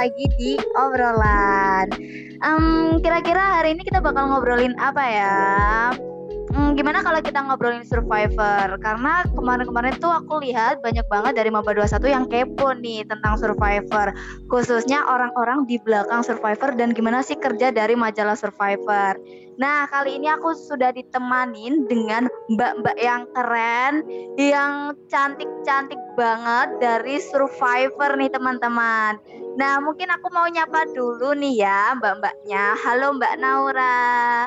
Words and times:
lagi 0.00 0.24
di 0.40 0.56
obrolan 0.80 1.92
um, 2.40 2.96
Kira-kira 3.04 3.60
hari 3.60 3.76
ini 3.76 3.84
kita 3.84 4.00
bakal 4.00 4.32
ngobrolin 4.32 4.72
apa 4.80 5.04
ya? 5.04 5.36
Hmm, 6.50 6.74
gimana 6.74 6.98
kalau 6.98 7.22
kita 7.22 7.46
ngobrolin 7.46 7.86
Survivor? 7.86 8.74
Karena 8.82 9.22
kemarin-kemarin 9.38 9.94
tuh 10.02 10.10
aku 10.10 10.42
lihat 10.42 10.82
banyak 10.82 11.06
banget 11.06 11.38
dari 11.38 11.46
Maba 11.46 11.70
21 11.70 12.10
yang 12.10 12.26
kepo 12.26 12.74
nih 12.74 13.06
tentang 13.06 13.38
Survivor. 13.38 14.10
Khususnya 14.50 15.06
orang-orang 15.06 15.70
di 15.70 15.78
belakang 15.78 16.26
Survivor 16.26 16.74
dan 16.74 16.90
gimana 16.90 17.22
sih 17.22 17.38
kerja 17.38 17.70
dari 17.70 17.94
majalah 17.94 18.34
Survivor. 18.34 19.14
Nah, 19.62 19.86
kali 19.94 20.18
ini 20.18 20.26
aku 20.26 20.56
sudah 20.56 20.90
ditemanin 20.90 21.86
dengan 21.86 22.26
mbak-mbak 22.50 22.96
yang 22.98 23.30
keren, 23.30 24.02
yang 24.34 24.96
cantik-cantik 25.06 26.00
banget 26.20 26.68
dari 26.84 27.16
Survivor 27.16 28.12
nih 28.20 28.28
teman-teman. 28.28 29.16
Nah, 29.56 29.80
mungkin 29.80 30.12
aku 30.12 30.28
mau 30.28 30.44
nyapa 30.44 30.84
dulu 30.92 31.32
nih 31.32 31.64
ya 31.64 31.96
mbak-mbaknya. 31.96 32.76
Halo 32.76 33.16
Mbak 33.16 33.34
Naura. 33.40 34.44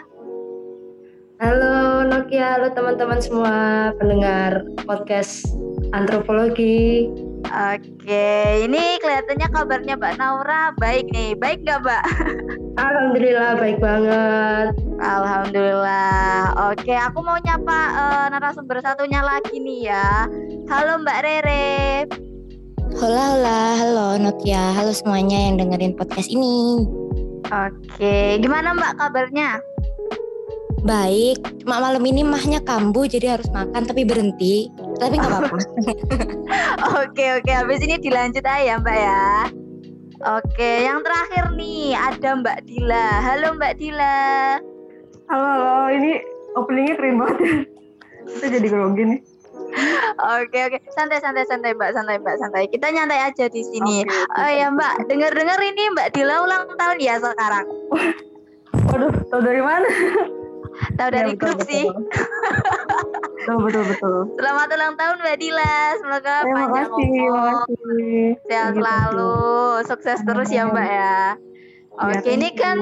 Halo 1.41 2.05
Nokia, 2.05 2.61
halo 2.61 2.69
teman-teman 2.77 3.17
semua 3.17 3.89
pendengar 3.97 4.61
podcast 4.85 5.49
antropologi. 5.97 7.09
Oke, 7.53 8.65
ini 8.65 8.97
kelihatannya 8.97 9.47
kabarnya 9.53 9.93
Mbak 9.93 10.17
Naura 10.17 10.73
baik 10.81 11.05
nih. 11.13 11.37
Baik 11.37 11.61
nggak 11.61 11.85
Mbak? 11.85 12.03
Alhamdulillah 12.81 13.53
baik 13.61 13.77
banget. 13.77 14.73
Alhamdulillah. 14.97 16.49
Oke, 16.73 16.97
aku 16.97 17.21
mau 17.21 17.37
nyapa 17.37 17.79
uh, 17.93 18.25
narasumber 18.33 18.81
satunya 18.81 19.21
lagi 19.21 19.61
nih 19.61 19.85
ya. 19.85 20.25
Halo 20.65 21.05
Mbak 21.05 21.19
Rere. 21.21 22.09
Hola, 22.97 23.37
hola, 23.37 23.61
halo 23.77 24.07
Nokia, 24.17 24.73
halo 24.73 24.89
semuanya 24.89 25.37
yang 25.53 25.61
dengerin 25.61 25.93
podcast 25.93 26.33
ini. 26.33 26.89
Oke, 27.53 28.41
gimana 28.41 28.73
Mbak 28.73 28.97
kabarnya? 28.97 29.61
Baik, 30.83 31.39
cuma 31.63 31.79
malam 31.79 32.03
ini 32.03 32.27
mahnya 32.27 32.59
kambuh 32.59 33.07
jadi 33.07 33.39
harus 33.39 33.47
makan 33.55 33.87
tapi 33.87 34.03
berhenti. 34.03 34.67
Tapi 34.99 35.15
nggak 35.15 35.31
apa-apa. 35.31 35.57
oke 37.07 37.25
oke, 37.39 37.51
habis 37.55 37.79
ini 37.87 37.95
dilanjut 38.03 38.43
aja 38.43 38.59
ya 38.59 38.75
Mbak 38.83 38.97
ya. 38.99 39.47
Oke, 40.43 40.83
yang 40.83 40.99
terakhir 40.99 41.55
nih 41.55 41.95
ada 41.95 42.35
Mbak 42.35 42.67
Dila. 42.67 43.07
Halo 43.23 43.55
Mbak 43.55 43.73
Dila. 43.79 44.59
Halo 45.31 45.47
halo, 45.55 45.75
ini 45.87 46.19
openingnya 46.59 46.99
keren 46.99 47.15
banget 47.15 47.37
ya. 47.39 47.55
Kita 48.27 48.45
jadi 48.59 48.67
grogi 48.67 49.03
nih. 49.07 49.19
Oke 50.43 50.67
oke, 50.67 50.77
santai 50.91 51.23
santai 51.23 51.47
santai 51.47 51.71
Mbak, 51.79 51.95
santai 51.95 52.19
Mbak, 52.19 52.35
santai. 52.43 52.67
Kita 52.67 52.91
nyantai 52.91 53.31
aja 53.31 53.47
di 53.47 53.63
sini. 53.63 54.03
Okay, 54.03 54.35
oh 54.35 54.51
ya 54.51 54.67
Mbak, 54.67 55.07
dengar 55.07 55.31
dengar 55.31 55.63
ini 55.63 55.95
Mbak 55.95 56.11
Dila 56.11 56.43
ulang 56.43 56.67
tahun 56.75 56.99
ya 56.99 57.23
sekarang. 57.23 57.71
Waduh, 58.91 59.15
tahu 59.31 59.41
dari 59.47 59.63
mana? 59.63 59.87
Tahu 60.73 61.09
dari 61.09 61.31
ya, 61.33 61.39
grup 61.39 61.57
betul, 61.61 61.69
sih. 61.69 61.85
Betul 63.43 63.57
betul 63.67 63.83
betul. 63.91 64.15
Selamat 64.39 64.67
ulang 64.73 64.93
tahun 64.95 65.15
Mbak 65.21 65.37
Dila. 65.37 65.77
Semoga 65.99 66.35
ya, 66.41 66.53
panjang 66.53 66.89
umur. 66.91 67.53
Sehat 68.47 68.71
selalu. 68.77 69.35
Sukses 69.85 70.19
terus 70.23 70.49
ya 70.49 70.63
Mbak 70.69 70.89
ya. 70.89 71.17
Oke, 71.93 72.25
ya, 72.25 72.31
ini 72.33 72.49
kan 72.57 72.77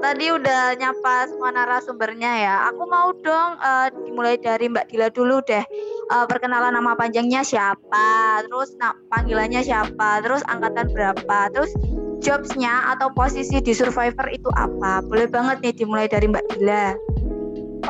tadi 0.00 0.32
udah 0.32 0.76
nyapa 0.76 1.28
semua 1.28 1.50
narasumbernya 1.52 2.32
ya. 2.42 2.54
Aku 2.72 2.84
mau 2.88 3.12
dong 3.16 3.60
uh, 3.60 3.88
dimulai 4.04 4.36
dari 4.40 4.68
Mbak 4.68 4.92
Dila 4.92 5.08
dulu 5.08 5.40
deh. 5.44 5.64
Uh, 6.12 6.28
perkenalan 6.28 6.76
nama 6.76 6.92
panjangnya 6.92 7.40
siapa, 7.40 8.42
terus 8.44 8.76
nah, 8.76 8.92
panggilannya 9.08 9.64
siapa, 9.64 10.20
terus 10.20 10.44
angkatan 10.44 10.92
berapa, 10.92 11.38
terus 11.48 11.72
jobsnya 12.22 12.94
atau 12.94 13.10
posisi 13.10 13.58
di 13.58 13.74
Survivor 13.74 14.30
itu 14.30 14.48
apa? 14.54 15.02
Boleh 15.02 15.26
banget 15.26 15.58
nih 15.60 15.74
dimulai 15.74 16.06
dari 16.06 16.30
Mbak 16.30 16.44
Dila. 16.54 16.94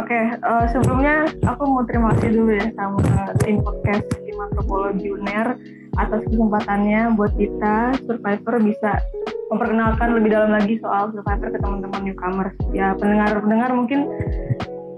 Oke, 0.01 0.09
okay, 0.09 0.25
uh, 0.41 0.65
eh, 0.65 0.67
sebelumnya 0.73 1.29
aku 1.45 1.69
mau 1.69 1.85
terima 1.85 2.17
kasih 2.17 2.41
dulu 2.41 2.57
ya 2.57 2.73
sama 2.81 3.05
tim 3.45 3.61
podcast 3.61 4.09
tim 4.25 4.41
antropologi 4.41 5.13
UNER 5.13 5.53
atas 6.01 6.25
kesempatannya 6.33 7.13
buat 7.13 7.37
kita 7.37 8.01
Survivor 8.09 8.57
bisa 8.65 9.05
memperkenalkan 9.53 10.17
lebih 10.17 10.33
dalam 10.33 10.57
lagi 10.57 10.81
soal 10.81 11.13
Survivor 11.13 11.53
ke 11.53 11.61
teman-teman 11.61 12.09
newcomers. 12.09 12.57
Ya 12.73 12.97
pendengar-pendengar 12.97 13.69
mungkin 13.77 14.09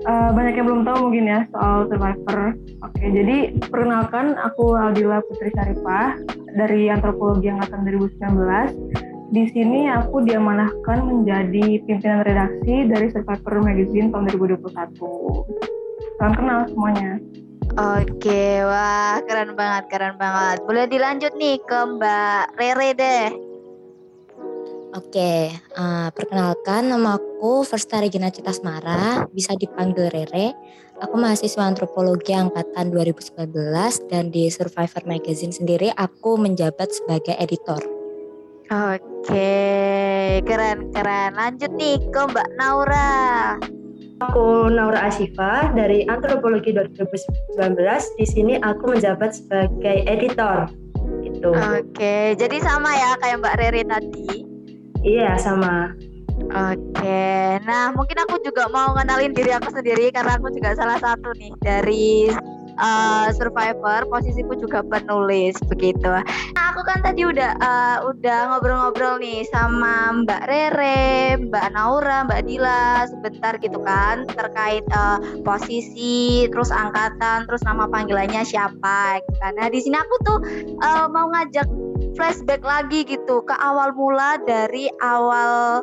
uh, 0.06 0.30
banyak 0.30 0.62
yang 0.62 0.66
belum 0.70 0.86
tahu 0.86 1.10
mungkin 1.10 1.24
ya 1.26 1.40
soal 1.50 1.90
Survivor. 1.90 2.54
Oke, 2.86 2.94
okay, 2.94 3.08
jadi 3.10 3.36
perkenalkan 3.66 4.38
aku 4.38 4.78
Aldila 4.78 5.18
Putri 5.26 5.50
Saripah 5.58 6.14
dari 6.54 6.86
Antropologi 6.86 7.50
Angkatan 7.50 7.82
2019 7.82 9.03
di 9.34 9.50
sini 9.50 9.90
aku 9.90 10.22
diamanahkan 10.22 11.10
menjadi 11.10 11.82
pimpinan 11.82 12.22
redaksi 12.22 12.86
dari 12.86 13.10
Survivor 13.10 13.66
Magazine 13.66 14.14
tahun 14.14 14.30
2021. 14.30 14.94
Salam 16.22 16.32
kenal 16.38 16.70
semuanya. 16.70 17.18
Oke, 17.74 18.62
wah 18.62 19.18
keren 19.26 19.58
banget, 19.58 19.90
keren 19.90 20.14
banget. 20.14 20.62
Boleh 20.62 20.86
dilanjut 20.86 21.34
nih 21.34 21.58
ke 21.58 21.78
Mbak 21.82 22.44
Rere 22.54 22.90
deh. 22.94 23.26
Oke, 24.94 25.50
uh, 25.74 26.14
perkenalkan 26.14 26.86
nama 26.86 27.18
aku 27.18 27.66
Firsta 27.66 27.98
Regina 27.98 28.30
Citasmara, 28.30 29.26
bisa 29.34 29.58
dipanggil 29.58 30.14
Rere. 30.14 30.54
Aku 31.02 31.18
mahasiswa 31.18 31.66
antropologi 31.66 32.30
angkatan 32.30 32.94
2019 32.94 33.50
dan 34.06 34.30
di 34.30 34.46
Survivor 34.46 35.02
Magazine 35.10 35.50
sendiri 35.50 35.90
aku 35.90 36.38
menjabat 36.38 36.94
sebagai 36.94 37.34
editor. 37.42 38.03
Oke, 38.72 39.60
keren-keren. 40.48 41.36
Lanjut 41.36 41.68
nih 41.76 42.00
ke 42.08 42.20
Mbak 42.32 42.48
Naura. 42.56 43.60
Aku 44.24 44.72
Naura 44.72 45.04
Asifa 45.04 45.68
dari 45.76 46.08
Antropologi 46.08 46.72
2019. 46.72 47.76
Di 48.16 48.24
sini 48.24 48.56
aku 48.64 48.96
menjabat 48.96 49.36
sebagai 49.36 50.08
editor. 50.08 50.72
Gitu. 51.20 51.52
Oke, 51.52 52.32
jadi 52.40 52.56
sama 52.64 52.88
ya 52.96 53.20
kayak 53.20 53.44
Mbak 53.44 53.56
Rere 53.60 53.82
tadi. 53.84 54.28
Iya, 55.04 55.36
sama. 55.36 55.92
Oke, 56.50 57.60
nah 57.68 57.92
mungkin 57.92 58.16
aku 58.26 58.40
juga 58.42 58.66
mau 58.72 58.96
kenalin 58.96 59.36
diri 59.36 59.52
aku 59.54 59.70
sendiri 59.70 60.08
karena 60.08 60.40
aku 60.40 60.50
juga 60.50 60.72
salah 60.74 60.98
satu 60.98 61.30
nih 61.36 61.52
dari 61.62 62.32
uh, 62.78 63.28
survivor, 63.34 64.06
posisiku 64.08 64.58
juga 64.58 64.80
penulis 64.82 65.56
begitu. 65.66 66.06
Nah, 66.06 66.64
aku 66.74 66.80
kan 66.86 67.02
tadi 67.02 67.26
udah 67.26 67.54
uh, 67.58 67.98
udah 68.10 68.38
ngobrol-ngobrol 68.54 69.18
nih 69.22 69.46
sama 69.50 70.24
Mbak 70.24 70.42
Rere, 70.46 71.38
Mbak 71.48 71.66
Naura, 71.74 72.26
Mbak 72.26 72.42
Dila 72.46 73.06
sebentar 73.10 73.54
gitu 73.58 73.78
kan 73.82 74.26
terkait 74.30 74.84
uh, 74.94 75.18
posisi, 75.42 76.46
terus 76.50 76.70
angkatan, 76.74 77.46
terus 77.46 77.62
nama 77.62 77.86
panggilannya 77.90 78.42
siapa 78.42 79.22
gitu 79.22 79.38
kan. 79.40 79.52
Nah, 79.58 79.68
di 79.70 79.80
sini 79.82 79.96
aku 79.98 80.14
tuh 80.26 80.38
uh, 80.82 81.06
mau 81.10 81.30
ngajak 81.30 81.66
flashback 82.14 82.62
lagi 82.62 83.02
gitu 83.06 83.42
ke 83.42 83.54
awal 83.58 83.90
mula 83.94 84.38
dari 84.46 84.86
awal 85.02 85.82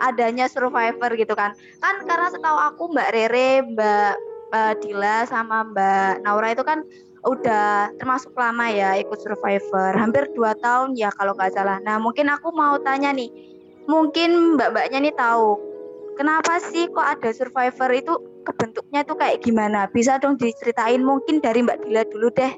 adanya 0.00 0.44
survivor 0.44 1.08
gitu 1.16 1.32
kan 1.32 1.56
kan 1.80 2.04
karena 2.04 2.28
setahu 2.28 2.58
aku 2.60 2.82
Mbak 2.92 3.08
Rere 3.16 3.64
Mbak 3.64 4.35
Mbak 4.50 4.72
Dila 4.82 5.26
sama 5.26 5.66
Mbak 5.66 6.22
Naura 6.22 6.48
itu 6.54 6.62
kan 6.62 6.86
udah 7.26 7.90
termasuk 7.98 8.30
lama 8.38 8.70
ya 8.70 8.94
ikut 9.02 9.18
Survivor, 9.18 9.98
hampir 9.98 10.30
dua 10.38 10.54
tahun 10.62 10.94
ya 10.94 11.10
kalau 11.18 11.34
nggak 11.34 11.58
salah. 11.58 11.82
Nah 11.82 11.98
mungkin 11.98 12.30
aku 12.30 12.54
mau 12.54 12.78
tanya 12.78 13.10
nih, 13.10 13.28
mungkin 13.90 14.54
mbak-mbaknya 14.54 15.10
nih 15.10 15.14
tahu 15.18 15.58
kenapa 16.16 16.58
sih 16.58 16.88
kok 16.90 17.04
ada 17.04 17.30
Survivor 17.30 17.90
itu 17.92 18.14
kebentuknya 18.46 19.04
itu 19.04 19.14
kayak 19.14 19.38
gimana? 19.44 19.90
Bisa 19.92 20.22
dong 20.22 20.40
diceritain 20.40 21.04
mungkin 21.04 21.38
dari 21.44 21.66
Mbak 21.66 21.78
Dila 21.84 22.02
dulu 22.08 22.28
deh. 22.32 22.52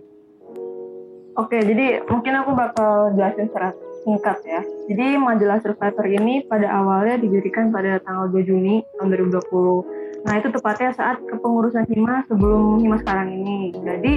Oke, 1.38 1.62
jadi 1.62 2.02
mungkin 2.11 2.34
aku 2.34 2.50
bakal 2.50 3.14
jelasin 3.14 3.46
secara 3.46 3.70
singkat 4.02 4.38
ya. 4.43 4.61
Jadi 4.91 5.17
majalah 5.17 5.62
Survivor 5.62 6.06
ini 6.06 6.43
pada 6.46 6.67
awalnya 6.67 7.19
didirikan 7.23 7.70
pada 7.70 8.02
tanggal 8.02 8.26
2 8.34 8.43
Juni 8.43 8.82
tahun 8.99 9.14
2020 9.14 9.98
Nah 10.29 10.37
itu 10.37 10.53
tepatnya 10.53 10.93
saat 10.93 11.17
kepengurusan 11.25 11.89
Hima 11.89 12.21
sebelum 12.29 12.85
Hima 12.85 13.01
sekarang 13.01 13.33
ini. 13.33 13.73
Jadi 13.81 14.15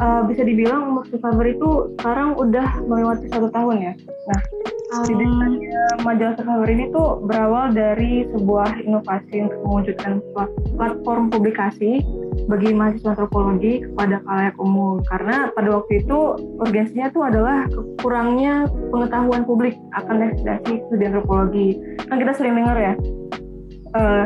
uh, 0.00 0.24
bisa 0.24 0.42
dibilang 0.48 0.96
umur 0.96 1.04
Survivor 1.12 1.44
itu 1.44 1.70
sekarang 2.00 2.40
udah 2.40 2.80
melewati 2.88 3.28
satu 3.28 3.52
tahun 3.52 3.76
ya. 3.84 3.92
Nah 4.00 4.40
um. 4.96 5.60
majalah 6.00 6.34
Survivor 6.40 6.68
ini 6.72 6.84
tuh 6.88 7.20
berawal 7.28 7.68
dari 7.76 8.24
sebuah 8.32 8.80
inovasi 8.80 9.44
untuk 9.44 9.60
mewujudkan 9.68 10.24
platform 10.80 11.28
publikasi 11.28 12.00
bagi 12.48 12.72
mahasiswa 12.72 13.14
antropologi 13.14 13.84
kepada 13.84 14.24
kalayak 14.24 14.56
umum 14.58 15.04
karena 15.06 15.52
pada 15.54 15.68
waktu 15.78 16.02
itu 16.02 16.18
urgensinya 16.58 17.06
itu 17.12 17.20
adalah 17.22 17.68
kurangnya 18.00 18.66
pengetahuan 18.90 19.46
publik 19.46 19.76
akan 19.94 20.30
destinasi 20.30 20.82
studi 20.88 21.04
antropologi 21.06 21.68
kan 22.10 22.16
kita 22.18 22.32
sering 22.34 22.58
dengar 22.58 22.74
ya 22.74 22.94
uh, 23.94 24.24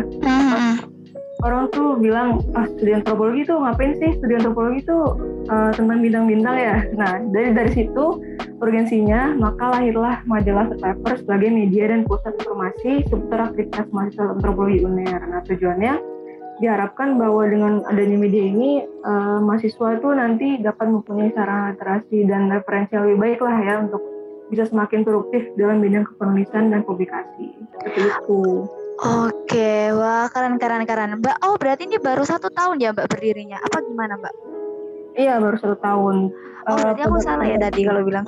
orang 1.44 1.68
tuh 1.76 2.00
bilang 2.00 2.40
ah 2.56 2.64
studi 2.72 2.96
antropologi 2.96 3.44
tuh 3.44 3.60
ngapain 3.60 3.92
sih? 4.00 4.16
Studi 4.16 4.34
antropologi 4.40 4.80
tuh 4.88 5.18
uh, 5.52 5.70
tentang 5.76 6.00
bintang-bintang 6.00 6.56
ya. 6.56 6.76
Nah 6.96 7.20
dari 7.32 7.52
dari 7.52 7.70
situ 7.72 8.20
urgensinya 8.64 9.36
maka 9.36 9.76
lahirlah 9.76 10.24
majalah 10.24 10.72
Survivor 10.72 11.20
sebagai 11.20 11.50
media 11.52 11.92
dan 11.92 12.08
pusat 12.08 12.32
informasi 12.40 13.04
seputar 13.12 13.52
aktivitas 13.52 13.86
mahasiswa 13.92 14.32
antropologi 14.32 14.84
UNER. 14.84 15.20
Nah 15.28 15.40
tujuannya 15.44 15.94
diharapkan 16.62 17.18
bahwa 17.18 17.50
dengan 17.50 17.82
adanya 17.90 18.14
media 18.14 18.44
ini 18.46 18.70
uh, 19.02 19.42
mahasiswa 19.42 19.98
itu 19.98 20.08
nanti 20.14 20.48
dapat 20.62 20.86
mempunyai 20.86 21.34
sarana 21.34 21.74
literasi 21.74 22.24
dan 22.30 22.46
referensi 22.46 22.94
yang 22.94 23.04
lebih 23.10 23.20
baik 23.20 23.40
lah 23.42 23.56
ya 23.58 23.74
untuk 23.82 24.02
bisa 24.54 24.70
semakin 24.70 25.02
produktif 25.02 25.50
dalam 25.58 25.82
bidang 25.82 26.06
kepenulisan 26.06 26.70
dan 26.70 26.86
publikasi. 26.86 27.58
Seperti 27.74 28.00
itu. 28.06 28.42
Oke, 29.02 29.90
wah 29.90 30.30
keren 30.30 30.54
keren 30.62 30.86
keren. 30.86 31.18
Mbak, 31.18 31.42
oh 31.42 31.58
berarti 31.58 31.90
ini 31.90 31.98
baru 31.98 32.22
satu 32.22 32.46
tahun 32.54 32.78
ya 32.78 32.94
Mbak 32.94 33.10
berdirinya? 33.10 33.58
Apa 33.58 33.82
gimana 33.82 34.14
Mbak? 34.14 34.34
Iya 35.18 35.42
baru 35.42 35.56
satu 35.58 35.76
tahun. 35.82 36.30
Oh 36.64 36.76
berarti 36.78 37.02
uh, 37.02 37.06
aku 37.10 37.18
salah 37.20 37.46
ya 37.46 37.58
tadi 37.58 37.82
kalau 37.82 38.06
bilang. 38.06 38.24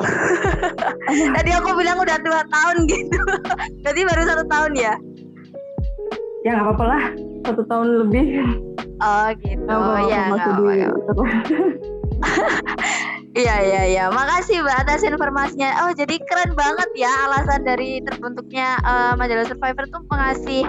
tadi 1.38 1.50
aku 1.54 1.70
bilang 1.78 2.02
udah 2.02 2.18
dua 2.18 2.42
tahun 2.50 2.76
gitu. 2.90 3.20
Berarti 3.86 4.00
baru 4.02 4.22
satu 4.26 4.44
tahun 4.50 4.72
ya? 4.74 4.94
Ya 6.44 6.50
nggak 6.58 6.66
apa-apa 6.68 6.84
lah, 6.84 7.02
satu 7.46 7.62
tahun 7.66 7.86
lebih. 8.06 8.26
Oh 9.02 9.28
gitu, 9.40 9.70
oh, 9.70 9.98
ya 10.10 10.30
nggak 10.30 10.46
apa-apa. 10.50 11.24
Iya 13.36 13.56
iya 13.68 13.82
iya. 13.84 14.04
Makasih 14.08 14.64
Mbak 14.64 14.76
atas 14.88 15.04
informasinya. 15.04 15.68
Oh 15.84 15.92
jadi 15.92 16.16
keren 16.24 16.56
banget 16.56 16.88
ya 16.96 17.12
alasan 17.28 17.68
dari 17.68 18.00
terbentuknya 18.00 18.80
uh, 18.80 19.12
majalah 19.12 19.44
Survivor 19.44 19.84
tuh 19.92 20.00
mengasih 20.08 20.64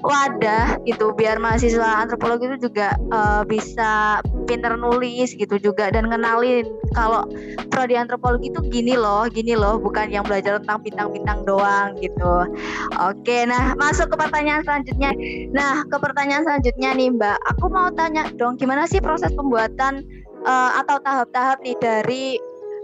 wadah 0.00 0.80
gitu 0.88 1.12
biar 1.12 1.36
mahasiswa 1.36 2.04
antropologi 2.04 2.48
itu 2.48 2.68
juga 2.70 2.96
uh, 3.12 3.42
bisa 3.44 4.20
pinter 4.46 4.78
nulis 4.78 5.34
gitu 5.34 5.58
juga 5.58 5.90
dan 5.90 6.08
kenalin 6.08 6.64
kalau 6.94 7.26
prodi 7.68 7.98
antropologi 7.98 8.48
itu 8.48 8.60
gini 8.72 8.94
loh, 8.96 9.28
gini 9.28 9.52
loh, 9.52 9.76
bukan 9.76 10.08
yang 10.08 10.24
belajar 10.24 10.56
tentang 10.62 10.80
bintang-bintang 10.80 11.44
doang 11.44 11.98
gitu. 12.00 12.48
Oke, 13.02 13.44
nah 13.44 13.76
masuk 13.76 14.08
ke 14.08 14.16
pertanyaan 14.16 14.64
selanjutnya. 14.64 15.12
Nah, 15.52 15.84
ke 15.84 15.96
pertanyaan 16.00 16.46
selanjutnya 16.46 16.96
nih 16.96 17.12
Mbak, 17.12 17.36
aku 17.52 17.68
mau 17.68 17.92
tanya 17.92 18.24
dong 18.40 18.56
gimana 18.56 18.88
sih 18.88 19.02
proses 19.02 19.34
pembuatan 19.36 20.00
uh, 20.46 20.70
atau 20.80 20.96
tahap-tahap 21.02 21.58
nih 21.60 21.76
dari 21.82 22.24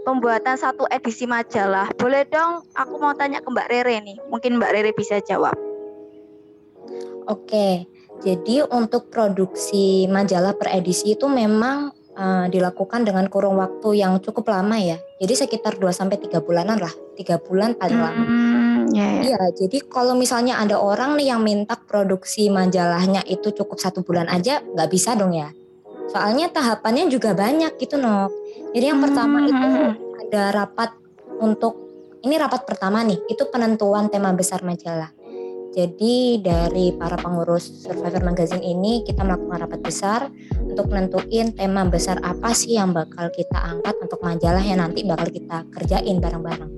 pembuatan 0.03 0.59
satu 0.59 0.85
edisi 0.91 1.23
majalah. 1.23 1.89
Boleh 1.95 2.27
dong 2.27 2.67
aku 2.75 2.99
mau 2.99 3.15
tanya 3.15 3.39
ke 3.39 3.47
Mbak 3.47 3.67
Rere 3.71 3.97
nih. 4.03 4.17
Mungkin 4.27 4.59
Mbak 4.59 4.71
Rere 4.75 4.91
bisa 4.91 5.23
jawab. 5.23 5.55
Oke, 7.23 7.87
jadi 8.19 8.67
untuk 8.67 9.07
produksi 9.07 10.11
majalah 10.11 10.59
per 10.59 10.75
edisi 10.75 11.15
itu 11.15 11.31
memang 11.31 11.95
uh, 12.19 12.51
dilakukan 12.51 13.07
dengan 13.07 13.31
kurung 13.31 13.55
waktu 13.63 14.03
yang 14.03 14.19
cukup 14.19 14.51
lama 14.51 14.75
ya. 14.75 14.99
Jadi 15.23 15.33
sekitar 15.47 15.79
2 15.79 15.87
sampai 15.95 16.19
3 16.19 16.43
bulanan 16.43 16.83
lah. 16.83 16.91
3 17.15 17.39
bulan 17.47 17.79
paling 17.79 17.95
hmm, 17.95 18.03
lama. 18.03 18.23
Ya, 18.91 19.07
ya. 19.07 19.21
Iya, 19.23 19.41
jadi 19.55 19.77
kalau 19.87 20.19
misalnya 20.19 20.59
ada 20.59 20.75
orang 20.75 21.15
nih 21.15 21.31
yang 21.31 21.39
minta 21.39 21.79
produksi 21.79 22.51
majalahnya 22.51 23.23
itu 23.23 23.55
cukup 23.55 23.79
satu 23.79 24.03
bulan 24.03 24.27
aja, 24.27 24.59
nggak 24.59 24.89
bisa 24.91 25.15
dong 25.15 25.31
ya. 25.31 25.47
Soalnya 26.13 26.53
tahapannya 26.53 27.09
juga 27.09 27.33
banyak 27.33 27.73
gitu 27.81 27.97
Nok. 27.97 28.31
Jadi 28.77 28.85
yang 28.85 29.01
pertama 29.01 29.41
hmm. 29.41 29.49
itu 29.49 29.69
ada 30.29 30.43
rapat 30.53 30.93
untuk 31.41 31.73
ini 32.23 32.37
rapat 32.39 32.63
pertama 32.63 33.03
nih, 33.03 33.19
itu 33.27 33.43
penentuan 33.49 34.07
tema 34.07 34.31
besar 34.31 34.61
majalah. 34.63 35.11
Jadi 35.73 36.37
dari 36.37 36.93
para 36.93 37.17
pengurus 37.17 37.81
Survivor 37.81 38.21
Magazine 38.21 38.61
ini 38.61 39.01
kita 39.01 39.25
melakukan 39.25 39.65
rapat 39.65 39.81
besar 39.81 40.29
untuk 40.61 40.93
nentuin 40.93 41.49
tema 41.49 41.81
besar 41.89 42.21
apa 42.21 42.53
sih 42.53 42.77
yang 42.77 42.93
bakal 42.93 43.33
kita 43.33 43.57
angkat 43.57 43.97
untuk 43.97 44.21
majalah 44.21 44.61
yang 44.61 44.85
nanti 44.85 45.01
bakal 45.01 45.33
kita 45.33 45.65
kerjain 45.73 46.21
bareng-bareng. 46.21 46.71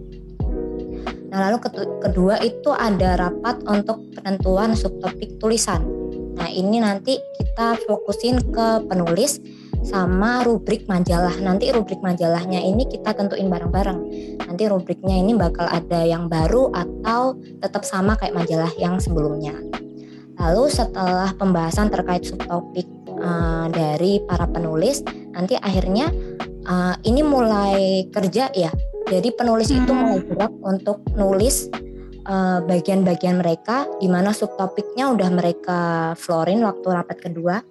Nah 1.28 1.40
lalu 1.52 1.60
kedua 2.00 2.40
itu 2.40 2.72
ada 2.72 3.20
rapat 3.20 3.60
untuk 3.68 4.00
penentuan 4.16 4.72
subtopik 4.80 5.36
tulisan. 5.44 5.95
Nah 6.36 6.50
ini 6.52 6.84
nanti 6.84 7.18
kita 7.40 7.80
fokusin 7.88 8.40
ke 8.52 8.68
penulis 8.88 9.40
sama 9.86 10.42
rubrik 10.42 10.90
majalah. 10.90 11.38
Nanti 11.40 11.70
rubrik 11.70 12.02
majalahnya 12.02 12.60
ini 12.60 12.90
kita 12.90 13.14
tentuin 13.14 13.48
bareng-bareng. 13.48 14.00
Nanti 14.42 14.64
rubriknya 14.66 15.16
ini 15.16 15.38
bakal 15.38 15.70
ada 15.70 16.02
yang 16.04 16.26
baru 16.26 16.74
atau 16.74 17.38
tetap 17.62 17.86
sama 17.86 18.18
kayak 18.18 18.34
majalah 18.34 18.72
yang 18.82 18.98
sebelumnya. 18.98 19.54
Lalu 20.36 20.68
setelah 20.68 21.32
pembahasan 21.38 21.88
terkait 21.88 22.28
subtopik 22.28 22.90
uh, 23.22 23.72
dari 23.72 24.20
para 24.28 24.50
penulis, 24.52 25.00
nanti 25.32 25.56
akhirnya 25.56 26.12
uh, 26.68 26.96
ini 27.08 27.24
mulai 27.24 28.10
kerja 28.12 28.52
ya. 28.52 28.74
Jadi 29.06 29.32
penulis 29.38 29.70
itu 29.70 29.86
hmm. 29.86 30.02
mulai 30.02 30.20
gerak 30.26 30.54
untuk 30.66 30.98
nulis 31.14 31.70
bagian-bagian 32.66 33.38
uh, 33.38 33.42
mereka 33.46 33.86
di 34.02 34.10
mana 34.10 34.34
subtopiknya 34.34 35.14
udah 35.14 35.30
mereka 35.30 35.80
florin 36.18 36.66
waktu 36.66 36.88
rapat 36.90 37.18
kedua 37.22 37.62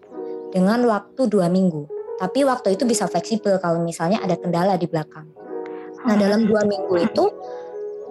dengan 0.55 0.79
waktu 0.87 1.27
dua 1.27 1.51
minggu. 1.51 1.91
Tapi 2.15 2.47
waktu 2.47 2.79
itu 2.79 2.87
bisa 2.87 3.11
fleksibel 3.11 3.59
kalau 3.59 3.83
misalnya 3.83 4.23
ada 4.23 4.39
kendala 4.39 4.79
di 4.79 4.87
belakang. 4.87 5.27
Nah 6.07 6.15
dalam 6.15 6.47
dua 6.47 6.63
minggu 6.63 6.95
itu 7.03 7.25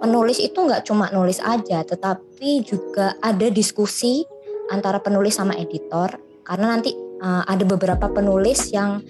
penulis 0.04 0.36
itu 0.36 0.60
nggak 0.60 0.84
cuma 0.84 1.08
nulis 1.08 1.40
aja, 1.40 1.80
tetapi 1.80 2.60
juga 2.60 3.16
ada 3.24 3.48
diskusi 3.48 4.20
antara 4.68 5.00
penulis 5.00 5.40
sama 5.40 5.56
editor 5.56 6.12
karena 6.44 6.76
nanti 6.76 6.92
uh, 7.24 7.44
ada 7.48 7.64
beberapa 7.64 8.12
penulis 8.12 8.68
yang 8.72 9.00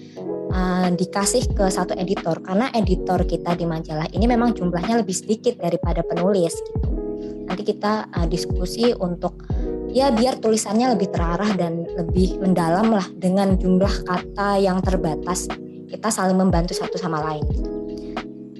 uh, 0.55 0.87
dikasih 0.87 1.51
ke 1.51 1.67
satu 1.67 1.95
editor 1.99 2.39
karena 2.39 2.71
editor 2.71 3.23
kita 3.27 3.55
di 3.59 3.67
majalah 3.67 4.07
ini 4.15 4.23
memang 4.27 4.55
jumlahnya 4.55 5.03
lebih 5.03 5.15
sedikit 5.15 5.59
daripada 5.59 6.03
penulis 6.03 6.55
gitu 6.59 7.04
nanti 7.45 7.63
kita 7.63 8.09
uh, 8.09 8.27
diskusi 8.27 8.91
untuk 8.93 9.45
ya 9.93 10.11
biar 10.11 10.41
tulisannya 10.43 10.97
lebih 10.97 11.13
terarah 11.13 11.55
dan 11.55 11.87
lebih 11.95 12.41
mendalam 12.41 12.91
lah 12.91 13.07
dengan 13.15 13.55
jumlah 13.55 14.05
kata 14.05 14.59
yang 14.59 14.83
terbatas. 14.83 15.47
Kita 15.85 16.11
saling 16.11 16.35
membantu 16.35 16.75
satu 16.75 16.97
sama 16.97 17.21
lain. 17.21 17.45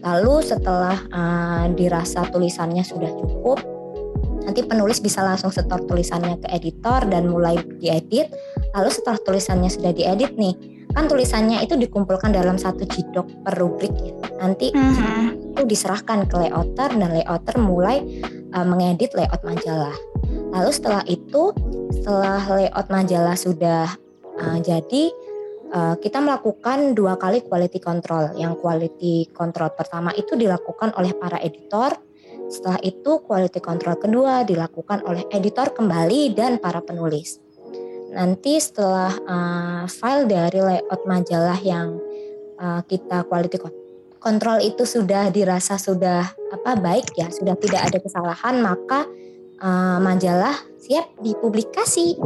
Lalu 0.05 0.35
setelah 0.45 0.97
uh, 1.09 1.65
dirasa 1.73 2.29
tulisannya 2.29 2.85
sudah 2.85 3.09
cukup 3.09 3.59
nanti 4.45 4.61
penulis 4.61 5.01
bisa 5.01 5.25
langsung 5.25 5.49
setor 5.49 5.81
tulisannya 5.89 6.37
ke 6.37 6.47
editor 6.53 7.01
dan 7.09 7.33
mulai 7.33 7.57
diedit. 7.81 8.29
Lalu 8.77 8.89
setelah 8.93 9.17
tulisannya 9.25 9.73
sudah 9.73 9.89
diedit 9.89 10.37
nih 10.37 10.74
kan 10.95 11.11
tulisannya 11.11 11.59
itu 11.61 11.75
dikumpulkan 11.75 12.31
dalam 12.31 12.55
satu 12.55 12.87
jidok 12.87 13.27
per 13.43 13.53
rubrik 13.59 13.91
ya 13.99 14.15
nanti 14.39 14.71
mm 14.71 14.79
-hmm. 14.79 15.23
itu 15.53 15.61
diserahkan 15.67 16.23
ke 16.25 16.35
layouter 16.39 16.89
dan 16.95 17.09
layouter 17.11 17.55
mulai 17.59 17.99
uh, 18.55 18.65
mengedit 18.65 19.11
layout 19.11 19.43
majalah. 19.43 19.95
Lalu 20.55 20.71
setelah 20.71 21.03
itu, 21.05 21.51
setelah 21.91 22.41
layout 22.47 22.87
majalah 22.87 23.35
sudah 23.35 23.91
uh, 24.39 24.57
jadi, 24.63 25.11
uh, 25.75 25.95
kita 25.99 26.23
melakukan 26.23 26.95
dua 26.95 27.19
kali 27.19 27.43
quality 27.43 27.83
control. 27.83 28.31
Yang 28.39 28.63
quality 28.63 29.15
control 29.35 29.75
pertama 29.75 30.15
itu 30.15 30.39
dilakukan 30.39 30.95
oleh 30.95 31.11
para 31.19 31.37
editor. 31.43 31.91
Setelah 32.47 32.79
itu 32.85 33.25
quality 33.25 33.59
control 33.59 33.99
kedua 33.99 34.45
dilakukan 34.47 35.03
oleh 35.03 35.27
editor 35.33 35.73
kembali 35.75 36.37
dan 36.37 36.61
para 36.61 36.79
penulis. 36.79 37.44
Nanti 38.13 38.61
setelah 38.61 39.13
uh, 39.25 39.83
file 39.89 40.25
dari 40.29 40.59
layout 40.61 41.01
majalah 41.07 41.59
yang 41.63 41.97
uh, 42.59 42.81
kita 42.85 43.25
quality 43.25 43.57
control 44.19 44.57
itu 44.61 44.83
sudah 44.85 45.29
dirasa 45.29 45.77
sudah 45.77 46.25
apa 46.53 46.71
baik 46.77 47.13
ya, 47.17 47.29
sudah 47.29 47.53
tidak 47.57 47.81
ada 47.93 47.97
kesalahan, 48.01 48.55
maka 48.61 49.05
uh, 49.61 49.97
majalah 50.01 50.55
siap 50.81 51.09
dipublikasi. 51.21 52.17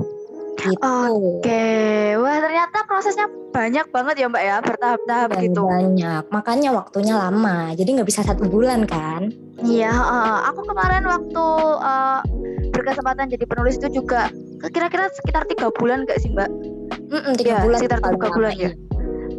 Gitu. 0.59 0.75
Oke, 0.83 1.71
wah 2.19 2.37
ternyata 2.43 2.83
prosesnya 2.83 3.31
banyak 3.55 3.87
banget 3.95 4.15
ya 4.19 4.27
Mbak 4.27 4.43
ya, 4.43 4.57
bertahap-tahap 4.59 5.29
gitu. 5.39 5.63
Banyak, 5.63 6.23
makanya 6.35 6.69
waktunya 6.75 7.15
lama, 7.15 7.71
jadi 7.79 7.87
nggak 7.95 8.09
bisa 8.11 8.27
satu 8.27 8.43
bulan 8.43 8.83
kan? 8.83 9.31
Iya, 9.63 9.91
uh, 9.91 10.51
aku 10.51 10.67
kemarin 10.67 11.07
waktu 11.07 11.45
uh, 11.79 12.19
berkesempatan 12.75 13.31
jadi 13.31 13.47
penulis 13.47 13.79
itu 13.79 14.03
juga 14.03 14.27
kira-kira 14.67 15.07
sekitar 15.15 15.47
tiga 15.47 15.71
bulan 15.79 16.03
gak 16.03 16.19
sih 16.19 16.29
Mbak? 16.35 16.49
Mm 17.09 17.19
-mm, 17.23 17.33
tiga 17.39 17.53
ya, 17.55 17.59
bulan, 17.63 17.79
sekitar 17.79 17.99
tiga 18.03 18.27
bulan 18.35 18.53
ya. 18.59 18.71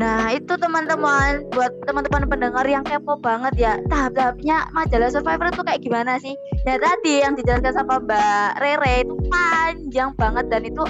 Nah 0.00 0.32
itu 0.32 0.56
teman-teman 0.56 1.44
buat 1.52 1.72
teman-teman 1.84 2.24
pendengar 2.24 2.64
yang 2.64 2.80
kepo 2.80 3.20
banget 3.20 3.52
ya 3.60 3.72
tahap-tahapnya 3.92 4.72
majalah 4.72 5.12
Survivor 5.12 5.52
itu 5.52 5.60
kayak 5.60 5.80
gimana 5.84 6.16
sih? 6.16 6.32
Ya 6.64 6.80
tadi 6.80 7.20
yang 7.20 7.36
dijelaskan 7.36 7.76
sama 7.76 8.00
Mbak 8.00 8.64
Rere 8.64 9.04
itu 9.04 9.14
panjang 9.28 10.16
banget 10.16 10.48
dan 10.48 10.64
itu 10.64 10.82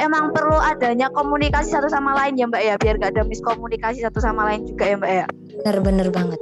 emang 0.00 0.32
perlu 0.32 0.56
adanya 0.56 1.12
komunikasi 1.12 1.76
satu 1.76 1.92
sama 1.92 2.16
lain 2.16 2.40
ya 2.40 2.48
Mbak 2.48 2.62
ya 2.64 2.74
biar 2.80 2.94
gak 3.04 3.12
ada 3.12 3.22
miskomunikasi 3.28 4.00
satu 4.00 4.24
sama 4.24 4.48
lain 4.48 4.64
juga 4.64 4.84
ya 4.88 4.96
Mbak 4.96 5.12
ya. 5.12 5.26
Bener-bener 5.60 6.08
banget. 6.08 6.40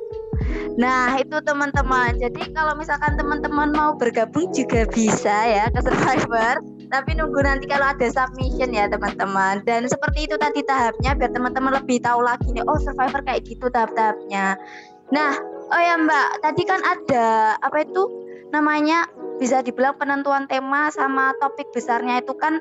Nah 0.79 1.19
itu 1.21 1.37
teman-teman. 1.43 2.17
Jadi 2.23 2.55
kalau 2.55 2.79
misalkan 2.79 3.19
teman-teman 3.19 3.75
mau 3.75 3.99
bergabung 3.99 4.49
juga 4.55 4.87
bisa 4.89 5.37
ya 5.49 5.67
ke 5.69 5.81
Survivor 5.85 6.63
tapi 6.93 7.17
nunggu 7.17 7.41
nanti 7.41 7.65
kalau 7.65 7.89
ada 7.89 8.05
submission 8.13 8.69
ya 8.69 8.85
teman-teman. 8.93 9.65
Dan 9.65 9.89
seperti 9.89 10.29
itu 10.29 10.37
tadi 10.37 10.61
tahapnya 10.61 11.17
biar 11.17 11.33
teman-teman 11.33 11.81
lebih 11.81 12.05
tahu 12.05 12.21
lagi 12.21 12.53
nih 12.53 12.61
oh 12.69 12.77
survivor 12.77 13.25
kayak 13.25 13.49
gitu 13.49 13.73
tahap-tahapnya. 13.73 14.61
Nah 15.09 15.33
oh 15.73 15.81
ya 15.81 15.97
mbak. 15.97 16.45
Tadi 16.45 16.63
kan 16.69 16.85
ada 16.85 17.57
apa 17.65 17.89
itu 17.89 18.05
namanya 18.53 19.09
bisa 19.41 19.65
dibilang 19.65 19.97
penentuan 19.97 20.45
tema 20.45 20.93
sama 20.93 21.33
topik 21.41 21.73
besarnya 21.73 22.21
itu 22.21 22.37
kan 22.37 22.61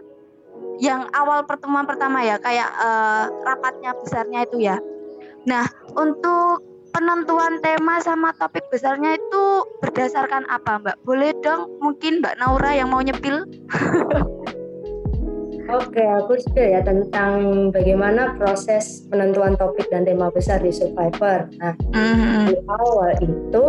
yang 0.79 1.11
awal 1.11 1.43
pertemuan 1.43 1.83
pertama 1.83 2.23
ya 2.23 2.39
kayak 2.39 2.71
uh, 2.79 3.27
rapatnya 3.43 3.91
besarnya 3.99 4.47
itu 4.47 4.63
ya. 4.63 4.79
Nah 5.43 5.67
untuk 5.99 6.70
penentuan 6.91 7.59
tema 7.63 7.97
sama 8.03 8.35
topik 8.35 8.67
besarnya 8.69 9.15
itu 9.15 9.43
berdasarkan 9.81 10.43
apa 10.51 10.79
Mbak? 10.79 10.97
Boleh 11.07 11.31
dong 11.39 11.71
mungkin 11.79 12.19
Mbak 12.19 12.37
Naura 12.39 12.71
yang 12.75 12.91
mau 12.91 13.01
nyepil? 13.01 13.47
Oke, 15.71 16.03
aku 16.03 16.35
sudah 16.51 16.67
ya 16.67 16.81
tentang 16.83 17.71
bagaimana 17.71 18.35
proses 18.35 19.07
penentuan 19.07 19.55
topik 19.55 19.87
dan 19.87 20.03
tema 20.03 20.27
besar 20.27 20.59
di 20.59 20.67
Survivor. 20.67 21.47
Nah, 21.63 21.73
mm-hmm. 21.95 22.43
di 22.51 22.55
awal 22.67 23.15
itu 23.23 23.65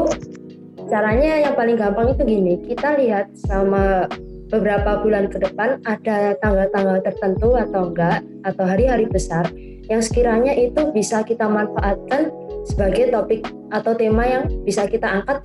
caranya 0.91 1.47
yang 1.47 1.55
paling 1.55 1.79
gampang 1.79 2.11
itu 2.11 2.27
gini, 2.27 2.59
kita 2.67 2.99
lihat 2.99 3.31
sama 3.47 4.11
beberapa 4.51 4.99
bulan 4.99 5.31
ke 5.31 5.39
depan 5.47 5.79
ada 5.87 6.35
tanggal-tanggal 6.43 7.07
tertentu 7.07 7.55
atau 7.55 7.95
enggak 7.95 8.21
atau 8.45 8.65
hari-hari 8.67 9.07
besar 9.07 9.47
yang 9.87 10.03
sekiranya 10.03 10.53
itu 10.59 10.93
bisa 10.93 11.23
kita 11.23 11.47
manfaatkan 11.49 12.35
sebagai 12.63 13.11
topik 13.11 13.47
atau 13.75 13.93
tema 13.95 14.25
yang 14.27 14.45
bisa 14.63 14.87
kita 14.87 15.07
angkat 15.07 15.43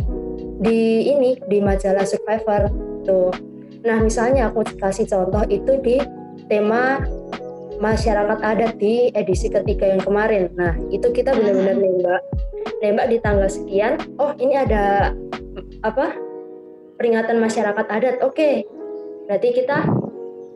di 0.62 1.10
ini 1.10 1.38
di 1.50 1.58
majalah 1.62 2.06
Survivor 2.06 2.70
tuh. 3.06 3.34
Nah 3.86 3.98
misalnya 4.02 4.50
aku 4.50 4.66
kasih 4.78 5.06
contoh 5.10 5.46
itu 5.50 5.78
di 5.82 5.98
tema 6.50 7.02
masyarakat 7.78 8.40
adat 8.42 8.74
di 8.82 9.14
edisi 9.14 9.50
ketiga 9.50 9.90
yang 9.90 10.02
kemarin. 10.02 10.50
Nah 10.58 10.74
itu 10.90 11.10
kita 11.14 11.34
benar-benar 11.34 11.78
nembak 11.78 12.22
nembak 12.82 13.08
di 13.10 13.18
tanggal 13.22 13.50
sekian. 13.50 14.02
Oh 14.18 14.34
ini 14.38 14.58
ada 14.58 15.14
apa 15.86 16.14
peringatan 16.98 17.38
masyarakat 17.38 17.86
adat. 17.86 18.16
Oke, 18.26 18.66
berarti 19.30 19.50
kita 19.54 19.86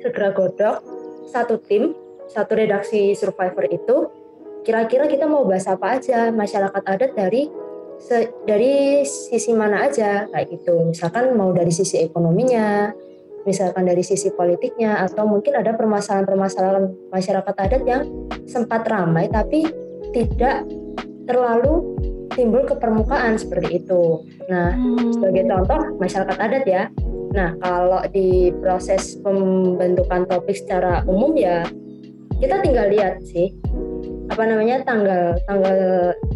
segera 0.01 0.33
godok 0.33 0.81
satu 1.29 1.61
tim 1.61 1.93
satu 2.31 2.57
redaksi 2.57 3.13
Survivor 3.13 3.67
itu 3.69 4.09
kira-kira 4.61 5.09
kita 5.09 5.25
mau 5.25 5.45
bahas 5.45 5.65
apa 5.65 5.97
aja 5.97 6.29
masyarakat 6.29 6.83
adat 6.85 7.11
dari 7.17 7.49
se, 7.97 8.29
dari 8.45 9.01
sisi 9.05 9.51
mana 9.53 9.89
aja 9.89 10.29
kayak 10.29 10.47
gitu 10.53 10.89
misalkan 10.89 11.33
mau 11.33 11.49
dari 11.53 11.73
sisi 11.73 12.01
ekonominya 12.01 12.93
misalkan 13.45 13.89
dari 13.89 14.05
sisi 14.05 14.29
politiknya 14.33 15.01
atau 15.01 15.25
mungkin 15.25 15.57
ada 15.57 15.73
permasalahan-permasalahan 15.73 16.93
masyarakat 17.09 17.55
adat 17.57 17.83
yang 17.89 18.03
sempat 18.45 18.85
ramai 18.85 19.25
tapi 19.33 19.65
tidak 20.13 20.69
terlalu 21.25 21.97
timbul 22.31 22.63
ke 22.63 22.77
permukaan 22.79 23.35
seperti 23.35 23.83
itu. 23.83 24.23
Nah, 24.47 24.71
hmm. 24.71 25.19
sebagai 25.19 25.51
contoh 25.51 25.81
masyarakat 25.99 26.37
adat 26.37 26.63
ya. 26.63 26.83
Nah, 27.31 27.55
kalau 27.59 28.01
di 28.11 28.51
proses 28.59 29.19
pembentukan 29.19 30.27
topik 30.27 30.55
secara 30.55 31.03
umum 31.07 31.35
ya 31.35 31.63
kita 32.41 32.57
tinggal 32.65 32.89
lihat 32.89 33.21
sih 33.21 33.53
apa 34.31 34.43
namanya 34.47 34.79
tanggal 34.87 35.35
tanggal 35.43 35.77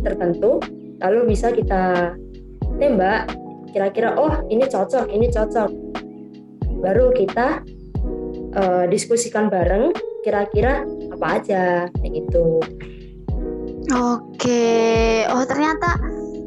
tertentu 0.04 0.60
lalu 1.00 1.32
bisa 1.32 1.56
kita 1.56 2.12
tembak 2.76 3.32
kira-kira 3.76 4.16
oh 4.16 4.44
ini 4.48 4.64
cocok 4.68 5.12
ini 5.12 5.28
cocok. 5.28 5.70
Baru 6.80 7.12
kita 7.12 7.60
uh, 8.56 8.86
diskusikan 8.88 9.52
bareng 9.52 9.92
kira-kira 10.24 10.88
apa 11.12 11.28
aja 11.40 11.64
kayak 11.92 12.12
gitu. 12.24 12.64
Oke. 13.92 15.24
Oh 15.28 15.44
ternyata 15.44 16.00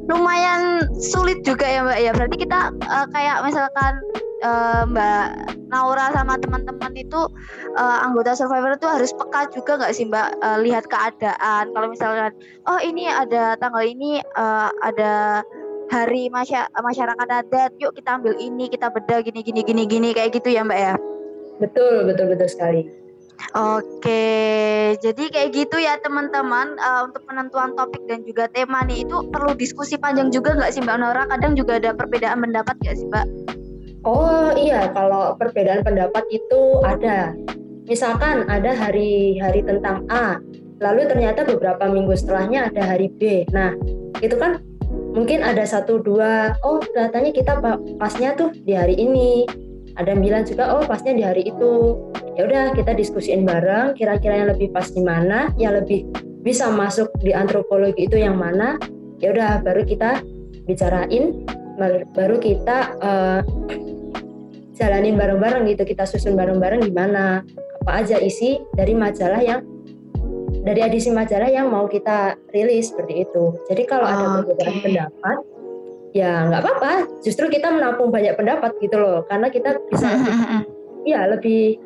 lumayan 0.08 0.88
sulit 0.98 1.44
juga 1.44 1.68
ya 1.68 1.84
mbak 1.84 1.98
ya. 2.00 2.10
Berarti 2.16 2.36
kita 2.40 2.72
uh, 2.88 3.06
kayak 3.12 3.44
misalkan 3.44 4.00
uh, 4.42 4.82
mbak 4.88 5.56
Naura 5.68 6.08
sama 6.16 6.40
teman-teman 6.40 6.96
itu 6.96 7.28
uh, 7.76 7.98
anggota 8.00 8.32
survivor 8.32 8.72
itu 8.74 8.88
harus 8.88 9.12
peka 9.12 9.52
juga 9.52 9.76
nggak 9.76 9.92
sih 9.92 10.08
Mbak? 10.08 10.28
Uh, 10.40 10.58
lihat 10.64 10.88
keadaan. 10.88 11.70
Kalau 11.76 11.88
misalkan 11.92 12.32
oh 12.64 12.80
ini 12.80 13.04
ada 13.04 13.54
tanggal 13.60 13.84
ini 13.84 14.24
uh, 14.40 14.72
ada 14.80 15.44
hari 15.92 16.28
masyarakat 16.32 17.28
adat 17.28 17.72
yuk 17.80 17.96
kita 17.96 18.20
ambil 18.20 18.36
ini 18.40 18.68
kita 18.68 18.92
beda 18.92 19.24
gini 19.24 19.40
gini 19.40 19.60
gini 19.64 19.82
gini 19.84 20.08
kayak 20.16 20.40
gitu 20.40 20.56
ya 20.56 20.64
Mbak 20.64 20.80
ya? 20.80 20.94
Betul 21.60 22.08
betul 22.08 22.32
betul 22.32 22.48
sekali 22.48 23.07
Oke, 23.56 24.94
jadi 25.00 25.24
kayak 25.30 25.50
gitu 25.54 25.80
ya 25.80 25.96
teman-teman 26.02 26.74
uh, 26.78 27.08
untuk 27.08 27.24
penentuan 27.24 27.72
topik 27.78 28.02
dan 28.10 28.26
juga 28.26 28.50
tema 28.50 28.84
nih 28.84 29.06
itu 29.06 29.24
perlu 29.30 29.54
diskusi 29.54 29.94
panjang 29.96 30.28
juga 30.28 30.58
nggak 30.58 30.74
sih 30.74 30.82
Mbak 30.84 30.98
Nora? 31.00 31.24
Kadang 31.30 31.54
juga 31.54 31.78
ada 31.80 31.94
perbedaan 31.94 32.44
pendapat 32.44 32.76
nggak 32.82 32.96
sih 32.98 33.06
Mbak? 33.08 33.26
Oh 34.06 34.52
iya, 34.54 34.90
kalau 34.92 35.34
perbedaan 35.38 35.82
pendapat 35.82 36.22
itu 36.30 36.82
ada. 36.86 37.34
Misalkan 37.88 38.44
ada 38.52 38.76
hari-hari 38.76 39.64
tentang 39.64 40.04
A, 40.12 40.36
lalu 40.78 41.08
ternyata 41.08 41.42
beberapa 41.48 41.88
minggu 41.88 42.14
setelahnya 42.14 42.68
ada 42.68 42.84
hari 42.84 43.08
B. 43.08 43.48
Nah, 43.50 43.72
itu 44.20 44.36
kan 44.36 44.60
mungkin 45.16 45.40
ada 45.40 45.64
satu 45.64 45.98
dua, 46.04 46.52
oh 46.62 46.84
kelihatannya 46.84 47.32
kita 47.32 47.64
pasnya 47.96 48.36
tuh 48.36 48.52
di 48.52 48.76
hari 48.76 48.92
ini. 48.92 49.48
Ada 49.98 50.14
yang 50.14 50.22
bilang 50.22 50.42
juga, 50.46 50.78
oh 50.78 50.86
pasnya 50.86 51.12
di 51.12 51.22
hari 51.26 51.42
itu. 51.50 51.98
Ya 52.38 52.46
udah 52.46 52.70
kita 52.72 52.94
diskusiin 52.94 53.42
bareng, 53.42 53.98
kira-kira 53.98 54.46
yang 54.46 54.48
lebih 54.54 54.70
pas 54.70 54.86
di 54.86 55.02
mana, 55.02 55.50
yang 55.58 55.74
lebih 55.74 56.06
bisa 56.46 56.70
masuk 56.70 57.10
di 57.18 57.34
antropologi 57.34 58.06
itu 58.06 58.14
yang 58.14 58.38
mana. 58.38 58.78
Ya 59.18 59.34
udah 59.34 59.58
baru 59.66 59.82
kita 59.82 60.22
bicarain, 60.70 61.42
baru 62.14 62.38
kita 62.38 62.94
uh, 63.02 63.42
jalanin 64.78 65.18
bareng-bareng 65.18 65.66
gitu 65.74 65.82
kita 65.82 66.06
susun 66.06 66.38
bareng-bareng 66.38 66.86
gimana 66.86 67.42
apa 67.82 68.06
aja 68.06 68.22
isi 68.22 68.62
dari 68.78 68.94
majalah 68.94 69.42
yang 69.42 69.66
dari 70.62 70.80
edisi 70.86 71.10
majalah 71.10 71.50
yang 71.50 71.66
mau 71.68 71.90
kita 71.90 72.38
rilis 72.54 72.94
seperti 72.94 73.26
itu 73.26 73.58
jadi 73.66 73.82
kalau 73.90 74.06
oh, 74.06 74.12
ada 74.14 74.24
perbedaan 74.46 74.74
okay. 74.78 74.82
pendapat 74.86 75.38
ya 76.12 76.48
nggak 76.48 76.60
apa-apa. 76.64 76.92
Justru 77.24 77.48
kita 77.52 77.72
menampung 77.72 78.08
banyak 78.12 78.34
pendapat 78.36 78.76
gitu 78.80 78.96
loh. 79.00 79.24
Karena 79.26 79.48
kita 79.52 79.76
bisa 79.88 80.08
ya 81.04 81.26
lebih 81.28 81.78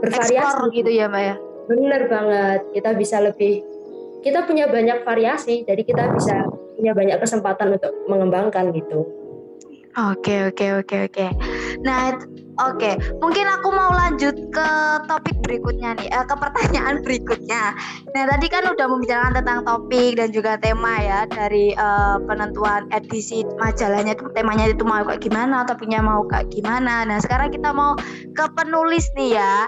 bervariasi. 0.00 0.36
Explore 0.36 0.72
gitu 0.74 0.90
ya 0.90 1.06
mbak 1.10 1.22
ya? 1.22 1.34
Bener 1.70 2.02
banget. 2.10 2.60
Kita 2.74 2.90
bisa 2.96 3.16
lebih 3.22 3.62
kita 4.20 4.44
punya 4.44 4.66
banyak 4.68 5.02
variasi. 5.06 5.62
Jadi 5.64 5.82
kita 5.84 6.10
bisa 6.14 6.46
punya 6.76 6.92
banyak 6.96 7.18
kesempatan 7.20 7.76
untuk 7.76 7.92
mengembangkan 8.08 8.72
gitu. 8.72 9.04
Oke 9.98 10.48
oke 10.48 10.86
oke 10.86 10.96
oke. 11.10 11.26
Nah 11.82 12.14
oke 12.58 12.90
mungkin 13.22 13.46
aku 13.46 13.68
mau 13.70 13.94
lanjut 13.94 14.34
ke 14.50 14.68
topik 15.06 15.36
berikutnya 15.46 15.98
nih, 15.98 16.08
eh, 16.10 16.24
ke 16.26 16.34
pertanyaan 16.38 17.00
berikutnya. 17.06 17.74
Nah 18.14 18.24
tadi 18.30 18.46
kan 18.46 18.64
udah 18.70 18.86
membicarakan 18.86 19.34
tentang 19.42 19.60
topik 19.66 20.18
dan 20.18 20.30
juga 20.30 20.54
tema 20.62 20.94
ya 21.02 21.26
dari 21.26 21.74
uh, 21.74 22.22
penentuan 22.24 22.86
edisi 22.94 23.42
majalahnya 23.58 24.14
temanya 24.34 24.70
itu 24.70 24.86
mau 24.86 25.02
kayak 25.02 25.22
gimana, 25.22 25.66
topiknya 25.66 26.00
mau 26.02 26.22
kayak 26.26 26.50
gimana. 26.54 27.02
Nah 27.02 27.18
sekarang 27.18 27.50
kita 27.50 27.74
mau 27.74 27.98
ke 28.34 28.44
penulis 28.54 29.10
nih 29.18 29.38
ya. 29.38 29.66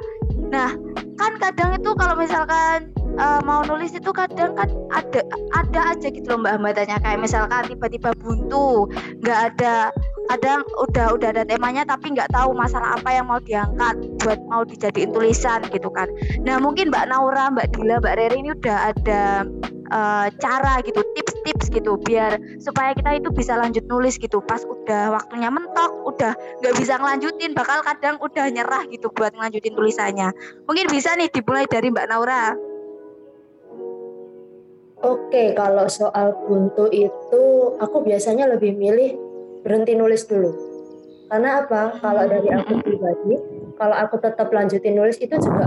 Nah 0.55 0.71
kan 1.19 1.33
kadang 1.43 1.75
itu 1.75 1.91
kalau 1.99 2.15
misalkan 2.15 2.91
uh, 3.19 3.41
mau 3.45 3.65
nulis 3.67 3.93
itu 3.93 4.11
kadang 4.13 4.57
kan 4.57 4.69
ada 4.93 5.21
ada 5.57 5.81
aja 5.97 6.09
gitu 6.09 6.27
loh 6.29 6.41
mbak 6.41 6.77
tanya 6.77 7.01
kayak 7.01 7.21
misalkan 7.21 7.65
tiba-tiba 7.69 8.13
buntu 8.21 8.89
nggak 9.25 9.39
ada 9.53 9.93
kadang 10.31 10.63
udah 10.79 11.13
udah 11.19 11.29
ada 11.35 11.43
temanya 11.45 11.83
tapi 11.85 12.15
nggak 12.15 12.31
tahu 12.31 12.55
masalah 12.55 12.97
apa 12.97 13.11
yang 13.11 13.27
mau 13.29 13.41
diangkat 13.43 13.95
buat 14.23 14.41
mau 14.47 14.63
dijadiin 14.63 15.11
tulisan 15.11 15.61
gitu 15.75 15.91
kan. 15.91 16.09
Nah 16.47 16.63
mungkin 16.63 16.89
mbak 16.89 17.11
Naura 17.11 17.51
mbak 17.51 17.75
Dila 17.75 17.99
mbak 17.99 18.17
Rere 18.17 18.37
ini 18.39 18.55
udah 18.55 18.95
ada 18.95 19.45
uh, 19.93 20.27
cara 20.39 20.81
gitu 20.87 21.03
tips-tips 21.19 21.69
gitu 21.75 21.99
biar 22.07 22.39
supaya 22.63 22.95
kita 22.95 23.19
itu 23.19 23.29
bisa 23.35 23.59
lanjut 23.59 23.85
nulis 23.91 24.17
gitu. 24.17 24.41
Pas 24.47 24.63
udah 24.63 25.19
waktunya 25.21 25.51
mentok 25.51 25.91
udah 26.07 26.33
nggak 26.63 26.75
bisa 26.79 26.97
ngelanjutin 26.97 27.53
bakal 27.53 27.83
kadang 27.83 28.17
udah 28.23 28.47
nyerah 28.49 28.87
gitu 28.89 29.11
buat 29.13 29.35
ngelanjutin 29.35 29.75
tulisannya. 29.75 30.29
Mungkin 30.71 30.87
bisa 30.89 31.13
nih 31.19 31.29
dimulai 31.29 31.67
dari 31.67 31.91
mbak 31.91 32.09
Naura 32.09 32.72
Oke, 35.03 35.51
kalau 35.59 35.91
soal 35.91 36.31
buntu 36.47 36.87
itu 36.95 37.43
aku 37.83 38.07
biasanya 38.07 38.47
lebih 38.47 38.79
milih 38.79 39.19
berhenti 39.67 39.99
nulis 39.99 40.23
dulu. 40.31 40.55
Karena 41.27 41.65
apa? 41.65 41.99
Kalau 41.99 42.23
dari 42.31 42.47
aku 42.55 42.79
pribadi, 42.87 43.35
kalau 43.75 43.97
aku 43.99 44.23
tetap 44.23 44.55
lanjutin 44.55 44.95
nulis 44.95 45.19
itu 45.19 45.35
juga 45.43 45.67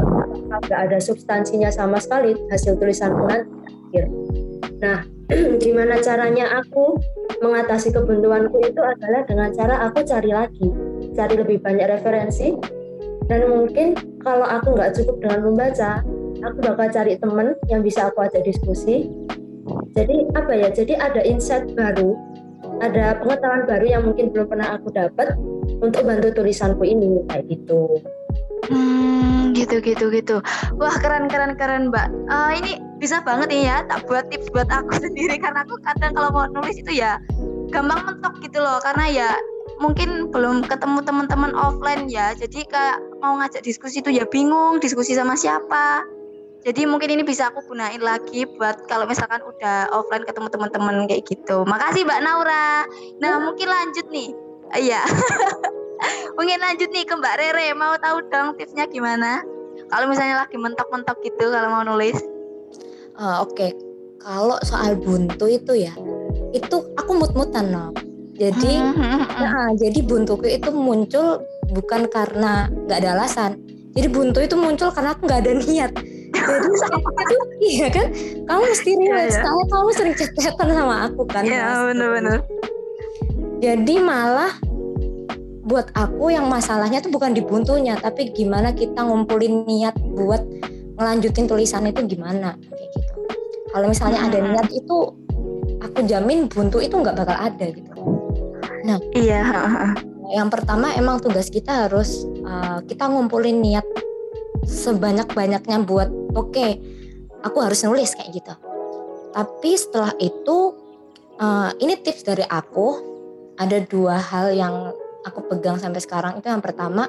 nggak 0.64 0.80
ada 0.88 1.00
substansinya 1.04 1.68
sama 1.68 2.00
sekali 2.00 2.32
hasil 2.48 2.80
tulisan 2.80 3.12
nanti 3.12 3.44
akhir. 3.92 4.06
Nah, 4.80 5.00
gimana 5.64 6.00
caranya 6.00 6.62
aku 6.64 6.96
mengatasi 7.44 7.92
kebuntuanku 7.92 8.56
itu 8.64 8.80
adalah 8.80 9.28
dengan 9.28 9.52
cara 9.52 9.90
aku 9.90 10.06
cari 10.08 10.32
lagi, 10.32 10.68
cari 11.12 11.36
lebih 11.36 11.60
banyak 11.60 11.92
referensi, 11.92 12.56
dan 13.28 13.52
mungkin 13.52 14.00
kalau 14.22 14.46
aku 14.46 14.78
nggak 14.78 14.96
cukup 14.96 15.18
dengan 15.20 15.40
membaca 15.50 16.06
aku 16.46 16.58
bakal 16.62 16.88
cari 16.94 17.18
temen 17.18 17.58
yang 17.68 17.82
bisa 17.82 18.14
aku 18.14 18.26
ajak 18.26 18.46
diskusi 18.46 19.10
jadi 19.98 20.30
apa 20.38 20.52
ya 20.54 20.70
jadi 20.70 20.94
ada 21.02 21.22
insight 21.26 21.66
baru 21.74 22.14
ada 22.84 23.18
pengetahuan 23.24 23.64
baru 23.66 23.86
yang 23.88 24.04
mungkin 24.06 24.30
belum 24.30 24.52
pernah 24.52 24.78
aku 24.78 24.92
dapat 24.92 25.34
untuk 25.80 26.04
bantu 26.06 26.30
tulisanku 26.36 26.84
ini 26.86 27.24
kayak 27.32 27.50
gitu 27.50 28.00
Hmm, 28.66 29.54
gitu 29.54 29.78
gitu 29.78 30.10
gitu. 30.10 30.42
Wah 30.82 30.96
keren 30.98 31.30
keren 31.30 31.54
keren 31.54 31.94
mbak. 31.94 32.10
Uh, 32.26 32.50
ini 32.58 32.82
bisa 32.98 33.22
banget 33.22 33.54
nih 33.54 33.70
ya. 33.70 33.78
Tak 33.86 34.10
buat 34.10 34.26
tips 34.34 34.50
buat 34.50 34.66
aku 34.74 34.98
sendiri 35.06 35.38
karena 35.38 35.62
aku 35.62 35.78
kadang 35.86 36.18
kalau 36.18 36.30
mau 36.34 36.50
nulis 36.50 36.82
itu 36.82 36.98
ya 36.98 37.22
gampang 37.70 38.02
mentok 38.10 38.42
gitu 38.42 38.58
loh. 38.58 38.82
Karena 38.82 39.06
ya 39.06 39.30
mungkin 39.78 40.34
belum 40.34 40.66
ketemu 40.66 41.06
teman-teman 41.06 41.54
offline 41.54 42.10
ya. 42.10 42.34
Jadi 42.34 42.66
kayak 42.66 42.98
mau 43.22 43.38
ngajak 43.38 43.62
diskusi 43.62 44.02
itu 44.02 44.10
ya 44.10 44.26
bingung 44.26 44.82
diskusi 44.82 45.14
sama 45.14 45.38
siapa. 45.38 46.02
Jadi 46.66 46.82
mungkin 46.90 47.14
ini 47.14 47.22
bisa 47.22 47.54
aku 47.54 47.62
gunain 47.70 48.02
lagi 48.02 48.50
buat 48.58 48.90
kalau 48.90 49.06
misalkan 49.06 49.38
udah 49.46 49.86
offline 49.94 50.26
ketemu 50.26 50.50
teman-teman 50.50 51.06
kayak 51.06 51.22
gitu. 51.30 51.62
Makasih 51.70 52.02
Mbak 52.10 52.22
Naura. 52.26 52.90
Nah 53.22 53.38
mungkin 53.38 53.70
lanjut 53.70 54.10
nih. 54.10 54.34
Iya. 54.74 55.06
Mungkin 56.36 56.60
lanjut 56.60 56.90
nih 56.92 57.08
ke 57.08 57.14
Mbak 57.16 57.36
Rere, 57.40 57.68
mau 57.78 57.96
tahu 57.96 58.28
dong 58.28 58.60
tipsnya 58.60 58.84
gimana? 58.92 59.40
Kalau 59.88 60.06
misalnya 60.12 60.44
lagi 60.44 60.60
mentok-mentok 60.60 61.24
gitu 61.24 61.48
kalau 61.54 61.70
mau 61.72 61.84
nulis. 61.88 62.20
Uh, 63.16 63.40
Oke, 63.48 63.56
okay. 63.56 63.72
kalau 64.20 64.60
soal 64.68 65.00
buntu 65.00 65.48
itu 65.48 65.88
ya, 65.88 65.96
itu 66.52 66.78
aku 67.00 67.12
mut-mutan 67.16 67.72
no. 67.72 67.96
Jadi, 68.36 68.84
nah, 69.40 69.72
jadi 69.80 70.04
buntuku 70.04 70.60
itu 70.60 70.68
muncul 70.76 71.40
bukan 71.72 72.12
karena 72.12 72.68
nggak 72.68 72.98
ada 73.00 73.10
alasan. 73.16 73.56
Jadi 73.96 74.08
buntu 74.12 74.44
itu 74.44 74.60
muncul 74.60 74.92
karena 74.92 75.16
aku 75.16 75.24
nggak 75.24 75.42
ada 75.48 75.54
niat. 75.64 75.92
Jadi 76.46 76.70
saat 76.78 77.02
itu 77.02 77.36
iya 77.66 77.88
kan, 77.90 78.08
kamu 78.46 78.62
mesti 78.70 78.92
niat. 78.98 79.12
yeah, 79.12 79.42
yeah. 79.42 79.66
kamu 79.70 79.90
sering 79.98 80.16
chat-chatan 80.16 80.70
sama 80.72 80.96
aku 81.10 81.24
kan. 81.26 81.44
Iya 81.44 81.58
yeah, 81.58 81.78
benar-benar. 81.90 82.40
Jadi 83.64 83.96
malah 83.98 84.54
buat 85.66 85.90
aku 85.98 86.30
yang 86.30 86.46
masalahnya 86.46 87.02
tuh 87.02 87.10
bukan 87.10 87.34
di 87.34 87.42
buntunya 87.42 87.98
tapi 87.98 88.30
gimana 88.30 88.70
kita 88.70 89.02
ngumpulin 89.02 89.66
niat 89.66 89.98
buat 90.14 90.46
ngelanjutin 90.96 91.50
tulisan 91.50 91.90
itu 91.90 92.06
gimana 92.06 92.54
kayak 92.54 92.90
gitu 92.94 93.14
kalau 93.74 93.90
misalnya 93.90 94.22
hmm. 94.22 94.28
ada 94.30 94.40
niat 94.46 94.70
itu 94.70 94.98
aku 95.82 96.00
jamin 96.06 96.46
buntu 96.46 96.78
itu 96.86 96.94
nggak 96.94 97.18
bakal 97.18 97.34
ada 97.34 97.66
gitu 97.74 97.92
nah 98.86 99.02
iya 99.18 99.42
yang 100.30 100.54
pertama 100.54 100.94
emang 100.94 101.18
tugas 101.18 101.50
kita 101.50 101.90
harus 101.90 102.30
uh, 102.46 102.86
kita 102.86 103.10
ngumpulin 103.10 103.58
niat 103.58 103.86
sebanyak 104.66 105.30
banyaknya 105.32 105.82
buat 105.86 106.10
oke 106.34 106.52
okay, 106.52 106.82
aku 107.46 107.58
harus 107.62 107.86
nulis 107.86 108.14
kayak 108.18 108.34
gitu 108.36 108.54
tapi 109.32 109.72
setelah 109.78 110.12
itu 110.20 110.58
uh, 111.40 111.72
ini 111.80 112.00
tips 112.00 112.26
dari 112.26 112.44
aku 112.44 113.16
ada 113.56 113.80
dua 113.88 114.20
hal 114.20 114.52
yang 114.52 114.92
aku 115.26 115.48
pegang 115.50 115.80
sampai 115.80 116.04
sekarang 116.04 116.40
itu 116.40 116.48
yang 116.48 116.64
pertama 116.64 117.08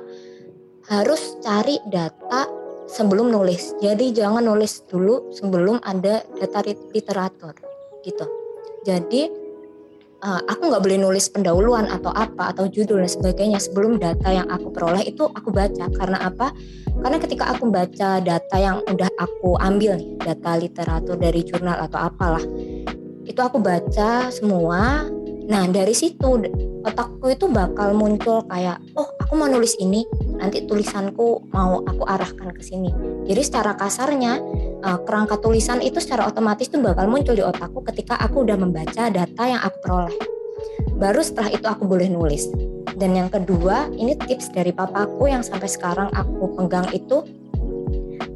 harus 0.87 1.39
cari 1.43 1.83
data 1.91 2.47
sebelum 2.87 3.35
nulis. 3.35 3.75
Jadi 3.83 4.15
jangan 4.15 4.47
nulis 4.47 4.87
dulu 4.87 5.35
sebelum 5.35 5.83
ada 5.83 6.23
data 6.39 6.59
literatur 6.95 7.55
gitu. 8.07 8.27
Jadi 8.87 9.27
uh, 10.27 10.43
aku 10.51 10.75
nggak 10.75 10.83
boleh 10.83 10.99
nulis 10.99 11.31
pendahuluan 11.31 11.87
atau 11.87 12.11
apa 12.11 12.51
atau 12.51 12.67
judul 12.67 12.99
dan 12.99 13.11
sebagainya 13.11 13.63
sebelum 13.63 14.03
data 14.03 14.27
yang 14.35 14.51
aku 14.51 14.75
peroleh 14.75 15.07
itu 15.07 15.31
aku 15.31 15.55
baca. 15.55 15.87
Karena 15.95 16.19
apa? 16.27 16.51
Karena 16.99 17.17
ketika 17.23 17.55
aku 17.55 17.71
baca 17.71 18.19
data 18.19 18.57
yang 18.59 18.83
udah 18.91 19.11
aku 19.23 19.55
ambil 19.63 19.95
nih, 19.95 20.19
data 20.19 20.59
literatur 20.59 21.15
dari 21.15 21.47
jurnal 21.47 21.79
atau 21.87 22.11
apalah, 22.11 22.43
itu 23.23 23.39
aku 23.39 23.63
baca 23.63 24.29
semua 24.35 25.07
Nah 25.47 25.71
dari 25.71 25.95
situ 25.95 26.43
otakku 26.83 27.31
itu 27.31 27.47
bakal 27.47 27.95
muncul 27.95 28.43
kayak 28.51 28.83
oh 28.99 29.07
aku 29.23 29.39
mau 29.39 29.47
nulis 29.47 29.79
ini 29.79 30.03
nanti 30.37 30.65
tulisanku 30.65 31.49
mau 31.51 31.83
aku 31.85 32.05
arahkan 32.05 32.53
ke 32.53 32.63
sini. 32.63 32.93
Jadi 33.27 33.43
secara 33.43 33.73
kasarnya 33.75 34.39
uh, 34.85 34.99
kerangka 35.03 35.41
tulisan 35.41 35.81
itu 35.81 35.99
secara 35.99 36.29
otomatis 36.29 36.69
tuh 36.69 36.81
bakal 36.81 37.09
muncul 37.09 37.35
di 37.35 37.43
otakku 37.43 37.83
ketika 37.93 38.21
aku 38.21 38.45
udah 38.45 38.57
membaca 38.57 39.09
data 39.09 39.43
yang 39.45 39.61
aku 39.61 39.77
peroleh. 39.83 40.17
Baru 40.97 41.21
setelah 41.21 41.53
itu 41.53 41.67
aku 41.69 41.85
boleh 41.85 42.09
nulis. 42.09 42.49
Dan 42.97 43.13
yang 43.13 43.29
kedua, 43.29 43.93
ini 43.93 44.17
tips 44.17 44.49
dari 44.57 44.73
papaku 44.73 45.29
yang 45.29 45.45
sampai 45.45 45.69
sekarang 45.69 46.09
aku 46.17 46.57
pegang 46.57 46.89
itu 46.97 47.21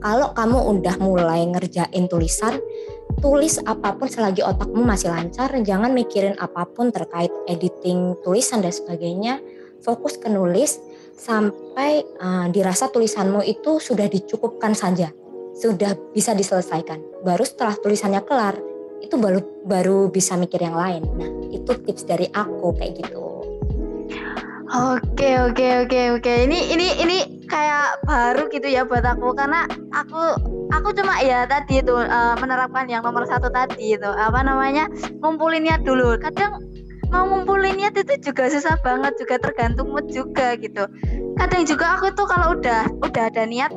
kalau 0.00 0.32
kamu 0.32 0.80
udah 0.80 0.96
mulai 1.00 1.44
ngerjain 1.44 2.08
tulisan, 2.08 2.56
tulis 3.20 3.60
apa 3.64 3.96
pun 3.96 4.08
selagi 4.08 4.40
otakmu 4.40 4.80
masih 4.80 5.12
lancar, 5.12 5.52
jangan 5.60 5.92
mikirin 5.92 6.36
apa 6.40 6.64
pun 6.64 6.88
terkait 6.88 7.28
editing 7.48 8.16
tulisan 8.24 8.64
dan 8.64 8.72
sebagainya. 8.72 9.40
Fokus 9.80 10.20
ke 10.20 10.28
nulis 10.28 10.76
sampai 11.20 12.00
uh, 12.16 12.48
dirasa 12.48 12.88
tulisanmu 12.88 13.44
itu 13.44 13.76
sudah 13.76 14.08
dicukupkan 14.08 14.72
saja, 14.72 15.12
sudah 15.52 15.92
bisa 16.16 16.32
diselesaikan. 16.32 17.20
Baru 17.20 17.44
setelah 17.44 17.76
tulisannya 17.76 18.24
kelar, 18.24 18.56
itu 19.04 19.20
baru 19.20 19.44
baru 19.68 20.08
bisa 20.08 20.40
mikir 20.40 20.64
yang 20.64 20.76
lain. 20.76 21.04
Nah, 21.20 21.28
itu 21.52 21.68
tips 21.84 22.08
dari 22.08 22.24
aku 22.32 22.72
kayak 22.72 23.04
gitu. 23.04 23.44
Oke 24.70 25.34
oke 25.34 25.66
oke 25.84 26.00
oke. 26.16 26.32
Ini 26.46 26.58
ini 26.72 26.86
ini 27.02 27.18
kayak 27.50 28.06
baru 28.06 28.46
gitu 28.54 28.70
ya 28.70 28.86
buat 28.86 29.02
aku 29.02 29.34
karena 29.34 29.66
aku 29.90 30.38
aku 30.70 30.94
cuma 30.94 31.18
ya 31.26 31.42
tadi 31.42 31.82
itu 31.82 31.90
uh, 31.90 32.38
menerapkan 32.38 32.86
yang 32.86 33.02
nomor 33.02 33.26
satu 33.26 33.50
tadi 33.50 33.98
itu 33.98 34.06
apa 34.06 34.46
namanya 34.46 34.86
ngumpulin 35.18 35.66
niat 35.66 35.82
dulu. 35.82 36.14
Kadang 36.22 36.62
mau 37.10 37.26
ngumpulin 37.26 37.76
niat 37.78 37.94
itu 37.98 38.30
juga 38.32 38.48
susah 38.48 38.78
banget 38.80 39.18
juga 39.18 39.36
tergantung 39.42 39.90
mood 39.90 40.06
juga 40.10 40.54
gitu. 40.58 40.86
Kadang 41.36 41.62
juga 41.66 41.98
aku 41.98 42.14
tuh 42.14 42.26
kalau 42.30 42.56
udah 42.58 42.86
udah 43.02 43.22
ada 43.30 43.44
niat 43.44 43.74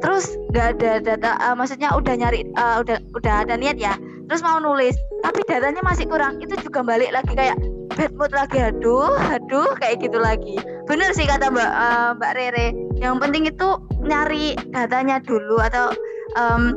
terus 0.00 0.36
nggak 0.52 0.80
ada 0.80 0.90
data 1.00 1.30
uh, 1.40 1.54
maksudnya 1.56 1.92
udah 1.92 2.14
nyari 2.16 2.44
uh, 2.56 2.80
udah 2.80 3.00
udah 3.16 3.34
ada 3.44 3.54
niat 3.56 3.76
ya 3.76 3.96
terus 4.28 4.40
mau 4.40 4.56
nulis 4.60 4.96
tapi 5.20 5.44
datanya 5.48 5.80
masih 5.84 6.08
kurang 6.08 6.40
itu 6.40 6.56
juga 6.60 6.80
balik 6.84 7.12
lagi 7.12 7.32
kayak 7.36 7.56
bad 7.96 8.12
mood 8.16 8.32
lagi 8.32 8.58
aduh 8.60 9.12
aduh 9.32 9.76
kayak 9.80 10.04
gitu 10.04 10.16
lagi 10.20 10.56
bener 10.88 11.12
sih 11.12 11.28
kata 11.28 11.52
mbak 11.52 11.68
uh, 11.68 12.16
mbak 12.16 12.32
Rere 12.36 12.72
yang 13.00 13.20
penting 13.20 13.48
itu 13.48 13.80
nyari 14.04 14.56
datanya 14.72 15.20
dulu 15.20 15.60
atau 15.60 15.92
um, 16.36 16.76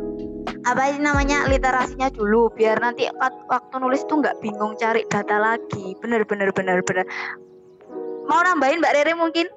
apa 0.66 0.82
ini 0.92 1.00
namanya 1.04 1.48
literasinya 1.48 2.08
dulu 2.12 2.52
biar 2.54 2.80
nanti 2.80 3.08
waktu 3.52 3.76
nulis 3.80 4.04
tuh 4.08 4.20
nggak 4.24 4.40
bingung 4.44 4.76
cari 4.80 5.04
data 5.08 5.38
lagi 5.40 5.96
bener 6.00 6.24
bener 6.24 6.50
bener 6.56 6.80
bener 6.84 7.06
mau 8.28 8.42
nambahin 8.44 8.80
mbak 8.84 8.94
Rere 8.96 9.16
mungkin 9.16 9.48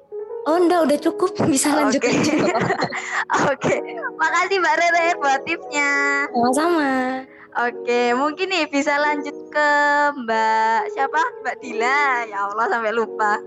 Oh 0.49 0.57
enggak 0.57 0.89
udah 0.89 0.97
cukup 0.97 1.37
bisa 1.53 1.69
lanjut 1.69 2.01
Oke 2.01 2.17
okay. 2.17 2.49
okay. 3.45 3.77
Makasih 4.17 4.57
Mbak 4.57 4.73
Rere 4.73 5.05
buat 5.21 5.45
tipsnya 5.45 5.89
Sama-sama 6.33 6.89
Oke, 7.51 8.15
mungkin 8.15 8.47
nih 8.47 8.63
bisa 8.71 8.95
lanjut 8.95 9.35
ke 9.51 9.69
Mbak 10.23 10.81
siapa? 10.95 11.19
Mbak 11.43 11.55
Dila. 11.59 12.23
Ya 12.31 12.47
Allah 12.47 12.65
sampai 12.71 12.95
lupa. 12.95 13.43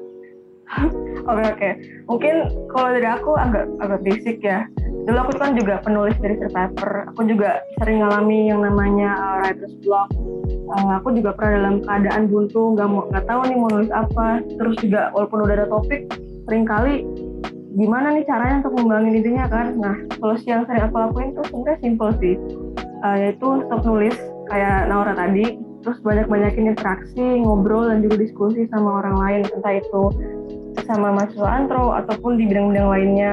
oke 1.33 1.45
oke. 1.57 1.71
Mungkin 2.13 2.35
kalau 2.69 2.89
dari 2.93 3.09
aku 3.09 3.33
agak 3.33 3.65
agak 3.81 4.01
basic 4.05 4.45
ya. 4.45 4.69
Dulu 5.05 5.19
aku 5.21 5.33
kan 5.37 5.53
juga 5.53 5.85
penulis 5.85 6.17
dari 6.21 6.41
survivor. 6.41 7.13
Aku 7.13 7.21
juga 7.29 7.61
sering 7.81 8.01
ngalami 8.01 8.49
yang 8.49 8.65
namanya 8.65 9.11
uh, 9.21 9.35
writer's 9.45 9.77
block. 9.85 10.09
Uh, 10.73 10.97
aku 10.97 11.13
juga 11.13 11.37
pernah 11.37 11.53
dalam 11.61 11.75
keadaan 11.85 12.33
buntu, 12.33 12.73
nggak 12.73 12.89
mau 12.89 13.05
nggak 13.13 13.25
tahu 13.29 13.41
nih 13.45 13.57
mau 13.61 13.69
nulis 13.69 13.93
apa. 13.93 14.41
Terus 14.57 14.77
juga 14.81 15.13
walaupun 15.13 15.45
udah 15.45 15.55
ada 15.61 15.67
topik, 15.69 16.09
sering 16.49 16.65
kali 16.65 17.05
gimana 17.75 18.15
nih 18.15 18.25
caranya 18.25 18.65
untuk 18.65 18.81
mengembangin 18.81 19.19
idenya 19.21 19.47
kan. 19.51 19.77
Nah, 19.77 19.97
solusi 20.17 20.49
yang 20.49 20.65
sering 20.65 20.89
aku 20.89 20.97
lakuin 20.97 21.37
tuh 21.37 21.45
sebenarnya 21.53 21.79
simple 21.85 22.13
sih 22.23 22.35
uh, 23.05 23.17
yaitu 23.21 23.49
stop 23.69 23.85
nulis 23.85 24.17
kayak 24.49 24.89
Naura 24.89 25.13
tadi 25.13 25.61
terus 25.85 26.01
banyak-banyakin 26.01 26.73
interaksi 26.73 27.45
ngobrol 27.45 27.93
dan 27.93 28.01
juga 28.01 28.25
diskusi 28.25 28.65
sama 28.73 29.05
orang 29.05 29.17
lain 29.21 29.41
entah 29.53 29.75
itu 29.77 30.03
sama 30.89 31.13
mahasiswa 31.13 31.49
antro 31.49 31.93
ataupun 31.93 32.41
di 32.41 32.49
bidang-bidang 32.49 32.89
lainnya 32.89 33.33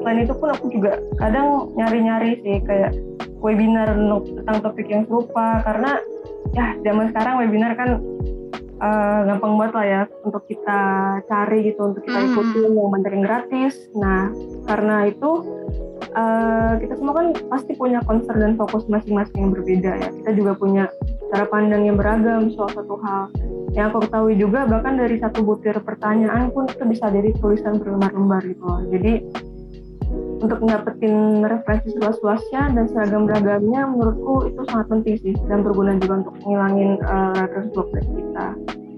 selain 0.00 0.24
itu 0.24 0.34
pun 0.36 0.48
aku 0.50 0.66
juga 0.72 0.98
kadang 1.20 1.70
nyari-nyari 1.76 2.40
sih 2.40 2.56
kayak 2.64 2.92
webinar 3.40 3.96
tentang 4.24 4.58
topik 4.60 4.88
yang 4.88 5.04
serupa 5.08 5.64
karena 5.64 6.00
ya 6.56 6.66
zaman 6.82 7.12
sekarang 7.12 7.34
webinar 7.40 7.72
kan 7.76 8.00
uh, 8.80 9.20
gampang 9.28 9.54
banget 9.60 9.74
lah 9.76 9.86
ya 9.86 10.02
untuk 10.24 10.42
kita 10.48 10.80
cari 11.28 11.58
gitu 11.72 11.80
untuk 11.94 12.02
kita 12.04 12.18
hmm. 12.20 12.28
ikuti 12.32 12.58
yang 12.64 12.90
benerin 12.90 13.22
gratis 13.24 13.74
nah 13.96 14.28
karena 14.66 15.08
itu 15.08 15.30
uh, 16.14 16.74
kita 16.78 16.94
semua 16.98 17.14
kan 17.14 17.26
pasti 17.50 17.72
punya 17.76 18.00
concern 18.04 18.38
dan 18.40 18.52
fokus 18.58 18.86
masing-masing 18.90 19.46
yang 19.46 19.52
berbeda 19.54 19.92
ya. 19.98 20.08
Kita 20.22 20.30
juga 20.34 20.52
punya 20.58 20.84
cara 21.30 21.46
pandang 21.46 21.86
yang 21.86 21.96
beragam 21.98 22.50
soal 22.54 22.70
satu 22.74 22.98
hal. 23.02 23.30
Yang 23.70 23.86
aku 23.94 23.98
ketahui 24.08 24.34
juga 24.34 24.66
bahkan 24.66 24.98
dari 24.98 25.16
satu 25.22 25.46
butir 25.46 25.78
pertanyaan 25.78 26.50
pun 26.50 26.66
itu 26.66 26.82
bisa 26.90 27.06
jadi 27.06 27.30
tulisan 27.38 27.78
berlembar-lembar 27.78 28.42
gitu 28.42 28.62
loh. 28.66 28.82
Jadi 28.90 29.12
untuk 30.40 30.58
mendapatkan 30.64 31.44
referensi 31.44 31.88
seluas-luasnya 31.96 32.72
dan 32.72 32.84
seragam 32.88 33.28
beragamnya 33.28 33.84
menurutku 33.84 34.48
itu 34.48 34.60
sangat 34.72 34.86
penting 34.88 35.16
sih 35.20 35.34
dan 35.46 35.60
berguna 35.60 36.00
juga 36.00 36.24
untuk 36.24 36.34
menghilangin 36.40 36.90
uh, 37.04 37.30
writers 37.36 37.68
block 37.76 37.88
kita. 37.92 38.46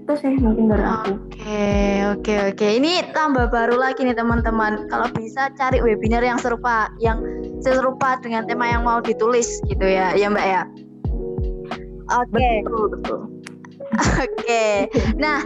Itu 0.03 0.13
sih 0.19 0.33
mungkin 0.39 0.67
dari 0.67 0.83
aku. 0.83 1.11
Oke 1.15 1.67
oke 2.15 2.33
oke. 2.51 2.67
Ini 2.67 3.15
tambah 3.15 3.51
baru 3.51 3.75
lagi 3.79 4.03
nih 4.03 4.15
teman-teman. 4.15 4.87
Kalau 4.91 5.07
bisa 5.15 5.51
cari 5.55 5.79
webinar 5.79 6.23
yang 6.23 6.39
serupa 6.39 6.91
yang 6.99 7.23
serupa 7.63 8.19
dengan 8.19 8.43
tema 8.47 8.67
yang 8.67 8.83
mau 8.83 8.99
ditulis 8.99 9.63
gitu 9.67 9.83
ya 9.83 10.15
ya 10.15 10.27
mbak 10.31 10.43
ya? 10.47 10.63
Oke. 12.19 12.35
Okay. 12.35 12.55
betul 12.67 12.85
betul. 12.91 13.19
Oke. 14.23 14.27
Okay. 14.43 14.75
nah 15.19 15.43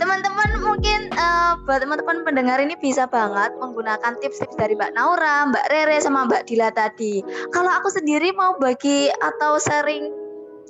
teman-teman 0.00 0.50
mungkin 0.64 1.12
uh, 1.20 1.60
buat 1.68 1.84
teman-teman 1.84 2.24
pendengar 2.24 2.56
ini 2.56 2.72
bisa 2.80 3.04
banget 3.04 3.52
menggunakan 3.60 4.16
tips-tips 4.24 4.56
dari 4.56 4.72
Mbak 4.72 4.96
Naura, 4.96 5.44
Mbak 5.52 5.66
Rere 5.68 6.00
sama 6.00 6.24
Mbak 6.24 6.48
Dila 6.48 6.72
tadi. 6.72 7.20
Kalau 7.52 7.68
aku 7.68 7.92
sendiri 7.92 8.32
mau 8.32 8.56
bagi 8.56 9.12
atau 9.20 9.60
sharing 9.60 10.08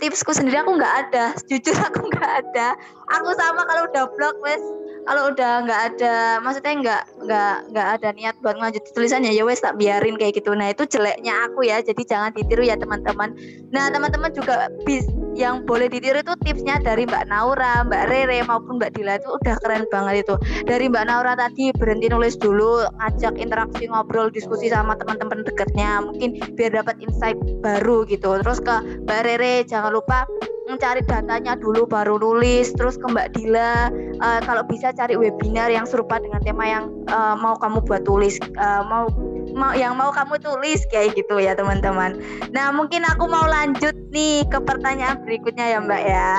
tipsku 0.02 0.34
sendiri 0.34 0.58
aku 0.58 0.74
nggak 0.74 0.94
ada, 1.06 1.30
jujur 1.48 1.78
aku 1.78 2.10
nggak 2.10 2.32
ada. 2.42 2.74
Aku 3.14 3.30
sama 3.38 3.62
kalau 3.70 3.86
udah 3.86 4.04
blog 4.18 4.36
wes 4.42 4.60
kalau 5.08 5.32
udah 5.32 5.64
nggak 5.64 5.80
ada 5.90 6.38
maksudnya 6.44 6.74
nggak 6.76 7.02
nggak 7.24 7.56
nggak 7.72 7.88
ada 7.98 8.08
niat 8.14 8.36
buat 8.44 8.56
lanjut 8.60 8.84
tulisannya 8.92 9.32
ya 9.32 9.42
wes 9.48 9.62
tak 9.64 9.80
biarin 9.80 10.16
kayak 10.20 10.36
gitu 10.36 10.52
nah 10.52 10.70
itu 10.70 10.84
jeleknya 10.84 11.48
aku 11.48 11.64
ya 11.64 11.80
jadi 11.80 12.02
jangan 12.04 12.30
ditiru 12.36 12.62
ya 12.62 12.76
teman-teman 12.76 13.32
nah 13.72 13.88
teman-teman 13.88 14.30
juga 14.36 14.68
bis 14.84 15.08
yang 15.34 15.62
boleh 15.64 15.86
ditiru 15.86 16.20
itu 16.20 16.34
tipsnya 16.42 16.82
dari 16.82 17.06
Mbak 17.06 17.30
Naura, 17.30 17.86
Mbak 17.86 18.04
Rere 18.10 18.38
maupun 18.44 18.76
Mbak 18.82 18.98
Dila 18.98 19.18
itu 19.18 19.28
udah 19.40 19.56
keren 19.62 19.84
banget 19.88 20.26
itu. 20.26 20.34
Dari 20.66 20.90
Mbak 20.90 21.04
Naura 21.06 21.32
tadi 21.38 21.70
berhenti 21.74 22.06
nulis 22.10 22.34
dulu, 22.36 22.84
ngajak 22.98 23.38
interaksi 23.38 23.86
ngobrol 23.86 24.28
diskusi 24.28 24.68
sama 24.68 24.98
teman-teman 24.98 25.46
dekatnya, 25.46 26.02
mungkin 26.02 26.38
biar 26.58 26.74
dapat 26.82 26.98
insight 27.00 27.38
baru 27.62 28.04
gitu. 28.10 28.40
Terus 28.42 28.58
ke 28.60 28.76
Mbak 29.06 29.20
Rere 29.26 29.54
jangan 29.66 29.94
lupa 29.94 30.26
mencari 30.70 31.02
datanya 31.02 31.58
dulu 31.58 31.82
baru 31.82 32.14
nulis 32.22 32.70
terus 32.78 32.94
ke 32.94 33.02
Mbak 33.10 33.34
Dila 33.34 33.90
uh, 34.22 34.40
kalau 34.46 34.62
bisa 34.62 34.94
cari 34.94 35.18
webinar 35.18 35.66
yang 35.66 35.82
serupa 35.82 36.22
dengan 36.22 36.38
tema 36.46 36.62
yang 36.62 36.94
uh, 37.10 37.34
mau 37.34 37.58
kamu 37.58 37.82
buat 37.82 38.06
tulis 38.06 38.38
uh, 38.54 38.86
mau 38.86 39.10
mau 39.54 39.72
yang 39.74 39.94
mau 39.98 40.10
kamu 40.14 40.38
tulis 40.40 40.84
kayak 40.88 41.14
gitu 41.18 41.38
ya 41.38 41.54
teman-teman. 41.54 42.18
Nah 42.54 42.70
mungkin 42.74 43.06
aku 43.06 43.26
mau 43.26 43.46
lanjut 43.46 43.94
nih 44.10 44.46
ke 44.48 44.58
pertanyaan 44.62 45.22
berikutnya 45.22 45.76
ya 45.76 45.78
Mbak 45.82 46.02
ya. 46.06 46.32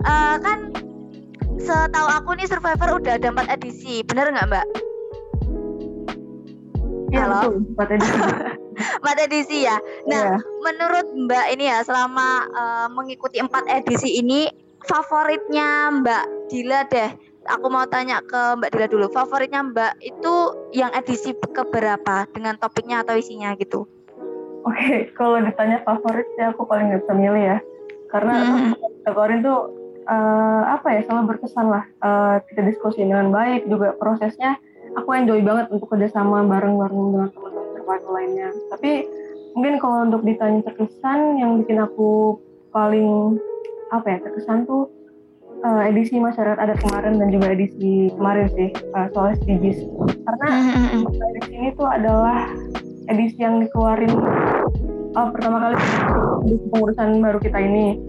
Uh, 0.00 0.36
kan 0.40 0.58
setahu 1.60 2.08
aku 2.08 2.30
nih 2.40 2.48
Survivor 2.48 3.00
udah 3.00 3.20
ada 3.20 3.28
empat 3.28 3.48
edisi, 3.52 4.00
bener 4.06 4.32
nggak 4.32 4.48
Mbak? 4.48 4.66
Ya, 7.10 7.26
Halo. 7.26 7.58
empat 7.74 7.88
edisi. 7.90 8.18
empat 9.02 9.16
edisi 9.26 9.58
ya. 9.66 9.76
Nah, 10.06 10.38
yeah. 10.38 10.40
menurut 10.62 11.06
Mbak 11.26 11.46
ini 11.58 11.64
ya 11.68 11.82
selama 11.82 12.46
uh, 12.54 12.86
mengikuti 12.94 13.42
empat 13.42 13.66
edisi 13.66 14.22
ini 14.22 14.46
favoritnya 14.86 15.90
Mbak 16.00 16.24
Dila 16.48 16.86
deh. 16.88 17.10
Aku 17.48 17.72
mau 17.72 17.88
tanya 17.88 18.20
ke 18.20 18.58
Mbak 18.60 18.70
Dila 18.76 18.86
dulu. 18.90 19.06
Favoritnya 19.08 19.64
Mbak 19.64 19.92
itu 20.04 20.34
yang 20.76 20.92
edisi 20.92 21.32
keberapa 21.32 22.28
dengan 22.36 22.60
topiknya 22.60 23.00
atau 23.00 23.16
isinya 23.16 23.56
gitu? 23.56 23.88
Oke, 24.60 24.76
okay, 24.76 24.98
kalau 25.16 25.40
ditanya 25.40 25.80
favorit 25.88 26.28
sih 26.36 26.44
aku 26.44 26.68
paling 26.68 26.92
nggak 26.92 27.00
bisa 27.08 27.14
milih 27.16 27.44
ya. 27.56 27.58
Karena 28.12 28.34
hmm. 28.76 29.40
tuh 29.40 29.60
uh, 30.04 30.62
apa 30.76 30.88
ya 30.92 31.00
selalu 31.08 31.36
berkesan 31.36 31.66
lah. 31.72 31.84
Uh, 32.04 32.44
kita 32.52 32.68
diskusi 32.68 33.00
dengan 33.08 33.32
baik 33.32 33.64
juga 33.72 33.96
prosesnya. 33.96 34.60
Aku 35.00 35.08
enjoy 35.16 35.40
banget 35.40 35.72
untuk 35.72 35.88
kerjasama 35.88 36.44
bareng-bareng 36.44 37.04
dengan 37.14 37.28
teman 37.32 37.60
survival 37.90 38.12
lainnya 38.14 38.48
tapi 38.70 39.10
mungkin 39.58 39.82
kalau 39.82 40.06
untuk 40.06 40.22
ditanya 40.22 40.62
terkesan 40.62 41.42
yang 41.42 41.58
bikin 41.58 41.82
aku 41.82 42.38
paling 42.70 43.34
apa 43.90 44.06
ya 44.06 44.18
terkesan 44.22 44.62
tuh 44.70 44.86
uh, 45.64 45.82
edisi 45.88 46.16
masyarakat 46.16 46.58
adat 46.58 46.78
kemarin 46.82 47.20
dan 47.20 47.28
juga 47.32 47.46
edisi 47.52 48.12
kemarin 48.14 48.46
sih 48.54 48.68
uh, 48.96 49.06
soal 49.12 49.36
SDGs. 49.40 49.78
Karena 50.24 50.48
edisi 51.34 51.52
ini 51.56 51.68
tuh 51.76 51.88
adalah 51.88 52.50
edisi 53.10 53.38
yang 53.40 53.60
dikeluarin 53.64 54.12
uh, 55.16 55.28
pertama 55.34 55.56
kali 55.60 55.76
di 56.48 56.54
pengurusan 56.70 57.20
baru 57.20 57.38
kita 57.42 57.58
ini. 57.60 58.00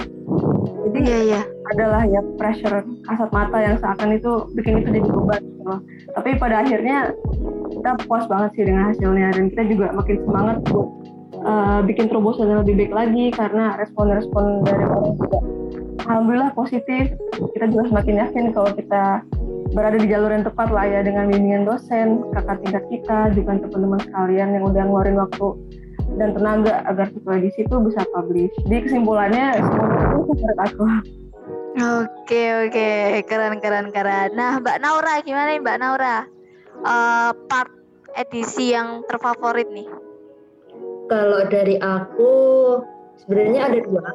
Jadi 0.91 0.99
yeah. 1.07 1.43
adalah 1.71 2.03
ya 2.03 2.19
pressure 2.35 2.83
kasat 3.07 3.29
mata 3.31 3.57
yang 3.59 3.79
seakan 3.79 4.15
itu 4.15 4.31
bikin 4.59 4.83
itu 4.83 4.89
jadi 4.91 5.07
beban 5.07 5.41
gitu 5.61 5.75
tapi 6.17 6.29
pada 6.35 6.65
akhirnya 6.65 7.15
kita 7.71 7.91
puas 8.09 8.25
banget 8.27 8.49
sih 8.57 8.63
dengan 8.67 8.91
hasilnya 8.91 9.27
dan 9.31 9.43
kita 9.53 9.63
juga 9.71 9.87
makin 9.95 10.17
semangat 10.27 10.57
buat 10.67 10.89
uh, 11.45 11.79
bikin 11.85 12.05
terobosan 12.11 12.51
yang 12.51 12.61
lebih 12.65 12.75
baik 12.85 12.93
lagi 12.93 13.25
karena 13.31 13.79
respon-respon 13.79 14.67
dari 14.67 14.83
orang 14.83 15.13
juga 15.15 15.39
alhamdulillah 16.11 16.51
positif 16.51 17.15
kita 17.55 17.65
juga 17.71 17.87
semakin 17.87 18.15
yakin 18.27 18.43
kalau 18.51 18.71
kita 18.75 19.23
berada 19.71 19.95
di 19.95 20.11
jalur 20.11 20.35
yang 20.35 20.43
tepat 20.43 20.67
lah 20.67 20.83
ya 20.83 20.99
dengan 20.99 21.31
bimbingan 21.31 21.63
dosen, 21.63 22.27
kakak 22.35 22.59
tingkat 22.59 22.83
kita, 22.91 23.31
juga 23.31 23.55
teman-teman 23.55 24.03
sekalian 24.03 24.49
yang 24.51 24.63
udah 24.67 24.83
ngeluarin 24.83 25.15
waktu 25.15 25.47
dan 26.19 26.35
tenaga 26.35 26.83
agar 26.91 27.07
sesuai 27.15 27.39
di 27.39 27.49
situ 27.55 27.71
bisa 27.79 28.03
publish. 28.11 28.51
Jadi 28.67 28.79
kesimpulannya 28.83 29.63
semua 29.63 30.11
itu 30.11 30.31
menurut 30.35 30.59
aku. 30.59 30.83
Oke 31.71 32.43
oke 32.67 32.89
keren 33.31 33.63
keren 33.63 33.95
keren. 33.95 34.35
Nah 34.35 34.59
Mbak 34.59 34.77
Naura 34.83 35.23
gimana 35.23 35.55
nih 35.55 35.63
Mbak 35.63 35.77
Naura? 35.79 36.27
uh, 36.85 37.31
part 37.47 37.71
edisi 38.17 38.73
yang 38.73 39.05
terfavorit 39.07 39.69
nih? 39.71 39.87
Kalau 41.11 41.41
dari 41.51 41.75
aku 41.79 42.31
sebenarnya 43.23 43.67
ada 43.67 43.79
dua. 43.83 44.05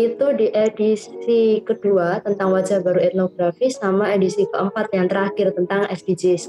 Itu 0.00 0.32
di 0.32 0.48
edisi 0.56 1.60
kedua 1.60 2.24
tentang 2.24 2.56
wajah 2.56 2.80
baru 2.80 3.04
etnografi 3.04 3.68
sama 3.68 4.16
edisi 4.16 4.48
keempat 4.48 4.88
yang 4.96 5.12
terakhir 5.12 5.52
tentang 5.52 5.84
SDGs. 5.92 6.48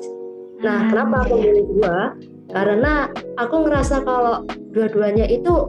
Nah, 0.64 0.88
hmm. 0.88 0.90
kenapa 0.96 1.16
aku 1.28 1.36
pilih 1.36 1.66
dua? 1.76 2.16
Karena 2.48 3.12
aku 3.36 3.68
ngerasa 3.68 4.08
kalau 4.08 4.48
dua-duanya 4.72 5.28
itu 5.28 5.68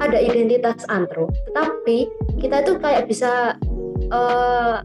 ada 0.00 0.16
identitas 0.16 0.88
antro, 0.88 1.28
tetapi 1.52 2.08
kita 2.40 2.64
itu 2.64 2.72
kayak 2.80 3.12
bisa 3.12 3.60
uh, 4.08 4.80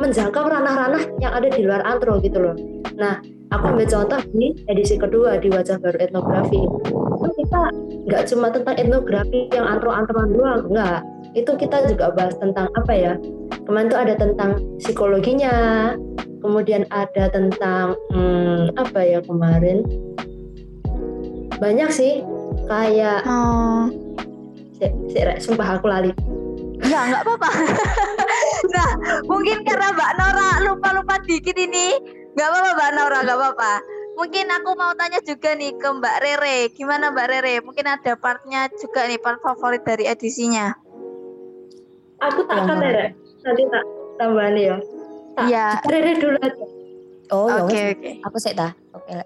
menjangkau 0.00 0.48
ranah-ranah 0.48 1.04
yang 1.20 1.36
ada 1.36 1.52
di 1.52 1.60
luar 1.60 1.84
antro 1.84 2.16
gitu 2.24 2.40
loh. 2.40 2.56
Nah, 2.96 3.20
aku 3.52 3.76
ambil 3.76 3.88
contoh 3.88 4.20
di 4.32 4.56
edisi 4.72 4.96
kedua 4.96 5.36
di 5.36 5.52
wajah 5.52 5.76
baru 5.76 6.00
etnografi. 6.00 6.60
Kita 7.50 7.66
nggak 8.06 8.24
cuma 8.30 8.46
tentang 8.54 8.78
etnografi 8.78 9.50
yang 9.50 9.66
antro-antroan 9.66 10.30
doang, 10.30 10.70
enggak. 10.70 11.02
Itu 11.34 11.58
kita 11.58 11.82
juga 11.90 12.14
bahas 12.14 12.38
tentang 12.38 12.70
apa 12.78 12.94
ya? 12.94 13.18
Kemarin 13.66 13.90
tuh 13.90 13.98
ada 13.98 14.14
tentang 14.14 14.62
psikologinya, 14.78 15.58
kemudian 16.46 16.86
ada 16.94 17.26
tentang 17.26 17.98
hmm, 18.14 18.70
apa 18.78 19.00
ya 19.02 19.18
kemarin? 19.26 19.82
Banyak 21.58 21.90
sih, 21.90 22.22
kayak 22.70 23.26
oh. 23.26 23.90
si, 24.78 24.86
si, 25.10 25.18
sumpah 25.42 25.74
aku 25.74 25.90
lali. 25.90 26.14
Ya 26.86 27.02
nggak 27.10 27.26
apa-apa. 27.26 27.50
nah 28.78 28.90
mungkin 29.26 29.66
karena 29.66 29.90
Mbak 29.90 30.12
Nora 30.22 30.50
lupa-lupa 30.70 31.18
dikit 31.26 31.58
ini 31.58 31.98
nggak 32.38 32.46
apa-apa 32.46 32.70
Mbak 32.78 32.90
Nora 32.94 33.18
nggak 33.26 33.38
apa-apa 33.42 33.99
mungkin 34.20 34.52
aku 34.52 34.76
mau 34.76 34.92
tanya 34.92 35.24
juga 35.24 35.56
nih 35.56 35.72
ke 35.80 35.88
Mbak 35.88 36.16
Rere. 36.20 36.56
Gimana 36.76 37.08
Mbak 37.08 37.26
Rere? 37.32 37.54
Mungkin 37.64 37.88
ada 37.88 38.12
partnya 38.20 38.68
juga 38.76 39.08
nih 39.08 39.16
part 39.16 39.40
favorit 39.40 39.80
dari 39.80 40.04
edisinya. 40.04 40.76
Aku 42.20 42.44
tak 42.44 42.68
akan 42.68 42.76
Rere. 42.84 43.16
Nanti 43.40 43.62
tak 43.72 43.84
tambahan 44.20 44.54
ya. 44.60 44.76
Iya. 45.48 45.66
Rere 45.88 46.12
dulu 46.20 46.36
aja. 46.44 46.64
Oh 47.30 47.48
ya 47.48 47.62
oke 47.64 47.70
okay, 47.72 47.84
oke. 47.96 48.10
Aku 48.28 48.36
sih 48.36 48.52
dah 48.52 48.74
oke 48.92 49.08
okay, 49.08 49.24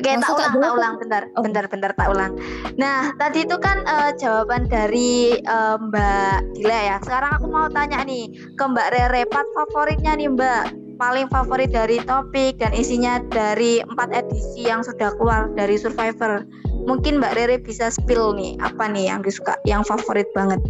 Oke, 0.00 0.16
tak 0.16 0.32
ulang, 0.32 0.54
tak 0.56 0.72
ulang, 0.80 0.94
bentar, 0.96 1.22
oh. 1.36 1.42
bentar, 1.44 1.64
bentar, 1.68 1.90
tak 1.92 2.08
ulang. 2.08 2.32
Nah, 2.80 3.12
tadi 3.20 3.44
itu 3.44 3.60
kan 3.60 3.84
uh, 3.84 4.14
jawaban 4.16 4.64
dari 4.64 5.36
uh, 5.44 5.76
Mbak 5.76 6.56
Dila 6.56 6.78
ya. 6.88 6.96
Sekarang 7.04 7.36
aku 7.36 7.46
mau 7.52 7.68
tanya 7.68 8.00
nih 8.08 8.32
ke 8.32 8.64
Mbak 8.64 8.88
Rere, 8.96 9.28
part 9.28 9.44
favoritnya 9.52 10.16
nih 10.16 10.32
Mbak, 10.32 10.64
paling 11.00 11.26
favorit 11.32 11.72
dari 11.72 11.96
topik 12.04 12.60
dan 12.60 12.76
isinya 12.76 13.24
dari 13.32 13.80
empat 13.80 14.12
edisi 14.12 14.68
yang 14.68 14.84
sudah 14.84 15.16
keluar 15.16 15.48
dari 15.56 15.80
Survivor. 15.80 16.44
Mungkin 16.84 17.16
Mbak 17.16 17.32
Rere 17.40 17.56
bisa 17.56 17.88
spill 17.88 18.36
nih, 18.36 18.60
apa 18.60 18.84
nih 18.92 19.08
yang 19.08 19.24
disuka, 19.24 19.56
yang 19.64 19.80
favorit 19.80 20.28
banget? 20.36 20.60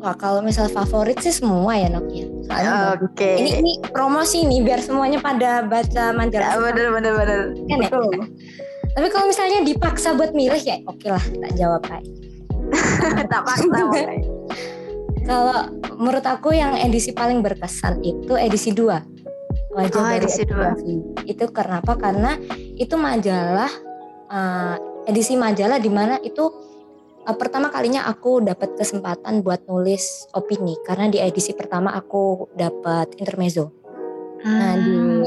Wah, 0.00 0.16
kalau 0.16 0.40
misal 0.40 0.72
favorit 0.72 1.20
sih 1.20 1.30
semua 1.30 1.76
ya 1.76 1.92
Nokia. 1.92 2.26
Soalnya 2.48 2.96
Oke. 2.98 3.12
Okay. 3.12 3.34
Ini, 3.38 3.50
ini 3.60 3.72
promosi 3.92 4.48
nih 4.48 4.64
biar 4.64 4.80
semuanya 4.80 5.20
pada 5.20 5.62
baca 5.62 6.10
majalah. 6.16 6.56
Ya, 6.56 6.58
bener 6.58 6.86
bener 6.90 7.12
bener. 7.14 7.40
Kan 7.68 7.78
ya? 7.86 7.90
Tapi 8.92 9.08
kalau 9.08 9.26
misalnya 9.30 9.64
dipaksa 9.64 10.12
buat 10.16 10.36
milih 10.36 10.60
ya 10.60 10.76
oke 10.84 11.00
okay 11.00 11.08
lah 11.16 11.24
tak 11.24 11.52
jawab 11.56 11.80
kayak. 11.86 12.04
tak 13.32 13.40
paksa 13.44 13.64
kalau 15.28 15.58
menurut 15.96 16.24
aku 16.24 16.56
yang 16.56 16.74
edisi 16.76 17.12
paling 17.14 17.44
berkesan 17.44 18.00
itu 18.00 18.32
edisi 18.36 18.74
2 18.74 19.11
wajah 19.72 20.04
oh, 20.04 20.16
edisi 20.20 20.44
2 20.44 21.24
itu 21.24 21.44
karena 21.48 21.80
apa 21.80 21.96
karena 21.96 22.36
itu 22.76 22.92
majalah 23.00 23.72
uh, 24.28 24.76
edisi 25.08 25.32
majalah 25.34 25.80
di 25.80 25.88
mana 25.88 26.20
itu 26.20 26.44
uh, 27.24 27.36
pertama 27.36 27.72
kalinya 27.72 28.04
aku 28.04 28.44
dapat 28.44 28.76
kesempatan 28.76 29.40
buat 29.40 29.64
nulis 29.66 30.28
opini 30.36 30.76
karena 30.84 31.08
di 31.08 31.16
edisi 31.18 31.56
pertama 31.56 31.96
aku 31.96 32.52
dapat 32.52 33.16
intermezzo 33.16 33.72
hmm. 34.44 34.44
nah 34.44 34.76
di 34.76 34.92
hmm. 34.92 35.24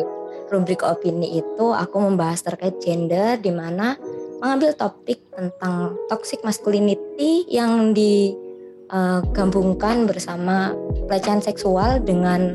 rubrik 0.54 0.86
opini 0.86 1.42
itu 1.42 1.74
aku 1.74 1.98
membahas 1.98 2.46
terkait 2.46 2.78
gender 2.78 3.42
di 3.42 3.50
mana 3.50 3.98
mengambil 4.46 4.78
topik 4.78 5.26
tentang 5.34 5.98
toxic 6.06 6.46
masculinity 6.46 7.50
yang 7.50 7.98
digabungkan 7.98 10.06
uh, 10.06 10.08
bersama 10.12 10.78
pelecehan 11.10 11.42
seksual 11.42 11.98
dengan 12.04 12.54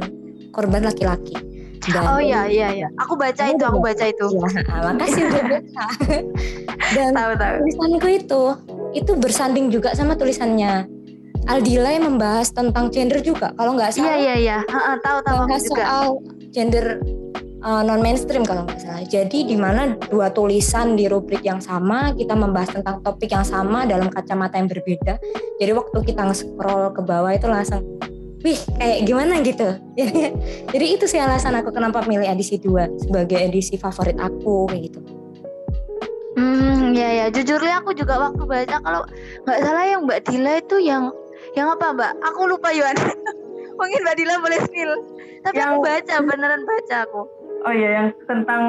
korban 0.54 0.86
laki-laki. 0.86 1.49
Dan 1.88 2.04
oh 2.04 2.20
iya 2.20 2.44
iya 2.44 2.68
iya. 2.76 2.88
Aku 3.00 3.16
baca 3.16 3.48
itu, 3.48 3.64
aku 3.64 3.80
baca 3.80 4.04
itu. 4.04 4.26
Ya, 4.28 4.92
makasih 4.92 5.22
udah 5.32 5.44
baca. 5.56 5.84
Dan 6.92 7.10
tahu, 7.16 7.32
tahu. 7.40 7.54
tulisanku 7.64 8.08
itu 8.12 8.42
itu 8.90 9.12
bersanding 9.16 9.66
juga 9.72 9.94
sama 9.96 10.18
tulisannya 10.18 10.84
Aldila 11.48 11.88
yang 11.88 12.04
membahas 12.04 12.52
tentang 12.52 12.92
gender 12.92 13.24
juga. 13.24 13.56
Kalau 13.56 13.72
nggak 13.72 13.96
salah. 13.96 14.12
Iya 14.12 14.16
iya 14.20 14.34
iya. 14.36 14.58
tahu 15.00 15.18
tahu 15.24 15.38
juga. 15.48 15.56
soal 15.72 16.04
gender 16.52 17.00
uh, 17.64 17.80
non 17.80 18.04
mainstream 18.04 18.44
kalau 18.44 18.68
nggak 18.68 18.80
salah. 18.80 19.04
Jadi 19.08 19.48
di 19.48 19.56
mana 19.56 19.96
dua 20.12 20.28
tulisan 20.28 21.00
di 21.00 21.08
rubrik 21.08 21.40
yang 21.40 21.64
sama 21.64 22.12
kita 22.12 22.36
membahas 22.36 22.76
tentang 22.76 23.00
topik 23.00 23.32
yang 23.32 23.46
sama 23.46 23.88
dalam 23.88 24.12
kacamata 24.12 24.60
yang 24.60 24.68
berbeda. 24.68 25.16
Jadi 25.56 25.72
waktu 25.72 25.98
kita 26.04 26.28
nge-scroll 26.28 26.92
ke 26.92 27.00
bawah 27.04 27.32
itu 27.32 27.48
langsung 27.48 27.80
wih 28.40 28.58
kayak 28.80 28.98
gimana 29.04 29.44
gitu. 29.44 29.76
Jadi, 30.00 30.32
jadi 30.72 30.86
itu 30.96 31.04
sih 31.04 31.20
alasan 31.20 31.60
aku 31.60 31.76
kenapa 31.76 32.00
milih 32.08 32.24
edisi 32.24 32.56
2 32.56 33.04
sebagai 33.04 33.36
edisi 33.36 33.76
favorit 33.76 34.16
aku 34.16 34.64
kayak 34.72 34.88
gitu. 34.88 35.00
Hmm, 36.40 36.96
ya 36.96 37.08
ya, 37.20 37.26
jujur 37.28 37.60
ya 37.60 37.84
aku 37.84 37.92
juga 37.92 38.16
waktu 38.16 38.40
baca 38.48 38.76
kalau 38.80 39.02
nggak 39.44 39.60
salah 39.60 39.84
yang 39.84 40.08
Mbak 40.08 40.20
Dila 40.24 40.52
itu 40.56 40.76
yang 40.80 41.12
yang 41.52 41.68
apa 41.68 41.92
Mbak? 41.92 42.12
Aku 42.32 42.48
lupa 42.48 42.72
Yuan. 42.72 42.96
Mungkin 43.78 44.00
Mbak 44.06 44.16
Dila 44.16 44.34
boleh 44.40 44.60
spill. 44.64 44.92
Tapi 45.44 45.58
yang... 45.60 45.76
aku 45.76 45.78
baca, 45.84 46.14
beneran 46.24 46.62
baca 46.64 46.96
aku. 47.04 47.22
Oh 47.60 47.72
iya, 47.76 47.88
yang 48.00 48.08
tentang 48.24 48.62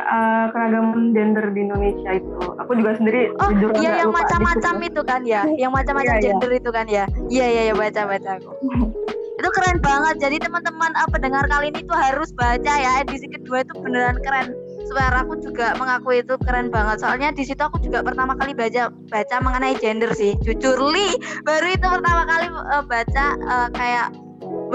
uh, 0.00 0.48
keragaman 0.48 1.12
gender 1.12 1.52
di 1.52 1.60
Indonesia 1.60 2.10
itu. 2.16 2.40
Aku 2.56 2.72
juga 2.72 2.96
sendiri 2.96 3.36
Oh 3.36 3.52
iya, 3.76 4.00
yang 4.00 4.12
macam-macam 4.16 4.74
itu 4.80 5.00
kan 5.04 5.20
ya, 5.28 5.44
yang 5.62 5.72
macam-macam 5.76 6.16
iya, 6.16 6.20
iya. 6.20 6.26
gender 6.32 6.50
iya. 6.50 6.60
itu 6.60 6.70
kan 6.72 6.86
ya. 6.88 7.04
Iya 7.28 7.46
iya 7.46 7.62
iya 7.68 7.74
baca 7.76 8.00
baca 8.08 8.30
aku. 8.40 8.52
itu 9.40 9.48
keren 9.56 9.78
banget. 9.80 10.14
Jadi 10.20 10.36
teman-teman 10.40 10.92
uh, 11.00 11.08
pendengar 11.08 11.44
kali 11.48 11.72
ini 11.72 11.80
tuh 11.84 11.96
harus 11.96 12.32
baca 12.32 12.72
ya. 12.76 13.04
Edisi 13.04 13.28
kedua 13.28 13.64
itu 13.64 13.72
beneran 13.80 14.20
keren. 14.24 14.52
Suara 14.88 15.24
aku 15.24 15.36
juga 15.40 15.76
mengakui 15.76 16.20
itu 16.24 16.36
keren 16.44 16.68
banget. 16.68 17.00
Soalnya 17.04 17.32
di 17.32 17.44
situ 17.44 17.60
aku 17.60 17.80
juga 17.80 18.04
pertama 18.04 18.36
kali 18.36 18.56
baca 18.56 18.92
baca 19.08 19.36
mengenai 19.40 19.76
gender 19.80 20.12
sih. 20.16 20.36
Jujur 20.44 20.76
li, 20.80 21.16
baru 21.44 21.72
itu 21.72 21.86
pertama 21.88 22.24
kali 22.28 22.46
uh, 22.52 22.84
baca 22.84 23.26
uh, 23.48 23.68
kayak 23.72 24.12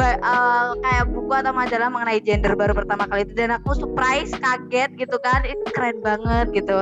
uh, 0.02 0.76
kayak 0.80 1.06
buku 1.14 1.32
atau 1.32 1.54
majalah 1.56 1.88
mengenai 1.88 2.20
gender 2.20 2.54
baru 2.58 2.74
pertama 2.76 3.08
kali 3.08 3.24
itu 3.24 3.34
dan 3.38 3.56
aku 3.56 3.76
surprise 3.78 4.34
kaget 4.36 4.92
gitu 5.00 5.18
kan 5.24 5.46
itu 5.48 5.64
keren 5.72 6.04
banget 6.04 6.52
gitu 6.52 6.76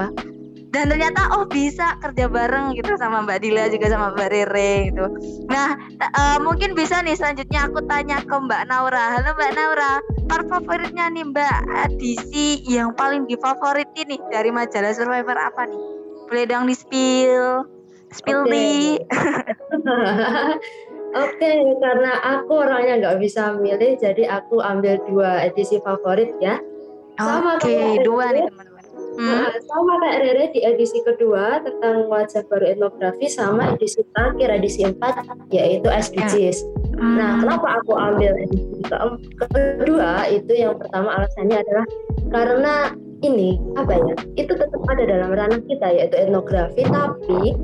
dan 0.73 0.89
ternyata 0.89 1.37
oh 1.37 1.45
bisa 1.45 2.01
kerja 2.01 2.25
bareng 2.25 2.73
gitu 2.73 2.97
sama 2.97 3.21
Mbak 3.21 3.45
Dila 3.45 3.69
juga 3.69 3.93
sama 3.93 4.09
Mbak 4.17 4.29
Rere 4.33 4.89
gitu. 4.89 5.05
Nah 5.45 5.77
uh, 6.17 6.41
mungkin 6.41 6.73
bisa 6.73 6.97
nih 7.05 7.13
selanjutnya 7.13 7.69
aku 7.69 7.85
tanya 7.85 8.25
ke 8.25 8.33
Mbak 8.33 8.73
Naura. 8.73 9.13
Halo 9.13 9.37
Mbak 9.37 9.51
Naura, 9.53 10.01
part 10.25 10.49
favoritnya 10.49 11.13
nih 11.13 11.29
Mbak 11.29 11.57
edisi 11.93 12.65
yang 12.65 12.97
paling 12.97 13.29
difavorit 13.29 13.85
ini 13.93 14.17
dari 14.33 14.49
majalah 14.49 14.97
Survivor 14.97 15.37
apa 15.37 15.69
nih? 15.69 15.81
Boleh 16.25 16.45
dong 16.49 16.65
di 16.65 16.73
spill, 16.73 17.69
spill 18.09 18.49
okay. 18.49 18.97
di. 18.97 18.97
Oke, 21.13 21.37
okay, 21.37 21.61
karena 21.77 22.17
aku 22.25 22.57
orangnya 22.57 22.93
nggak 22.97 23.17
bisa 23.21 23.53
milih, 23.61 24.01
jadi 24.01 24.41
aku 24.41 24.57
ambil 24.65 24.97
dua 25.05 25.45
edisi 25.45 25.77
favorit 25.85 26.33
ya. 26.41 26.57
Oke, 27.21 27.69
okay, 27.69 28.01
dua 28.01 28.33
nih 28.33 28.49
teman-teman. 28.49 28.73
Hmm. 29.13 29.29
Nah, 29.29 29.53
sama 29.69 29.93
kayak 30.01 30.17
Rere 30.25 30.45
di 30.57 30.59
edisi 30.65 30.97
kedua 31.05 31.61
tentang 31.61 32.09
wajah 32.09 32.41
baru 32.49 32.65
etnografi 32.73 33.29
sama 33.29 33.77
edisi 33.77 34.01
terakhir 34.17 34.49
edisi 34.57 34.81
empat 34.89 35.21
yaitu 35.53 35.85
SDGs. 35.85 36.65
Hmm. 36.97 37.21
Nah, 37.21 37.31
kenapa 37.45 37.67
aku 37.77 37.93
ambil 37.93 38.33
edisi 38.41 38.81
ke 38.81 38.97
kedua 39.37 40.25
itu 40.33 40.49
yang 40.57 40.81
pertama 40.81 41.13
alasannya 41.21 41.61
adalah 41.61 41.85
karena 42.33 42.75
ini 43.23 43.55
apa 43.79 43.95
ya 43.95 44.13
itu 44.35 44.51
tetap 44.51 44.81
ada 44.91 45.03
dalam 45.07 45.31
ranah 45.31 45.61
kita 45.63 45.87
yaitu 45.95 46.15
etnografi 46.19 46.83
tapi 46.83 47.55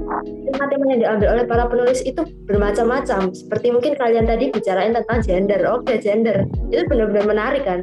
tema-tema 0.49 0.85
yang 0.95 0.99
diambil 1.03 1.27
oleh 1.35 1.45
para 1.45 1.67
penulis 1.67 1.99
itu 2.07 2.23
bermacam-macam. 2.47 3.35
Seperti 3.35 3.67
mungkin 3.75 3.93
kalian 3.99 4.25
tadi 4.25 4.49
bicarain 4.49 4.95
tentang 4.95 5.19
gender. 5.21 5.61
Oke 5.67 5.93
okay, 5.93 5.97
gender. 5.99 6.47
Itu 6.71 6.87
benar-benar 6.87 7.25
menarik 7.27 7.63
kan? 7.67 7.79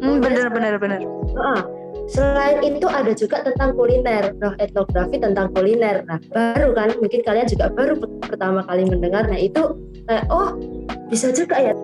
Hmm, 0.00 0.18
benar-benar 0.24 0.80
benar 0.80 1.00
uh, 1.36 1.62
selain 2.08 2.64
itu 2.64 2.86
ada 2.88 3.12
juga 3.12 3.44
tentang 3.44 3.76
kuliner. 3.76 4.32
Nah 4.40 4.56
etnografi 4.56 5.20
tentang 5.20 5.52
kuliner. 5.52 6.02
Nah 6.08 6.18
baru 6.32 6.72
kan 6.72 6.96
mungkin 6.96 7.20
kalian 7.22 7.46
juga 7.46 7.68
baru 7.68 8.00
pertama 8.24 8.64
kali 8.64 8.88
mendengar. 8.88 9.28
Nah 9.28 9.38
itu 9.38 9.76
kayak 10.08 10.24
oh 10.32 10.56
bisa 11.12 11.32
juga 11.32 11.60
ya 11.60 11.74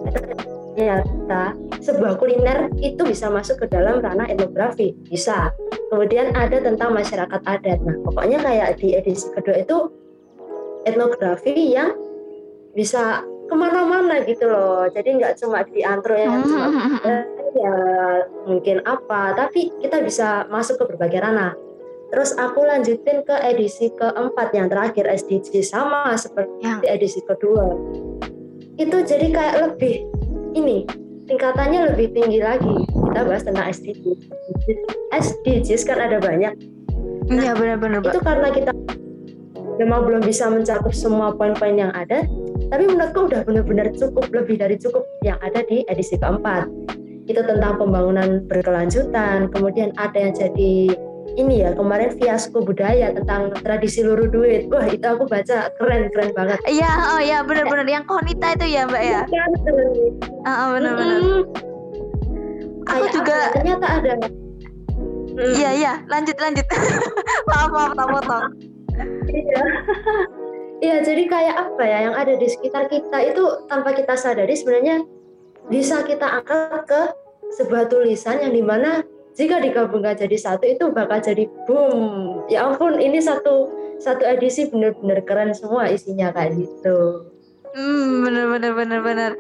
ternyata 0.75 1.55
sebuah 1.79 2.19
kuliner 2.19 2.69
itu 2.83 3.01
bisa 3.07 3.31
masuk 3.31 3.65
ke 3.65 3.67
dalam 3.71 4.03
ranah 4.03 4.27
etnografi. 4.27 4.93
Bisa. 5.07 5.55
Kemudian 5.89 6.35
ada 6.35 6.59
tentang 6.59 6.91
masyarakat 6.91 7.41
adat. 7.47 7.79
Nah 7.87 7.97
pokoknya 8.03 8.43
kayak 8.43 8.83
di 8.83 8.99
edisi 8.99 9.31
kedua 9.31 9.63
itu 9.63 9.89
etnografi 10.85 11.55
yang 11.55 11.95
bisa 12.75 13.23
ke 13.23 13.55
mana-mana 13.55 14.27
gitu 14.27 14.51
loh. 14.51 14.91
Jadi 14.91 15.23
nggak 15.23 15.39
cuma 15.39 15.63
di 15.63 15.87
antro 15.87 16.19
yang 16.19 16.43
cuma 16.43 16.67
ya 17.55 17.75
mungkin 18.51 18.83
apa. 18.83 19.39
Tapi 19.39 19.71
kita 19.79 20.03
bisa 20.03 20.51
masuk 20.51 20.83
ke 20.83 20.85
berbagai 20.95 21.23
ranah. 21.23 21.55
Terus 22.11 22.35
aku 22.39 22.63
lanjutin 22.63 23.27
ke 23.27 23.35
edisi 23.43 23.91
keempat 23.91 24.55
yang 24.55 24.71
terakhir 24.71 25.07
SDG 25.09 25.67
sama 25.67 26.15
seperti 26.15 26.63
ya. 26.63 26.79
edisi 26.87 27.19
kedua. 27.23 27.75
Itu 28.75 29.03
jadi 29.07 29.31
kayak 29.31 29.57
lebih 29.71 30.24
ini 30.55 30.87
tingkatannya 31.27 31.93
lebih 31.93 32.15
tinggi 32.15 32.41
lagi. 32.41 32.75
Kita 32.89 33.21
bahas 33.27 33.43
tentang 33.43 33.67
SDGs 33.69 34.21
SDGs 35.13 35.83
kan 35.87 35.99
ada 36.01 36.19
banyak. 36.23 36.55
Iya 37.31 37.53
nah, 37.53 37.55
benar-benar 37.57 38.05
itu 38.05 38.21
karena 38.21 38.49
kita 38.53 38.71
memang 39.81 40.07
belum 40.07 40.23
bisa 40.23 40.47
mencakup 40.53 40.93
semua 40.95 41.35
poin-poin 41.35 41.75
yang 41.75 41.93
ada 41.97 42.29
tapi 42.69 42.85
menurutku 42.87 43.27
udah 43.27 43.43
benar-benar 43.43 43.91
cukup 43.97 44.31
lebih 44.31 44.61
dari 44.61 44.77
cukup 44.79 45.05
yang 45.27 45.39
ada 45.43 45.65
di 45.67 45.83
edisi 45.91 46.17
keempat. 46.21 46.69
Itu 47.25 47.41
tentang 47.41 47.81
pembangunan 47.81 48.45
berkelanjutan 48.45 49.49
kemudian 49.51 49.97
ada 49.97 50.17
yang 50.29 50.33
jadi 50.37 50.93
ini 51.35 51.67
ya 51.67 51.75
kemarin 51.75 52.15
fiasko 52.15 52.63
budaya 52.63 53.11
tentang 53.11 53.51
tradisi 53.63 54.07
luruh 54.07 54.31
duit. 54.31 54.71
Wah 54.71 54.87
itu 54.87 55.03
aku 55.03 55.27
baca 55.27 55.71
keren 55.79 56.11
keren 56.15 56.31
banget. 56.35 56.59
Iya 56.71 56.91
oh 57.15 57.21
ya 57.21 57.43
benar-benar 57.43 57.87
yang 57.91 58.07
konita 58.07 58.55
itu 58.55 58.67
ya 58.71 58.87
mbak 58.87 59.03
ya? 59.03 59.21
Iya 59.27 59.45
uh, 60.47 60.69
benar-benar 60.79 61.21
aku 62.85 63.07
juga 63.11 63.35
apa, 63.35 63.53
ternyata 63.59 63.87
ada. 64.01 64.13
Iya 65.35 65.71
iya. 65.75 65.93
Lanjut 66.07 66.37
lanjut. 66.39 66.67
Maaf 67.51 67.69
maaf 67.75 67.93
tak 67.99 68.09
potong. 68.11 68.45
Iya. 69.31 69.63
Iya 70.85 71.01
jadi 71.01 71.25
kayak 71.33 71.57
apa 71.57 71.83
ya 71.87 71.99
yang 72.11 72.17
ada 72.19 72.37
di 72.37 72.45
sekitar 72.45 72.93
kita 72.93 73.17
itu 73.25 73.41
tanpa 73.73 73.97
kita 73.97 74.21
sadari 74.21 74.53
sebenarnya 74.53 75.01
bisa 75.73 76.05
kita 76.05 76.29
angkat 76.29 76.85
ke 76.85 77.03
sebuah 77.57 77.89
tulisan 77.89 78.45
yang 78.45 78.53
di 78.53 78.61
mana 78.61 79.01
jika 79.35 79.59
digabungkan 79.59 80.15
jadi 80.15 80.37
satu 80.39 80.65
itu 80.65 80.95
bakal 80.95 81.19
jadi 81.19 81.51
boom 81.67 82.47
ya 82.47 82.71
ampun 82.71 82.99
ini 83.03 83.19
satu 83.19 83.71
satu 83.99 84.23
edisi 84.23 84.71
bener-bener 84.71 85.23
keren 85.27 85.51
semua 85.51 85.91
isinya 85.91 86.31
kayak 86.31 86.55
gitu 86.59 87.27
hmm 87.75 88.23
bener 88.23 88.47
bener 88.51 88.73
bener 88.79 89.01
bener 89.03 89.33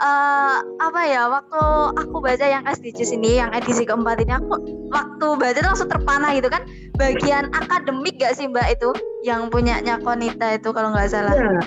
uh, 0.00 0.60
apa 0.80 1.00
ya 1.08 1.28
waktu 1.28 1.62
aku 1.96 2.16
baca 2.20 2.46
yang 2.46 2.64
SDGs 2.68 3.16
ini 3.16 3.40
yang 3.40 3.52
edisi 3.56 3.84
keempat 3.84 4.20
ini 4.24 4.36
aku 4.36 4.60
waktu 4.92 5.26
baca 5.40 5.60
langsung 5.64 5.88
terpana 5.88 6.36
gitu 6.36 6.48
kan 6.52 6.64
bagian 6.96 7.48
akademik 7.56 8.20
gak 8.20 8.36
sih 8.36 8.48
mbak 8.48 8.76
itu 8.76 8.92
yang 9.24 9.48
punyanya 9.52 10.00
Konita 10.00 10.56
itu 10.56 10.68
kalau 10.72 10.92
nggak 10.92 11.08
salah 11.12 11.36
ya. 11.36 11.60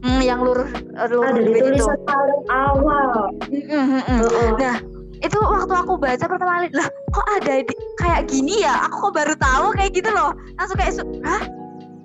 Hmm, 0.00 0.20
yang 0.24 0.40
luruh 0.40 0.64
luruh 1.12 1.28
ada 1.28 1.40
di 1.44 1.52
tulisan 1.60 1.92
itu. 1.92 2.16
awal. 2.48 3.36
Mm 3.52 3.60
-hmm. 3.68 4.56
Nah, 4.56 4.76
itu 5.20 5.36
waktu 5.36 5.74
aku 5.76 6.00
baca 6.00 6.24
pertama 6.24 6.64
kali 6.64 6.68
lah 6.72 6.88
kok 7.12 7.26
ada 7.28 7.54
di, 7.60 7.74
kayak 8.00 8.22
gini 8.32 8.64
ya? 8.64 8.88
Aku 8.88 9.08
kok 9.08 9.14
baru 9.20 9.34
tahu 9.36 9.76
kayak 9.76 9.92
gitu 9.92 10.08
loh. 10.08 10.32
Langsung 10.56 10.78
kayak 10.80 10.96
hah? 11.24 11.42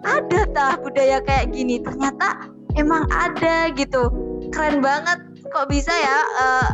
Ada 0.05 0.39
tah 0.51 0.73
budaya 0.83 1.17
kayak 1.23 1.55
gini? 1.55 1.79
Ternyata 1.79 2.51
emang 2.75 3.07
ada 3.09 3.71
gitu. 3.73 4.11
Keren 4.51 4.83
banget. 4.83 5.17
Kok 5.47 5.71
bisa 5.71 5.91
ya 5.95 6.17
uh, 6.43 6.69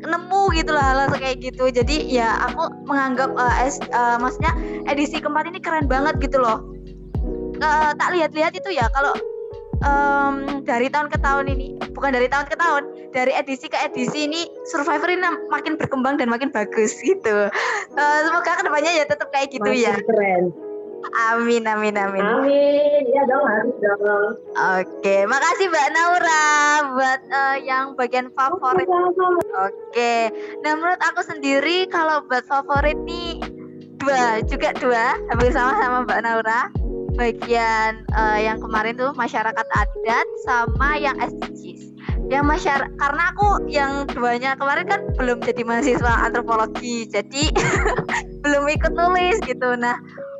nemu 0.00 0.42
gitu 0.56 0.72
lah 0.72 0.96
hal, 0.96 1.12
kayak 1.12 1.44
gitu. 1.44 1.68
Jadi 1.68 2.08
ya 2.08 2.40
aku 2.48 2.72
menganggap 2.88 3.30
uh, 3.36 3.54
es, 3.60 3.76
uh, 3.92 4.16
maksudnya 4.16 4.56
edisi 4.88 5.20
keempat 5.20 5.52
ini 5.52 5.60
keren 5.60 5.84
banget 5.84 6.16
gitu 6.24 6.40
loh. 6.40 6.64
Uh, 7.60 7.92
tak 8.00 8.16
lihat-lihat 8.16 8.56
itu 8.56 8.72
ya 8.72 8.88
kalau 8.96 9.12
um, 9.84 10.64
dari 10.64 10.88
tahun 10.88 11.12
ke 11.12 11.18
tahun 11.20 11.52
ini 11.52 11.79
bukan 11.92 12.10
dari 12.14 12.26
tahun 12.30 12.46
ke 12.46 12.56
tahun 12.56 12.82
dari 13.10 13.32
edisi 13.34 13.66
ke 13.66 13.78
edisi 13.82 14.30
ini 14.30 14.46
Survivor 14.70 15.10
ini 15.10 15.22
makin 15.50 15.74
berkembang 15.74 16.16
dan 16.16 16.30
makin 16.30 16.50
bagus 16.50 16.98
gitu 17.02 17.50
uh, 17.96 18.18
semoga 18.26 18.58
ke 18.58 18.62
depannya 18.66 18.92
ya 18.92 19.04
tetap 19.06 19.28
kayak 19.34 19.50
gitu 19.50 19.66
makin 19.66 19.82
ya 19.82 19.94
keren 20.04 20.44
Amin, 21.32 21.64
amin, 21.64 21.96
amin. 21.96 22.22
Amin, 22.22 23.02
ya 23.08 23.24
dong 23.24 23.44
harus 23.48 23.76
dong. 23.80 24.36
Oke, 24.78 25.24
makasih 25.24 25.72
Mbak 25.72 25.88
Naura 25.96 26.48
buat 26.92 27.20
uh, 27.32 27.56
yang 27.64 27.96
bagian 27.96 28.28
favorit. 28.36 28.84
Oke, 29.64 30.28
nah 30.60 30.76
menurut 30.76 31.00
aku 31.00 31.24
sendiri 31.24 31.88
kalau 31.88 32.20
buat 32.28 32.44
favorit 32.44 33.00
nih 33.08 33.40
dua, 33.96 34.44
juga 34.44 34.76
dua, 34.76 35.16
hampir 35.32 35.50
sama-sama 35.56 36.04
Mbak 36.04 36.20
Naura. 36.20 36.68
Bagian 37.16 38.04
uh, 38.14 38.38
yang 38.38 38.60
kemarin 38.60 38.96
tuh 38.96 39.12
masyarakat 39.16 39.66
adat 39.66 40.26
sama 40.44 41.00
yang 41.00 41.16
SDGs. 41.18 41.79
Yang 42.30 42.44
masyarakat 42.46 42.92
karena 42.94 43.22
aku 43.34 43.48
yang 43.66 43.92
duanya 44.06 44.54
kemarin 44.54 44.86
kan 44.86 45.00
belum 45.18 45.42
jadi 45.42 45.62
mahasiswa 45.66 46.30
antropologi, 46.30 47.10
jadi 47.10 47.50
belum 48.46 48.64
ikut 48.70 48.92
nulis 48.94 49.42
gitu. 49.44 49.74
Nah, 49.74 49.98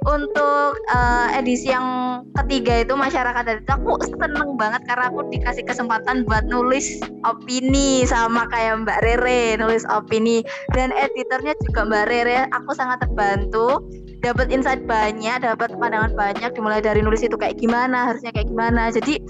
untuk 0.08 0.80
uh, 0.88 1.28
edisi 1.36 1.68
yang 1.68 2.20
ketiga 2.40 2.88
itu 2.88 2.96
masyarakat 2.96 3.42
dari 3.44 3.60
itu 3.60 3.72
aku 3.72 4.00
seneng 4.16 4.56
banget 4.56 4.80
karena 4.88 5.12
aku 5.12 5.28
dikasih 5.28 5.64
kesempatan 5.68 6.24
buat 6.24 6.48
nulis 6.48 7.04
opini 7.28 8.08
sama 8.08 8.48
kayak 8.48 8.88
Mbak 8.88 9.00
Rere 9.04 9.60
nulis 9.60 9.84
opini. 9.92 10.40
Dan 10.72 10.88
editornya 10.96 11.52
juga 11.68 11.84
Mbak 11.84 12.04
Rere 12.08 12.48
aku 12.48 12.72
sangat 12.72 13.04
terbantu. 13.04 13.84
Dapat 14.20 14.52
insight 14.52 14.84
banyak 14.84 15.44
dapat 15.44 15.72
pandangan 15.76 16.12
banyak 16.12 16.52
dimulai 16.52 16.84
dari 16.84 17.00
nulis 17.00 17.24
itu 17.24 17.36
kayak 17.36 17.60
gimana 17.60 18.12
harusnya 18.12 18.32
kayak 18.32 18.48
gimana. 18.48 18.88
Jadi 18.92 19.20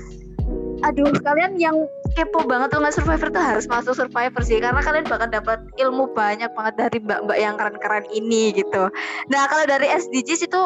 aduh 0.80 1.12
kalian 1.20 1.60
yang 1.60 1.76
kepo 2.16 2.42
banget 2.48 2.72
tuh 2.72 2.80
nggak 2.80 2.94
survivor 2.96 3.28
tuh 3.28 3.42
harus 3.42 3.66
masuk 3.68 3.94
survivor 3.94 4.42
sih 4.42 4.58
karena 4.58 4.80
kalian 4.80 5.06
bakal 5.06 5.28
dapat 5.28 5.58
ilmu 5.78 6.10
banyak 6.16 6.50
banget 6.56 6.74
dari 6.76 6.98
mbak-mbak 7.04 7.38
yang 7.38 7.54
keren-keren 7.60 8.04
ini 8.10 8.56
gitu. 8.56 8.88
Nah 9.28 9.42
kalau 9.46 9.64
dari 9.68 9.86
SDGs 9.86 10.48
itu 10.48 10.62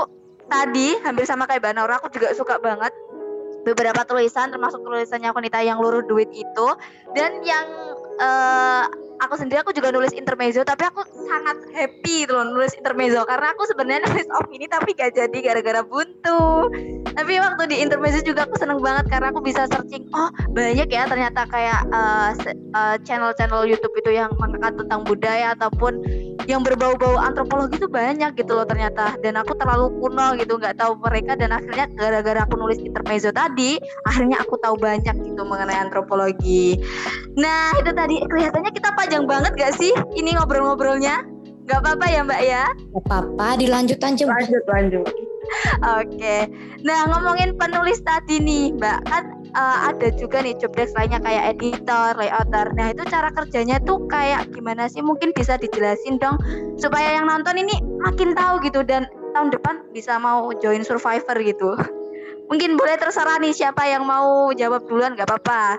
tadi 0.49 0.97
hampir 1.03 1.25
sama 1.25 1.49
kayak 1.49 1.65
Mbak 1.65 1.99
aku 2.01 2.09
juga 2.13 2.33
suka 2.37 2.61
banget 2.61 2.93
beberapa 3.65 4.05
tulisan 4.05 4.53
termasuk 4.53 4.85
tulisannya 4.85 5.33
Konita 5.33 5.65
yang 5.65 5.81
luruh 5.81 6.05
duit 6.05 6.29
itu 6.37 6.67
dan 7.17 7.41
yang 7.43 7.65
uh, 8.21 8.85
aku 9.23 9.41
sendiri 9.41 9.65
aku 9.65 9.73
juga 9.73 9.89
nulis 9.89 10.13
intermezzo 10.13 10.61
tapi 10.67 10.85
aku 10.85 11.01
sangat 11.25 11.57
happy 11.73 12.29
tuh 12.29 12.45
nulis 12.53 12.77
intermezzo. 12.77 13.23
Karena 13.25 13.57
aku 13.57 13.65
sebenarnya 13.69 14.05
nulis 14.11 14.27
ini 14.53 14.67
tapi 14.69 14.93
gak 14.93 15.17
jadi 15.17 15.39
gara-gara 15.41 15.81
buntu. 15.81 16.69
Tapi 17.15 17.33
waktu 17.39 17.63
di 17.71 17.77
intermezzo 17.81 18.21
juga 18.27 18.45
aku 18.45 18.59
seneng 18.59 18.83
banget 18.83 19.07
karena 19.09 19.31
aku 19.31 19.41
bisa 19.41 19.71
searching 19.71 20.05
oh 20.13 20.29
banyak 20.51 20.91
ya 20.91 21.07
ternyata 21.07 21.47
kayak 21.47 21.87
uh, 21.95 22.35
uh, 22.75 22.97
channel-channel 23.07 23.65
YouTube 23.65 23.95
itu 23.97 24.19
yang 24.19 24.31
mengangkat 24.37 24.75
tentang 24.85 25.01
budaya 25.07 25.55
ataupun 25.55 26.03
yang 26.51 26.61
berbau-bau 26.61 27.17
antropologi 27.17 27.79
itu 27.81 27.89
banyak 27.89 28.37
gitu 28.37 28.53
loh 28.53 28.67
ternyata. 28.67 29.17
Dan 29.23 29.39
aku 29.41 29.57
terlalu 29.57 29.95
kuno 30.03 30.37
gitu 30.37 30.59
nggak 30.61 30.77
tahu 30.77 30.99
mereka 31.01 31.39
dan 31.39 31.55
akhirnya 31.55 31.87
gara-gara 31.97 32.45
aku 32.45 32.59
nulis 32.59 32.79
intermezzo 32.83 33.31
tadi 33.31 33.79
akhirnya 34.05 34.43
aku 34.43 34.59
tahu 34.61 34.77
banyak 34.77 35.15
gitu 35.25 35.43
mengenai 35.47 35.79
antropologi. 35.79 36.77
Nah 37.39 37.73
itu 37.79 37.91
tadi 37.95 38.04
kelihatannya 38.07 38.73
kita 38.73 38.91
panjang 38.97 39.25
banget 39.25 39.53
gak 39.57 39.73
sih 39.77 39.93
ini 40.17 40.37
ngobrol-ngobrolnya 40.37 41.25
nggak 41.65 41.81
apa-apa 41.81 42.07
ya 42.13 42.21
mbak 42.21 42.43
ya 42.45 42.65
nggak 42.93 43.03
apa-apa 43.09 43.47
dilanjut 43.57 43.99
lanjut 44.01 44.29
lanjut 44.29 44.65
lanjut 44.69 45.09
Oke, 46.01 46.49
nah 46.81 47.05
ngomongin 47.13 47.53
penulis 47.61 48.01
tadi 48.01 48.41
nih, 48.41 48.73
Mbak, 48.81 48.99
kan 49.05 49.25
uh, 49.53 49.93
ada 49.93 50.09
juga 50.17 50.41
nih 50.41 50.57
job 50.57 50.73
desk 50.73 50.97
lainnya 50.97 51.21
kayak 51.21 51.57
editor, 51.57 52.17
layouter. 52.17 52.73
Nah 52.73 52.97
itu 52.97 53.05
cara 53.13 53.29
kerjanya 53.29 53.77
tuh 53.85 54.01
kayak 54.09 54.49
gimana 54.57 54.89
sih? 54.89 55.05
Mungkin 55.05 55.37
bisa 55.37 55.61
dijelasin 55.61 56.17
dong 56.17 56.41
supaya 56.81 57.13
yang 57.21 57.29
nonton 57.29 57.61
ini 57.61 57.77
makin 58.01 58.33
tahu 58.33 58.57
gitu 58.65 58.81
dan 58.89 59.05
tahun 59.37 59.53
depan 59.53 59.85
bisa 59.93 60.17
mau 60.17 60.49
join 60.65 60.81
Survivor 60.81 61.37
gitu. 61.45 61.77
Mungkin 62.49 62.81
boleh 62.81 62.97
terserah 62.97 63.41
nih 63.41 63.53
siapa 63.53 63.85
yang 63.85 64.09
mau 64.09 64.49
jawab 64.57 64.85
duluan, 64.89 65.13
nggak 65.13 65.29
apa-apa. 65.29 65.77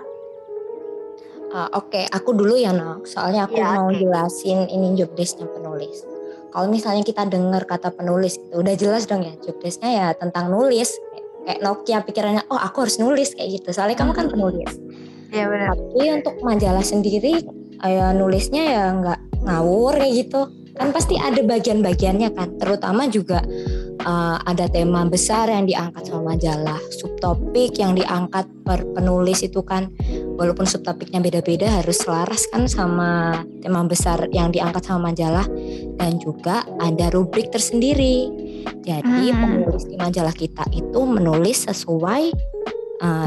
Uh, 1.46 1.70
Oke, 1.78 2.02
okay. 2.02 2.04
aku 2.10 2.34
dulu 2.34 2.58
ya, 2.58 2.74
Nok. 2.74 3.06
Soalnya 3.06 3.46
aku 3.46 3.56
ya, 3.56 3.78
mau 3.78 3.88
okay. 3.88 4.02
jelasin 4.02 4.66
ini 4.66 4.98
job 4.98 5.14
desknya 5.14 5.46
penulis 5.46 6.04
kalau 6.56 6.72
misalnya 6.72 7.04
kita 7.04 7.28
dengar 7.28 7.68
kata 7.68 7.92
penulis 7.92 8.40
gitu, 8.40 8.64
udah 8.64 8.74
jelas 8.80 9.04
dong 9.04 9.20
ya 9.20 9.36
job 9.44 9.60
desknya 9.60 9.90
ya 9.92 10.06
tentang 10.16 10.48
nulis 10.48 10.88
kayak 11.44 11.60
Nokia 11.60 12.00
pikirannya 12.00 12.48
oh 12.48 12.56
aku 12.56 12.88
harus 12.88 12.96
nulis 12.96 13.36
kayak 13.36 13.60
gitu 13.60 13.76
soalnya 13.76 14.00
kamu 14.00 14.16
kan 14.16 14.32
penulis 14.32 14.72
Iya 15.28 15.52
benar 15.52 15.76
tapi 15.76 16.06
untuk 16.16 16.34
majalah 16.40 16.80
sendiri 16.80 17.44
ya 17.84 18.16
nulisnya 18.16 18.64
ya 18.72 18.84
nggak 18.88 19.20
ngawur 19.44 20.00
kayak 20.00 20.14
gitu 20.16 20.40
kan 20.76 20.92
pasti 20.92 21.16
ada 21.16 21.40
bagian-bagiannya 21.40 22.30
kan 22.36 22.60
terutama 22.60 23.08
juga 23.08 23.40
uh, 24.06 24.36
ada 24.46 24.70
tema 24.70 25.02
besar 25.08 25.50
yang 25.50 25.66
diangkat 25.66 26.06
sama 26.06 26.36
majalah, 26.36 26.78
subtopik 26.94 27.76
yang 27.76 27.98
diangkat 27.98 28.46
per 28.62 28.86
penulis 28.94 29.42
itu 29.42 29.60
kan 29.66 29.90
walaupun 30.38 30.64
subtopiknya 30.64 31.18
beda-beda 31.18 31.82
harus 31.82 32.00
selaras 32.00 32.46
kan 32.52 32.70
sama 32.70 33.42
tema 33.60 33.82
besar 33.84 34.30
yang 34.30 34.54
diangkat 34.54 34.86
sama 34.86 35.10
majalah 35.12 35.44
dan 35.98 36.16
juga 36.22 36.62
ada 36.78 37.10
rubrik 37.10 37.50
tersendiri. 37.50 38.30
Jadi 38.86 39.34
hmm. 39.34 39.38
penulis 39.42 39.84
di 39.86 39.96
majalah 39.98 40.34
kita 40.34 40.62
itu 40.74 41.00
menulis 41.02 41.66
sesuai 41.66 42.24
uh, 43.02 43.26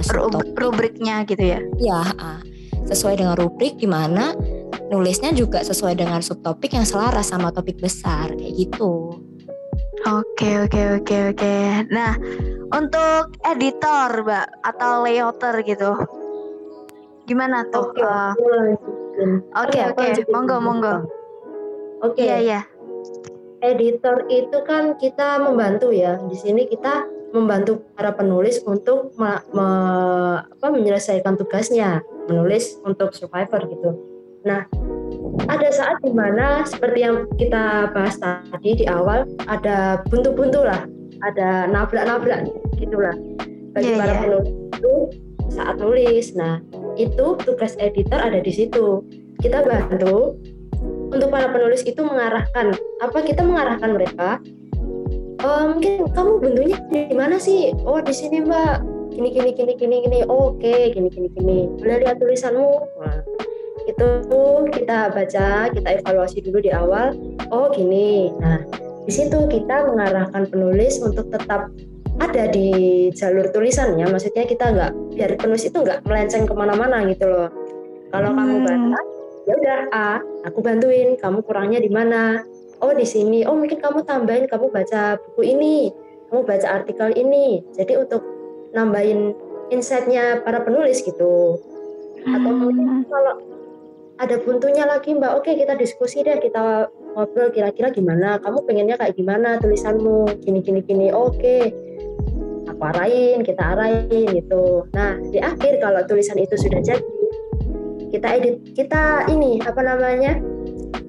rubriknya 0.56 1.28
gitu 1.28 1.44
ya. 1.44 1.60
Ya, 1.80 2.02
uh, 2.16 2.42
sesuai 2.88 3.22
dengan 3.22 3.38
rubrik 3.38 3.78
di 3.78 3.86
mana 3.86 4.34
nulisnya 4.90 5.32
juga 5.32 5.62
sesuai 5.62 5.96
dengan 5.96 6.20
subtopik 6.20 6.74
yang 6.74 6.84
selaras 6.84 7.30
sama 7.30 7.54
topik 7.54 7.78
besar 7.78 8.34
kayak 8.34 8.54
gitu. 8.58 9.22
Oke 10.10 10.66
oke 10.66 10.82
oke 11.00 11.18
oke. 11.36 11.56
Nah 11.94 12.18
untuk 12.74 13.38
editor 13.46 14.26
mbak 14.26 14.48
atau 14.66 15.06
layouter 15.06 15.62
gitu, 15.64 15.92
gimana 17.30 17.68
tuh? 17.70 17.94
Oke 19.54 19.80
oke 19.86 20.08
monggo 20.34 20.58
monggo. 20.58 20.96
Oke 22.02 22.26
ya 22.26 22.40
ya. 22.42 22.62
Editor 23.60 24.24
itu 24.32 24.64
kan 24.64 24.96
kita 24.96 25.44
membantu 25.44 25.92
ya. 25.92 26.16
Di 26.32 26.38
sini 26.40 26.64
kita 26.64 27.04
membantu 27.36 27.84
para 27.94 28.16
penulis 28.16 28.64
untuk 28.64 29.14
me, 29.20 29.38
me, 29.52 29.68
apa, 30.42 30.68
menyelesaikan 30.72 31.36
tugasnya 31.36 32.02
menulis 32.32 32.80
untuk 32.88 33.12
survivor 33.14 33.68
gitu. 33.68 34.19
Nah 34.46 34.64
ada 35.48 35.68
saat 35.72 35.98
di 36.04 36.12
mana 36.12 36.64
seperti 36.68 37.00
yang 37.04 37.28
kita 37.36 37.92
bahas 37.92 38.20
tadi 38.20 38.84
di 38.84 38.86
awal 38.88 39.28
ada 39.48 40.04
buntu-buntu 40.08 40.64
lah 40.64 40.84
ada 41.24 41.68
nabrak-nabrak 41.68 42.48
gitulah. 42.80 43.16
Bagi 43.76 43.94
yeah, 43.94 44.00
para 44.00 44.14
yeah. 44.14 44.22
penulis 44.24 44.50
itu 44.80 44.96
saat 45.52 45.76
nulis. 45.78 46.26
Nah 46.36 46.64
itu 46.96 47.26
tugas 47.44 47.76
editor 47.80 48.20
ada 48.20 48.40
di 48.40 48.52
situ. 48.52 49.04
Kita 49.40 49.64
bantu 49.64 50.36
untuk 51.10 51.30
para 51.32 51.52
penulis 51.52 51.84
itu 51.88 52.00
mengarahkan 52.04 52.76
apa 53.04 53.20
kita 53.24 53.42
mengarahkan 53.44 53.92
mereka 53.92 54.40
oh, 55.44 55.64
mungkin 55.76 56.08
kamu 56.12 56.32
buntunya 56.40 56.78
di 56.92 57.16
mana 57.16 57.40
sih? 57.40 57.72
Oh 57.88 58.00
di 58.04 58.14
sini 58.14 58.44
mbak. 58.44 58.84
Gini 59.10 59.30
gini 59.36 59.52
gini 59.52 59.74
gini 59.76 59.96
gini. 60.06 60.20
Oh, 60.28 60.56
oke 60.56 60.64
okay. 60.64 60.94
gini 60.94 61.10
gini 61.12 61.28
gini. 61.34 61.60
Boleh 61.80 62.06
lihat 62.06 62.22
tulisanmu. 62.22 62.70
Nah, 63.04 63.20
itu 63.90 64.10
kita 64.70 65.10
baca 65.12 65.70
kita 65.74 65.90
evaluasi 66.02 66.46
dulu 66.46 66.60
di 66.62 66.72
awal 66.72 67.18
oh 67.50 67.70
gini. 67.74 68.30
Nah 68.38 68.62
di 69.06 69.12
situ 69.12 69.50
kita 69.50 69.90
mengarahkan 69.90 70.46
penulis 70.50 71.02
untuk 71.02 71.34
tetap 71.34 71.74
ada 72.20 72.44
di 72.52 73.10
jalur 73.16 73.50
tulisannya 73.50 74.06
maksudnya 74.12 74.44
kita 74.44 74.66
nggak 74.76 74.92
biar 75.16 75.32
penulis 75.40 75.66
itu 75.66 75.78
nggak 75.80 76.04
melenceng 76.04 76.46
ke 76.46 76.54
mana-mana 76.54 77.08
gitu 77.10 77.26
loh. 77.26 77.50
Kalau 78.14 78.30
hmm. 78.34 78.38
kamu 78.38 78.56
baca 78.66 79.00
ya 79.48 79.54
udah 79.58 79.80
A 79.90 80.10
aku 80.46 80.60
bantuin 80.62 81.18
kamu 81.18 81.42
kurangnya 81.42 81.80
di 81.82 81.90
mana? 81.90 82.44
Oh 82.80 82.94
di 82.94 83.08
sini. 83.08 83.44
Oh 83.50 83.58
mungkin 83.58 83.82
kamu 83.82 84.06
tambahin 84.06 84.46
kamu 84.46 84.70
baca 84.70 85.18
buku 85.18 85.42
ini 85.58 85.90
kamu 86.30 86.46
baca 86.46 86.68
artikel 86.70 87.10
ini. 87.18 87.66
Jadi 87.74 87.98
untuk 87.98 88.22
nambahin 88.78 89.34
insightnya 89.74 90.46
para 90.46 90.62
penulis 90.62 91.02
gitu. 91.02 91.58
Atau 92.28 92.52
hmm. 92.52 93.08
kalau 93.08 93.49
ada 94.20 94.36
buntunya 94.44 94.84
lagi 94.84 95.16
mbak. 95.16 95.40
Oke 95.40 95.56
kita 95.56 95.80
diskusi 95.80 96.20
deh 96.22 96.38
kita 96.44 96.92
ngobrol 97.16 97.56
kira-kira 97.56 97.90
gimana. 97.96 98.36
Kamu 98.44 98.68
pengennya 98.68 99.00
kayak 99.00 99.16
gimana 99.16 99.56
tulisanmu? 99.64 100.44
Gini 100.44 100.60
gini 100.60 100.84
gini. 100.84 101.08
Oke. 101.16 101.72
Aku 102.68 102.82
arahin 102.84 103.42
kita 103.42 103.64
arahin 103.64 104.28
gitu. 104.36 104.86
Nah 104.92 105.16
di 105.32 105.40
akhir 105.40 105.80
kalau 105.80 106.04
tulisan 106.04 106.38
itu 106.38 106.60
sudah 106.60 106.84
jadi 106.84 107.02
kita 108.12 108.28
edit 108.42 108.56
kita 108.76 109.30
ini 109.32 109.64
apa 109.64 109.80
namanya 109.80 110.36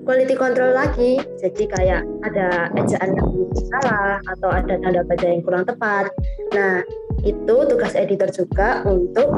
quality 0.07 0.39
control 0.39 0.71
lagi. 0.71 1.19
Jadi 1.43 1.67
kayak 1.67 2.07
ada 2.23 2.71
ejaan 2.79 3.11
yang 3.19 3.29
salah 3.75 4.23
atau 4.39 4.55
ada 4.55 4.79
tanda 4.79 5.03
baca 5.03 5.27
yang 5.27 5.43
kurang 5.43 5.67
tepat. 5.67 6.15
Nah 6.55 6.87
itu 7.27 7.57
tugas 7.67 7.93
editor 7.99 8.31
juga 8.31 8.87
untuk 8.87 9.29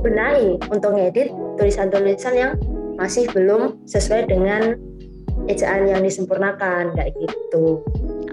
benahi 0.00 0.56
untuk 0.72 0.96
ngedit 0.96 1.30
tulisan-tulisan 1.60 2.34
yang 2.34 2.52
masih 3.00 3.24
belum 3.32 3.80
sesuai 3.88 4.28
dengan 4.28 4.76
ejaan 5.48 5.88
yang 5.88 6.04
disempurnakan 6.04 6.92
kayak 6.92 7.16
gitu. 7.16 7.80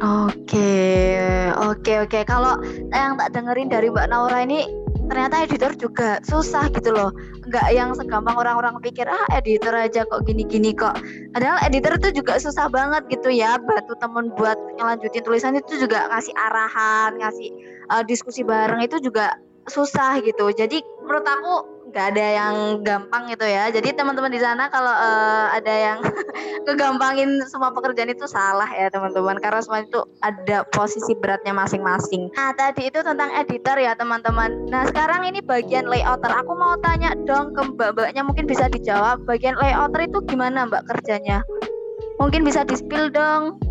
Oke, 0.03 1.15
oke, 1.55 1.93
oke. 2.03 2.19
Kalau 2.27 2.59
yang 2.91 3.15
tak 3.15 3.31
dengerin 3.31 3.71
dari 3.71 3.87
Mbak 3.87 4.11
Naura 4.11 4.43
ini 4.43 4.67
ternyata 5.07 5.47
editor 5.47 5.71
juga 5.79 6.19
susah 6.27 6.67
gitu 6.75 6.91
loh. 6.91 7.15
Enggak 7.47 7.71
yang 7.71 7.95
segampang 7.95 8.35
orang-orang 8.35 8.75
pikir 8.83 9.07
ah 9.07 9.23
editor 9.31 9.71
aja 9.71 10.03
kok 10.03 10.27
gini-gini 10.27 10.75
kok. 10.75 10.99
Padahal 11.31 11.63
editor 11.63 11.95
itu 11.95 12.19
juga 12.21 12.35
susah 12.37 12.67
banget 12.67 13.07
gitu 13.07 13.31
ya. 13.31 13.55
Batu 13.55 13.95
temen 14.03 14.29
buat 14.35 14.59
ngelanjutin 14.75 15.23
tulisan 15.23 15.55
itu 15.55 15.79
juga 15.79 16.11
ngasih 16.11 16.35
arahan, 16.35 17.15
ngasih 17.23 17.49
uh, 17.87 18.03
diskusi 18.03 18.43
bareng 18.43 18.83
itu 18.83 18.99
juga 18.99 19.31
susah 19.71 20.19
gitu. 20.21 20.51
Jadi 20.51 20.83
menurut 21.07 21.23
aku 21.23 21.76
nggak 21.87 22.05
ada 22.15 22.25
yang 22.35 22.55
gampang 22.83 23.31
gitu 23.31 23.47
ya. 23.47 23.71
Jadi 23.71 23.95
teman-teman 23.95 24.31
di 24.31 24.41
sana 24.43 24.67
kalau 24.67 24.91
uh, 24.91 25.47
ada 25.55 25.73
yang 25.73 25.99
kegampangin 26.67 27.39
semua 27.47 27.71
pekerjaan 27.71 28.11
itu 28.11 28.27
salah 28.27 28.67
ya 28.75 28.91
teman-teman 28.91 29.39
karena 29.39 29.63
semua 29.63 29.83
itu 29.83 30.03
ada 30.19 30.67
posisi 30.75 31.15
beratnya 31.15 31.55
masing-masing. 31.55 32.27
Nah 32.35 32.51
tadi 32.53 32.91
itu 32.91 32.99
tentang 32.99 33.31
editor 33.33 33.79
ya 33.79 33.95
teman-teman. 33.95 34.67
Nah 34.67 34.83
sekarang 34.91 35.27
ini 35.27 35.39
bagian 35.39 35.87
layouter. 35.87 36.29
Aku 36.43 36.53
mau 36.53 36.75
tanya 36.83 37.15
dong 37.23 37.55
ke 37.55 37.61
mbak-mbaknya 37.63 38.21
mungkin 38.27 38.45
bisa 38.45 38.67
dijawab. 38.67 39.23
Bagian 39.23 39.55
layouter 39.55 40.05
itu 40.11 40.19
gimana 40.27 40.67
mbak 40.67 40.83
kerjanya? 40.91 41.41
Mungkin 42.19 42.43
bisa 42.43 42.67
di-spill 42.67 43.13
dong. 43.13 43.61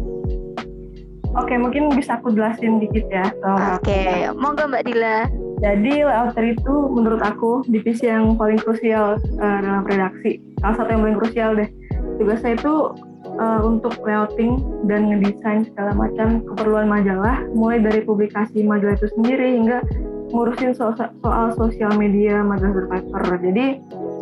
Oke, 1.37 1.55
mungkin 1.61 1.93
bisa 1.93 2.17
aku 2.17 2.33
jelasin 2.33 2.81
dikit 2.81 3.05
ya. 3.13 3.29
Oke, 3.77 4.33
monggo 4.33 4.73
Mbak 4.73 4.85
Dila. 4.89 5.29
Jadi 5.61 6.05
layouter 6.05 6.53
itu 6.53 6.75
menurut 6.93 7.21
aku 7.25 7.65
divisi 7.69 8.09
yang 8.09 8.37
paling 8.37 8.61
krusial 8.61 9.17
uh, 9.41 9.59
dalam 9.61 9.85
redaksi. 9.85 10.41
Salah 10.61 10.77
satu 10.81 10.89
yang 10.93 11.03
paling 11.05 11.19
krusial 11.21 11.51
deh. 11.57 11.69
Tugas 12.17 12.41
saya 12.41 12.57
itu 12.57 12.97
uh, 13.37 13.61
untuk 13.65 13.97
layouting 14.05 14.61
dan 14.89 15.13
ngedesain 15.13 15.69
segala 15.73 15.93
macam 15.97 16.41
keperluan 16.45 16.89
majalah, 16.89 17.45
mulai 17.53 17.81
dari 17.81 18.01
publikasi 18.05 18.65
majalah 18.65 18.97
itu 18.97 19.09
sendiri 19.17 19.61
hingga 19.61 19.85
ngurusin 20.33 20.73
soal, 20.73 20.97
soal 20.97 21.47
sosial 21.57 21.93
media 21.97 22.41
majalah 22.41 22.73
survivor. 22.73 23.23
Jadi 23.41 23.67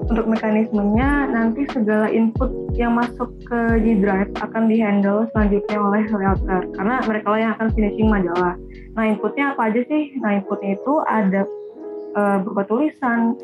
untuk 0.05 0.27
mekanismenya 0.29 1.33
nanti 1.33 1.65
segala 1.73 2.13
input 2.13 2.53
yang 2.77 2.93
masuk 2.97 3.33
ke 3.49 3.61
G 3.81 3.97
Drive 3.99 4.31
akan 4.37 4.69
dihandle 4.69 5.25
selanjutnya 5.33 5.79
oleh 5.81 6.03
layouter 6.13 6.61
karena 6.77 6.95
mereka 7.09 7.27
lah 7.33 7.41
yang 7.41 7.53
akan 7.57 7.69
finishing 7.73 8.09
majalah. 8.13 8.55
Nah 8.95 9.05
inputnya 9.09 9.57
apa 9.57 9.73
aja 9.73 9.81
sih? 9.89 10.15
Nah 10.21 10.39
inputnya 10.39 10.77
itu 10.77 10.95
ada 11.09 11.43
uh, 12.15 12.37
berupa 12.45 12.63
tulisan, 12.69 13.35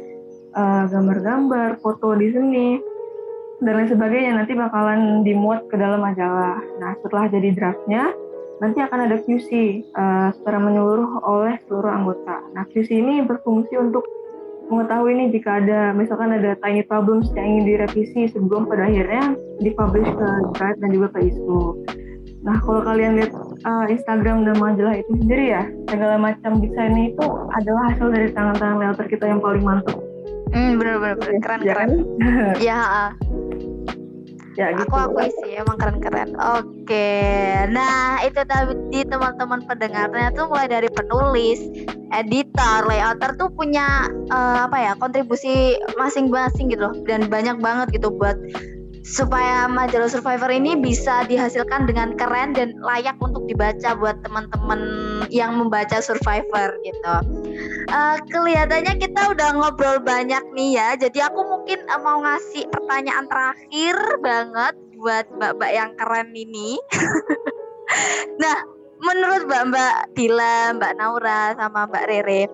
uh, 0.54 0.84
gambar-gambar, 0.88 1.80
foto 1.80 2.12
di 2.14 2.28
sini, 2.28 2.68
dan 3.61 3.72
lain 3.76 3.88
sebagainya 3.88 4.32
nanti 4.40 4.52
bakalan 4.56 5.24
dimuat 5.24 5.64
ke 5.68 5.76
dalam 5.80 6.00
majalah. 6.04 6.61
Nah 6.80 6.92
setelah 7.00 7.28
jadi 7.28 7.50
draftnya, 7.56 8.12
nanti 8.61 8.78
akan 8.84 9.08
ada 9.08 9.16
QC 9.24 9.48
uh, 9.50 9.61
eh, 9.96 10.28
secara 10.36 10.61
menyeluruh 10.61 11.24
oleh 11.24 11.56
seluruh 11.64 11.88
anggota. 11.88 12.44
Nah 12.52 12.68
QC 12.68 12.92
ini 12.92 13.24
berfungsi 13.24 13.72
untuk 13.80 14.04
mengetahui 14.71 15.12
nih 15.18 15.29
jika 15.35 15.59
ada 15.61 15.91
misalkan 15.93 16.31
ada 16.31 16.55
tiny 16.62 16.87
problems 16.87 17.29
yang 17.35 17.47
ingin 17.59 17.64
direvisi 17.75 18.31
sebelum 18.31 18.71
pada 18.71 18.87
akhirnya 18.87 19.35
dipublish 19.59 20.09
ke 20.09 20.29
Drive 20.55 20.79
dan 20.79 20.91
juga 20.95 21.09
ke 21.18 21.29
ISO. 21.29 21.75
Nah, 22.41 22.57
kalau 22.64 22.81
kalian 22.81 23.21
lihat 23.21 23.37
uh, 23.68 23.85
Instagram 23.85 24.49
dan 24.49 24.57
majalah 24.57 24.97
itu 24.97 25.12
sendiri 25.21 25.53
ya, 25.53 25.68
segala 25.93 26.16
macam 26.16 26.57
desainnya 26.57 27.12
itu 27.12 27.27
adalah 27.53 27.93
hasil 27.93 28.09
dari 28.09 28.29
tangan-tangan 28.33 28.77
layouter 28.81 29.07
kita 29.12 29.25
yang 29.29 29.45
paling 29.45 29.61
mantap. 29.61 30.01
Hmm, 30.51 30.81
benar-benar 30.81 31.21
keren 31.21 31.61
ya, 31.61 31.73
keren. 31.77 31.91
ya. 32.64 32.81
Ya 34.61 34.68
gitu. 34.76 34.92
Aku 34.92 34.96
aku 35.00 35.18
sih 35.40 35.56
emang 35.56 35.76
keren-keren. 35.80 36.36
Oke. 36.36 37.08
Nah, 37.72 38.20
itu 38.20 38.40
tadi 38.44 39.00
teman-teman 39.08 39.64
pendengarnya 39.64 40.28
tuh 40.36 40.52
mulai 40.52 40.68
dari 40.68 40.88
penulis, 40.92 41.64
editor, 42.12 42.84
layouter 42.84 43.32
tuh 43.40 43.48
punya 43.56 44.04
uh, 44.28 44.68
apa 44.68 44.76
ya, 44.76 44.92
kontribusi 45.00 45.80
masing-masing 45.96 46.68
gitu 46.68 46.92
loh 46.92 46.94
dan 47.08 47.24
banyak 47.32 47.56
banget 47.64 47.96
gitu 47.96 48.12
buat 48.12 48.36
supaya 49.01 49.64
majalah 49.64 50.12
Survivor 50.12 50.53
ini 50.53 50.76
bisa 50.76 51.24
dihasilkan 51.24 51.88
dengan 51.88 52.12
keren 52.20 52.53
dan 52.53 52.76
layak 52.84 53.16
untuk 53.24 53.48
dibaca 53.48 53.96
buat 53.96 54.20
teman-teman 54.20 54.80
yang 55.32 55.57
membaca 55.57 56.05
Survivor 56.05 56.76
gitu. 56.84 57.14
Uh, 57.88 58.16
kelihatannya 58.28 59.01
kita 59.01 59.32
udah 59.32 59.57
ngobrol 59.57 59.98
banyak 60.05 60.42
nih 60.53 60.76
ya, 60.76 60.88
jadi 61.01 61.32
aku 61.32 61.40
mungkin 61.48 61.80
uh, 61.88 62.01
mau 62.01 62.20
ngasih 62.20 62.68
pertanyaan 62.68 63.26
terakhir 63.26 63.96
banget 64.20 64.74
buat 65.01 65.24
mbak-mbak 65.32 65.70
yang 65.72 65.90
keren 65.96 66.28
ini. 66.36 66.76
nah, 68.42 68.59
menurut 69.01 69.48
mbak-mbak 69.48 70.12
Dila, 70.12 70.76
mbak 70.76 70.92
Naura, 71.01 71.57
sama 71.57 71.88
mbak 71.88 72.05
Rere, 72.05 72.44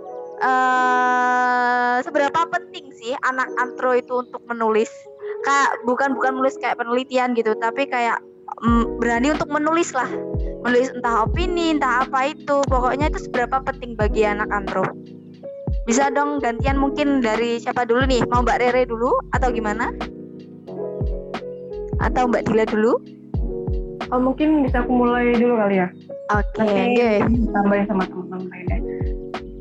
uh, 0.40 1.98
seberapa 2.06 2.46
penting 2.54 2.94
sih 2.94 3.18
anak 3.26 3.50
antro 3.58 3.98
itu 3.98 4.22
untuk 4.22 4.42
menulis 4.46 4.90
kak 5.46 5.86
bukan 5.86 6.18
bukan 6.18 6.34
menulis 6.42 6.58
kayak 6.58 6.82
penelitian 6.82 7.38
gitu 7.38 7.54
tapi 7.62 7.86
kayak 7.86 8.18
mm, 8.66 8.98
berani 8.98 9.30
untuk 9.30 9.46
menulis 9.46 9.94
lah. 9.94 10.10
Menulis 10.66 10.90
entah 10.90 11.22
opini 11.22 11.78
entah 11.78 12.02
apa 12.02 12.34
itu. 12.34 12.58
Pokoknya 12.66 13.06
itu 13.06 13.30
seberapa 13.30 13.62
penting 13.62 13.94
bagi 13.94 14.26
anak 14.26 14.50
antro 14.50 14.82
bisa 15.86 16.10
dong 16.10 16.42
gantian 16.42 16.82
mungkin 16.82 17.22
dari 17.22 17.62
siapa 17.62 17.86
dulu 17.86 18.10
nih? 18.10 18.26
Mau 18.26 18.42
mbak 18.42 18.58
Rere 18.58 18.82
dulu 18.90 19.14
atau 19.30 19.54
gimana? 19.54 19.94
Atau 22.02 22.26
mbak 22.26 22.50
Dila 22.50 22.66
dulu? 22.66 22.98
Oh 24.10 24.18
mungkin 24.18 24.66
bisa 24.66 24.82
aku 24.82 24.90
mulai 24.90 25.38
dulu 25.38 25.54
kali 25.54 25.78
ya. 25.78 25.88
Oke. 26.34 26.58
Okay. 26.58 27.22
tambahin 27.54 27.86
sama 27.86 28.02
teman-teman 28.10 28.50
lainnya. 28.50 28.78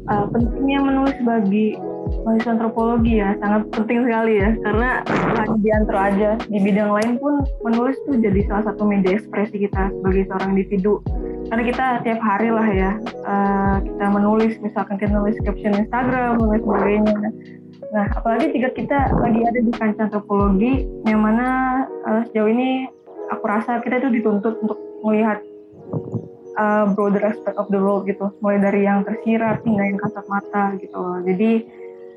Uh, 0.10 0.26
pentingnya 0.34 0.80
menulis 0.82 1.18
bagi 1.22 1.78
mahasiswa 2.26 2.58
antropologi 2.58 3.22
ya 3.22 3.38
sangat 3.38 3.70
penting 3.70 4.10
sekali 4.10 4.34
ya. 4.42 4.50
Karena 4.66 4.90
hanya 5.06 5.56
di 5.62 5.70
antro 5.70 5.98
aja 6.02 6.30
di 6.50 6.58
bidang 6.58 6.92
lain 6.92 7.12
pun 7.22 7.46
menulis 7.62 7.96
tuh 8.10 8.18
jadi 8.18 8.42
salah 8.50 8.74
satu 8.74 8.84
media 8.84 9.16
ekspresi 9.16 9.70
kita 9.70 9.94
sebagai 9.94 10.26
seorang 10.28 10.58
individu. 10.58 11.00
Karena 11.46 11.64
kita 11.64 11.86
tiap 12.02 12.20
hari 12.26 12.50
lah 12.50 12.68
ya 12.68 12.92
uh, 13.30 13.78
kita 13.86 14.06
menulis 14.10 14.58
misalkan 14.66 14.98
kita 14.98 15.14
nulis 15.14 15.38
caption 15.46 15.78
Instagram 15.78 16.42
dan 16.42 16.60
sebagainya. 16.66 17.18
Nah 17.94 18.06
apalagi 18.18 18.50
jika 18.50 18.74
kita 18.74 19.00
lagi 19.22 19.46
ada 19.46 19.60
di 19.62 19.72
kancah 19.72 20.10
antropologi 20.10 20.90
yang 21.06 21.22
mana 21.22 21.48
uh, 22.10 22.26
sejauh 22.28 22.50
ini 22.50 22.90
aku 23.30 23.46
rasa 23.46 23.78
kita 23.86 24.02
itu 24.02 24.10
dituntut 24.22 24.58
untuk 24.66 24.82
melihat 25.06 25.38
uh, 26.58 26.90
broader 26.98 27.22
aspect 27.22 27.56
of 27.62 27.70
the 27.70 27.78
world 27.78 28.10
gitu. 28.10 28.34
Mulai 28.42 28.60
dari 28.66 28.82
yang 28.90 29.06
tersirat 29.06 29.62
hingga 29.62 29.84
yang 29.86 29.98
kasat 30.02 30.26
mata 30.26 30.74
gitu. 30.82 31.22
Jadi 31.30 31.52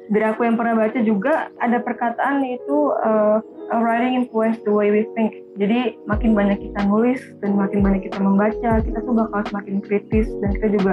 dari 0.08 0.24
aku 0.24 0.44
yang 0.44 0.56
pernah 0.56 0.74
baca 0.76 0.98
juga 1.04 1.52
ada 1.60 1.78
perkataan 1.84 2.40
itu 2.44 2.96
uh, 3.04 3.44
writing 3.84 4.24
influence 4.24 4.56
the 4.64 4.72
way 4.72 4.88
we 4.88 5.04
think. 5.12 5.36
Jadi 5.60 6.00
makin 6.08 6.32
banyak 6.32 6.58
kita 6.60 6.80
nulis 6.88 7.20
dan 7.44 7.56
makin 7.56 7.84
banyak 7.84 8.08
kita 8.08 8.18
membaca, 8.20 8.80
kita 8.80 8.98
tuh 9.04 9.14
bakal 9.14 9.40
semakin 9.52 9.84
kritis 9.84 10.28
dan 10.40 10.56
kita 10.56 10.68
juga 10.80 10.92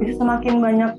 bisa 0.00 0.12
semakin 0.20 0.60
banyak 0.60 0.92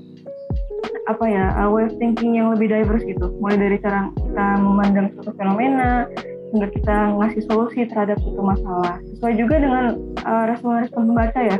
apa 1.06 1.24
ya 1.30 1.54
uh, 1.62 1.70
way 1.70 1.86
of 1.86 1.94
thinking 2.02 2.34
yang 2.34 2.50
lebih 2.50 2.66
diverse 2.66 3.06
gitu. 3.06 3.30
Mulai 3.38 3.56
dari 3.62 3.76
cara 3.78 4.10
kita 4.10 4.46
memandang 4.58 5.06
suatu 5.14 5.30
fenomena 5.38 6.10
hingga 6.50 6.68
kita 6.74 6.96
ngasih 7.14 7.42
solusi 7.46 7.86
terhadap 7.86 8.18
suatu 8.22 8.42
masalah. 8.42 8.98
Sesuai 9.14 9.34
juga 9.38 9.62
dengan 9.62 9.84
uh, 10.26 10.44
respon-respon 10.50 11.14
pembaca 11.14 11.40
ya 11.42 11.58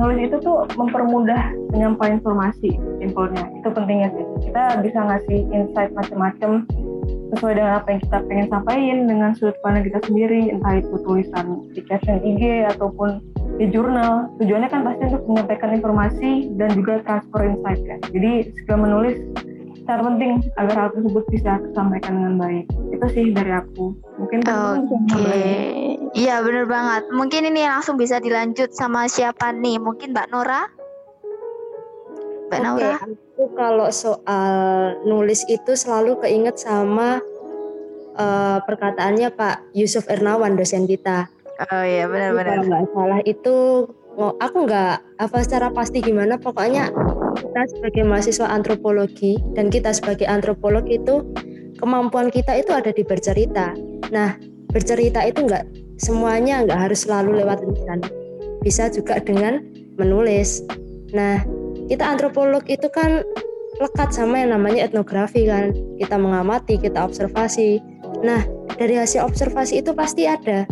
nulis 0.00 0.28
itu 0.28 0.36
tuh 0.40 0.64
mempermudah 0.74 1.52
penyampaian 1.70 2.18
informasi 2.18 2.70
simpelnya 2.98 3.44
itu 3.60 3.68
pentingnya 3.68 4.08
sih. 4.16 4.26
Kita 4.48 4.80
bisa 4.80 4.98
ngasih 5.04 5.38
insight 5.52 5.90
macam-macam 5.92 6.64
sesuai 7.32 7.56
dengan 7.56 7.72
apa 7.80 7.88
yang 7.96 8.00
kita 8.04 8.18
pengen 8.28 8.46
sampaikan 8.52 8.98
dengan 9.08 9.30
sudut 9.32 9.56
pandang 9.64 9.88
kita 9.88 9.98
sendiri 10.04 10.52
entah 10.52 10.84
itu 10.84 10.94
tulisan 11.00 11.64
di 11.72 11.80
caption 11.88 12.20
IG 12.20 12.68
ataupun 12.76 13.24
di 13.56 13.66
jurnal. 13.72 14.28
Tujuannya 14.40 14.68
kan 14.68 14.84
pasti 14.84 15.02
untuk 15.12 15.24
menyampaikan 15.28 15.70
informasi 15.76 16.30
dan 16.60 16.76
juga 16.76 17.00
transfer 17.04 17.40
insight 17.48 17.80
kan. 17.88 17.98
Jadi 18.12 18.52
segala 18.60 18.78
menulis 18.88 19.16
sangat 19.88 20.02
penting 20.14 20.32
agar 20.60 20.76
hal 20.78 20.90
tersebut 20.94 21.24
bisa 21.32 21.50
tersampaikan 21.58 22.12
dengan 22.20 22.34
baik. 22.38 22.64
Itu 22.94 23.06
sih 23.12 23.26
dari 23.34 23.52
aku. 23.56 23.96
Mungkin 24.20 24.40
oke. 24.46 24.86
okay. 25.10 25.91
Iya 26.12 26.40
benar 26.44 26.68
banget 26.68 27.02
mungkin 27.12 27.48
ini 27.48 27.64
langsung 27.68 27.96
bisa 27.96 28.20
dilanjut 28.20 28.72
sama 28.72 29.08
siapa 29.08 29.52
nih 29.52 29.80
mungkin 29.80 30.12
Mbak 30.12 30.28
Nora 30.32 30.68
Mbak 32.52 32.60
okay, 32.60 32.68
Naura? 32.68 32.92
Aku 33.00 33.44
kalau 33.56 33.88
soal 33.88 34.52
nulis 35.08 35.40
itu 35.48 35.72
selalu 35.72 36.20
keinget 36.20 36.60
sama 36.60 37.16
uh, 38.20 38.60
perkataannya 38.68 39.32
Pak 39.32 39.72
Yusuf 39.72 40.04
Ernawan 40.12 40.52
dosen 40.52 40.84
kita. 40.84 41.32
Oh 41.72 41.84
iya 41.84 42.04
benar-benar. 42.04 42.60
Kalau 42.60 42.68
nggak 42.68 42.84
salah 42.92 43.20
itu 43.24 43.56
aku 44.20 44.56
nggak 44.68 44.94
apa 45.16 45.38
secara 45.40 45.72
pasti 45.72 46.04
gimana 46.04 46.36
pokoknya 46.36 46.92
kita 47.40 47.60
sebagai 47.72 48.04
mahasiswa 48.04 48.52
antropologi 48.52 49.40
dan 49.56 49.72
kita 49.72 49.96
sebagai 49.96 50.28
antropolog 50.28 50.84
itu 50.92 51.24
kemampuan 51.80 52.28
kita 52.28 52.52
itu 52.60 52.76
ada 52.76 52.92
di 52.92 53.00
bercerita. 53.00 53.72
Nah 54.12 54.36
bercerita 54.68 55.24
itu 55.24 55.48
nggak 55.48 55.64
semuanya 56.02 56.66
nggak 56.66 56.90
harus 56.90 57.06
selalu 57.06 57.38
lewat 57.40 57.62
tulisan, 57.62 58.02
bisa 58.66 58.90
juga 58.90 59.22
dengan 59.22 59.62
menulis. 59.94 60.66
Nah 61.14 61.46
kita 61.86 62.02
antropolog 62.02 62.66
itu 62.66 62.90
kan 62.90 63.22
lekat 63.78 64.10
sama 64.10 64.42
yang 64.42 64.58
namanya 64.58 64.90
etnografi 64.90 65.46
kan. 65.46 65.70
Kita 65.96 66.18
mengamati, 66.18 66.76
kita 66.82 67.06
observasi. 67.06 67.78
Nah 68.26 68.42
dari 68.74 68.98
hasil 68.98 69.22
observasi 69.22 69.80
itu 69.80 69.94
pasti 69.94 70.26
ada 70.26 70.66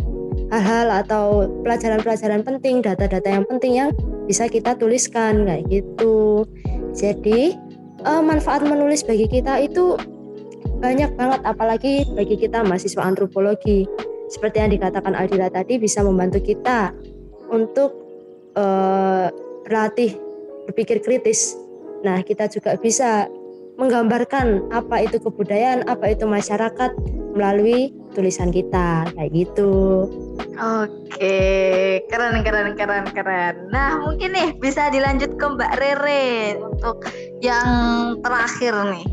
hal-hal 0.51 0.91
atau 1.07 1.47
pelajaran-pelajaran 1.63 2.43
penting, 2.43 2.83
data-data 2.83 3.27
yang 3.31 3.47
penting 3.47 3.73
yang 3.79 3.89
bisa 4.27 4.51
kita 4.51 4.75
tuliskan 4.75 5.47
kayak 5.47 5.63
gitu. 5.71 6.43
Jadi 6.91 7.55
uh, 8.03 8.19
manfaat 8.19 8.67
menulis 8.67 9.07
bagi 9.07 9.31
kita 9.31 9.63
itu 9.63 9.95
banyak 10.81 11.13
banget 11.15 11.41
apalagi 11.45 12.03
bagi 12.17 12.35
kita 12.35 12.65
mahasiswa 12.65 13.05
antropologi 13.05 13.85
seperti 14.31 14.63
yang 14.63 14.71
dikatakan 14.71 15.11
Aldila 15.11 15.51
tadi 15.51 15.75
bisa 15.75 15.99
membantu 15.99 16.39
kita 16.39 16.95
untuk 17.51 17.91
uh, 18.55 19.27
berlatih 19.67 20.15
berpikir 20.71 21.03
kritis. 21.03 21.59
Nah 22.07 22.23
kita 22.23 22.47
juga 22.47 22.79
bisa 22.79 23.27
menggambarkan 23.75 24.71
apa 24.71 25.03
itu 25.03 25.19
kebudayaan 25.19 25.83
apa 25.91 26.15
itu 26.15 26.23
masyarakat 26.23 26.95
melalui 27.35 27.91
tulisan 28.15 28.51
kita 28.51 29.07
kayak 29.15 29.31
gitu. 29.35 30.07
Oke, 30.61 31.39
keren 32.11 32.43
keren 32.43 32.75
keren 32.75 33.07
keren. 33.15 33.55
Nah, 33.71 33.97
mungkin 34.03 34.35
nih 34.35 34.53
bisa 34.59 34.91
dilanjut 34.91 35.39
ke 35.39 35.45
Mbak 35.47 35.73
Rere 35.79 36.59
untuk 36.59 37.07
yang 37.39 38.19
terakhir 38.19 38.75
nih 38.91 39.05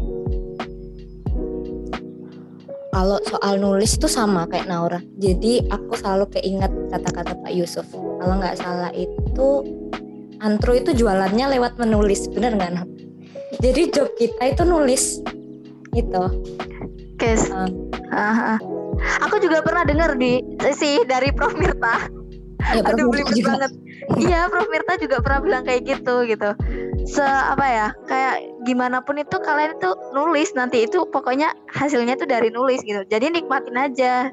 kalau 2.89 3.21
soal 3.29 3.61
nulis 3.61 3.97
itu 3.97 4.09
sama 4.09 4.49
kayak 4.49 4.69
Naura. 4.69 5.01
Jadi 5.21 5.69
aku 5.69 5.93
selalu 5.97 6.29
keinget 6.39 6.73
kata-kata 6.89 7.37
Pak 7.37 7.53
Yusuf. 7.53 7.85
Kalau 7.93 8.35
nggak 8.41 8.57
salah 8.57 8.91
itu 8.97 9.49
antro 10.41 10.73
itu 10.73 10.97
jualannya 10.97 11.59
lewat 11.59 11.77
menulis, 11.77 12.27
bener 12.33 12.57
nggak? 12.57 12.87
Jadi 13.61 13.83
job 13.93 14.09
kita 14.17 14.55
itu 14.55 14.63
nulis, 14.65 15.21
gitu. 15.93 16.25
Kes. 17.19 17.51
Uh. 17.51 17.67
Uh, 18.09 18.57
uh. 18.57 18.59
Aku 19.27 19.39
juga 19.43 19.63
pernah 19.63 19.83
dengar 19.83 20.15
di 20.17 20.43
sih 20.75 21.03
dari 21.05 21.35
Prof 21.35 21.55
Mirta. 21.59 22.09
Ya, 22.75 22.83
Aduh, 22.85 23.09
belibet 23.11 23.43
banget. 23.47 23.73
Iya, 24.19 24.51
Prof 24.51 24.69
Mirta 24.71 24.99
juga 24.99 25.23
pernah 25.23 25.41
bilang 25.43 25.63
kayak 25.67 25.83
gitu 25.87 26.27
gitu 26.27 26.51
se 27.09 27.25
apa 27.25 27.65
ya 27.65 27.89
kayak 28.05 28.37
gimana 28.69 29.01
pun 29.01 29.17
itu 29.17 29.41
kalian 29.41 29.81
itu 29.81 29.91
nulis 30.13 30.53
nanti 30.53 30.85
itu 30.85 31.09
pokoknya 31.09 31.57
hasilnya 31.73 32.21
itu 32.21 32.29
dari 32.29 32.53
nulis 32.53 32.85
gitu. 32.85 33.01
Jadi 33.09 33.33
nikmatin 33.33 33.77
aja. 33.81 34.29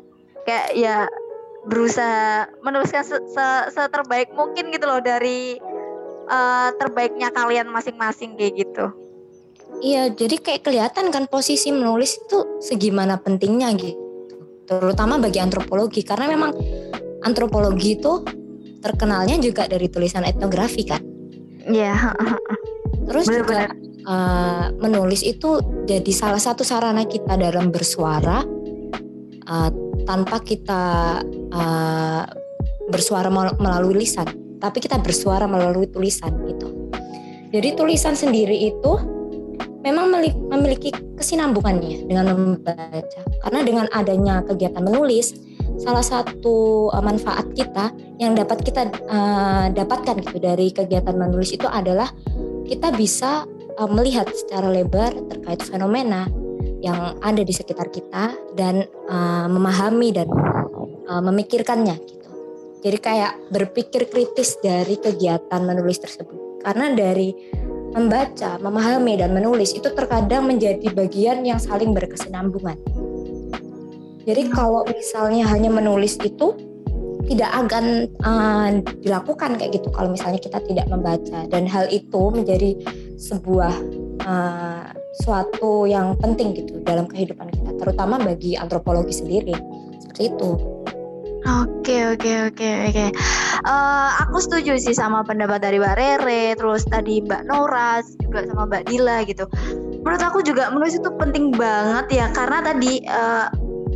Kayak 0.46 0.68
ya 0.78 0.96
berusaha 1.66 2.46
menuliskan 2.62 3.02
se, 3.02 3.18
se, 3.32 3.48
se 3.74 3.84
terbaik 3.90 4.30
mungkin 4.38 4.70
gitu 4.70 4.86
loh 4.86 5.02
dari 5.02 5.58
uh, 6.30 6.70
terbaiknya 6.78 7.34
kalian 7.34 7.72
masing-masing 7.72 8.38
kayak 8.38 8.68
gitu. 8.68 8.86
Iya 9.82 10.14
jadi 10.14 10.36
kayak 10.38 10.62
kelihatan 10.68 11.10
kan 11.10 11.26
posisi 11.26 11.74
menulis 11.74 12.22
itu 12.22 12.62
segimana 12.62 13.18
pentingnya 13.18 13.74
gitu. 13.74 13.98
Terutama 14.70 15.18
bagi 15.18 15.42
antropologi 15.42 16.06
karena 16.06 16.30
memang 16.30 16.54
antropologi 17.26 17.98
itu 17.98 18.22
terkenalnya 18.86 19.42
juga 19.42 19.66
dari 19.66 19.90
tulisan 19.90 20.22
etnografi 20.22 20.86
kan 20.86 21.15
Iya. 21.66 22.14
Terus 23.06 23.26
bener, 23.30 23.42
juga 23.42 23.62
Uh, 24.06 24.70
menulis 24.78 25.26
itu 25.26 25.66
jadi 25.90 26.14
salah 26.14 26.38
satu 26.38 26.62
sarana 26.62 27.10
kita 27.10 27.42
dalam 27.42 27.74
bersuara 27.74 28.46
uh, 29.50 29.70
tanpa 30.06 30.46
kita 30.46 30.84
uh, 31.50 32.24
bersuara 32.94 33.34
melalui 33.58 34.06
lisan, 34.06 34.30
tapi 34.62 34.78
kita 34.78 35.02
bersuara 35.02 35.50
melalui 35.50 35.90
tulisan 35.90 36.38
itu. 36.46 36.70
Jadi 37.50 37.74
tulisan 37.74 38.14
sendiri 38.14 38.70
itu 38.70 38.94
memang 39.82 40.14
memiliki 40.54 40.94
kesinambungannya 41.18 42.06
dengan 42.06 42.38
membaca. 42.38 43.22
Karena 43.42 43.60
dengan 43.66 43.90
adanya 43.90 44.46
kegiatan 44.46 44.86
menulis, 44.86 45.34
salah 45.82 46.06
satu 46.06 46.90
manfaat 47.04 47.52
kita 47.54 47.92
yang 48.18 48.34
dapat 48.34 48.64
kita 48.64 48.88
uh, 49.12 49.68
dapatkan 49.76 50.24
gitu 50.24 50.38
dari 50.40 50.72
kegiatan 50.72 51.14
menulis 51.14 51.52
itu 51.52 51.68
adalah 51.68 52.10
kita 52.66 52.90
bisa 52.96 53.44
uh, 53.78 53.90
melihat 53.92 54.26
secara 54.32 54.72
lebar 54.72 55.12
terkait 55.30 55.62
fenomena 55.62 56.28
yang 56.80 57.18
ada 57.22 57.42
di 57.42 57.54
sekitar 57.54 57.90
kita 57.90 58.34
dan 58.54 58.86
uh, 59.10 59.48
memahami 59.50 60.14
dan 60.14 60.28
uh, 61.10 61.22
memikirkannya 61.24 61.98
gitu. 62.06 62.30
Jadi 62.86 62.98
kayak 63.02 63.34
berpikir 63.50 64.06
kritis 64.06 64.62
dari 64.62 65.02
kegiatan 65.02 65.62
menulis 65.66 65.98
tersebut. 65.98 66.62
Karena 66.62 66.94
dari 66.94 67.34
membaca, 67.96 68.62
memahami 68.62 69.18
dan 69.18 69.34
menulis 69.34 69.74
itu 69.74 69.90
terkadang 69.90 70.46
menjadi 70.46 70.94
bagian 70.94 71.42
yang 71.42 71.58
saling 71.58 71.96
berkesinambungan. 71.96 72.78
Jadi 74.26 74.50
kalau 74.50 74.82
misalnya 74.90 75.46
hanya 75.46 75.70
menulis 75.70 76.18
itu 76.22 76.58
tidak 77.26 77.52
akan 77.66 78.06
uh, 78.22 78.70
dilakukan 79.02 79.58
kayak 79.58 79.82
gitu 79.82 79.90
kalau 79.90 80.14
misalnya 80.14 80.38
kita 80.38 80.62
tidak 80.62 80.86
membaca 80.90 81.50
dan 81.50 81.66
hal 81.66 81.90
itu 81.90 82.30
menjadi 82.30 82.78
sebuah 83.18 83.74
uh, 84.26 84.94
suatu 85.26 85.90
yang 85.90 86.14
penting 86.22 86.54
gitu 86.54 86.86
dalam 86.86 87.10
kehidupan 87.10 87.50
kita 87.50 87.72
terutama 87.82 88.22
bagi 88.22 88.54
antropologi 88.54 89.14
sendiri 89.16 89.56
seperti 90.02 90.34
itu. 90.34 90.50
Oke 91.46 92.18
oke 92.18 92.50
oke 92.50 92.70
oke. 92.90 93.06
Eh, 93.66 94.10
aku 94.22 94.38
setuju 94.42 94.78
sih 94.82 94.94
sama 94.98 95.22
pendapat 95.26 95.62
dari 95.62 95.78
Mbak 95.78 95.96
Rere, 95.98 96.54
terus 96.54 96.86
tadi 96.90 97.22
Mbak 97.22 97.50
Nora 97.50 98.02
juga 98.22 98.46
sama 98.50 98.66
Mbak 98.66 98.84
Dila 98.90 99.18
gitu. 99.30 99.46
Menurut 100.02 100.22
aku 100.22 100.46
juga 100.46 100.70
menulis 100.70 100.98
itu 100.98 101.10
penting 101.18 101.50
banget 101.54 102.06
ya 102.14 102.26
karena 102.34 102.62
tadi 102.62 103.02
uh, 103.10 103.50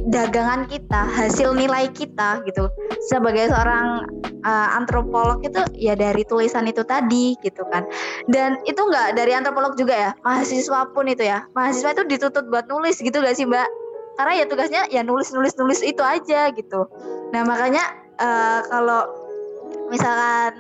dagangan 0.10 0.66
kita, 0.66 1.06
hasil 1.06 1.54
nilai 1.54 1.88
kita 1.94 2.42
gitu. 2.50 2.68
Sebagai 3.14 3.54
seorang 3.54 4.10
uh, 4.42 4.70
antropolog 4.74 5.46
itu 5.46 5.62
ya 5.78 5.94
dari 5.94 6.26
tulisan 6.26 6.66
itu 6.66 6.82
tadi 6.82 7.38
gitu 7.46 7.62
kan. 7.70 7.86
Dan 8.26 8.58
itu 8.66 8.82
enggak 8.82 9.14
dari 9.16 9.38
antropolog 9.38 9.78
juga 9.78 9.94
ya, 9.94 10.12
mahasiswa 10.26 10.90
pun 10.92 11.06
itu 11.06 11.24
ya. 11.30 11.46
Mahasiswa 11.54 11.94
itu 11.94 12.04
dituntut 12.10 12.50
buat 12.50 12.66
nulis 12.66 12.98
gitu 12.98 13.22
gak 13.22 13.38
sih 13.38 13.46
Mbak? 13.46 13.70
Karena 14.20 14.34
ya 14.36 14.46
tugasnya 14.52 14.84
ya 14.92 15.02
nulis 15.06 15.32
nulis 15.32 15.56
nulis 15.56 15.80
itu 15.80 16.04
aja 16.04 16.52
gitu. 16.52 16.90
Nah 17.32 17.42
makanya 17.48 17.86
uh, 18.20 18.60
kalau 18.68 19.08
misalkan 19.88 20.54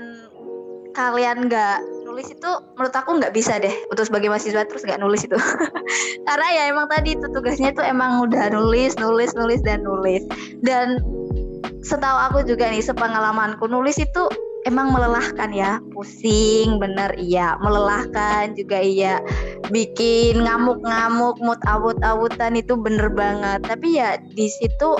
kalian 0.95 1.52
nggak 1.52 1.84
nulis 2.10 2.34
itu 2.34 2.51
menurut 2.74 2.95
aku 2.97 3.22
nggak 3.22 3.34
bisa 3.38 3.62
deh 3.62 3.72
untuk 3.93 4.10
sebagai 4.10 4.34
mahasiswa 4.34 4.66
terus 4.66 4.82
nggak 4.82 4.97
nulis 4.97 5.22
itu. 5.22 5.38
Karena 6.28 6.47
ya 6.49 6.64
emang 6.74 6.89
tadi 6.89 7.14
itu 7.14 7.30
tugasnya 7.30 7.70
itu 7.70 7.86
emang 7.86 8.26
udah 8.26 8.49
nulis 8.49 8.97
nulis 8.97 9.38
nulis 9.38 9.62
dan 9.62 9.86
nulis. 9.86 10.26
Dan 10.66 10.97
setahu 11.86 12.18
aku 12.18 12.49
juga 12.49 12.68
nih 12.74 12.82
sepengalamanku 12.82 13.70
nulis 13.70 14.01
itu 14.01 14.26
emang 14.66 14.89
melelahkan 14.89 15.53
ya. 15.53 15.78
Pusing 15.93 16.82
bener 16.82 17.14
iya. 17.22 17.53
Melelahkan 17.62 18.57
juga 18.57 18.82
iya. 18.82 19.22
Bikin 19.70 20.41
ngamuk-ngamuk 20.41 21.38
mood 21.45 21.62
awut-awutan 21.70 22.57
itu 22.57 22.74
bener 22.74 23.14
banget. 23.14 23.62
Tapi 23.70 24.01
ya 24.01 24.18
di 24.34 24.49
situ 24.49 24.97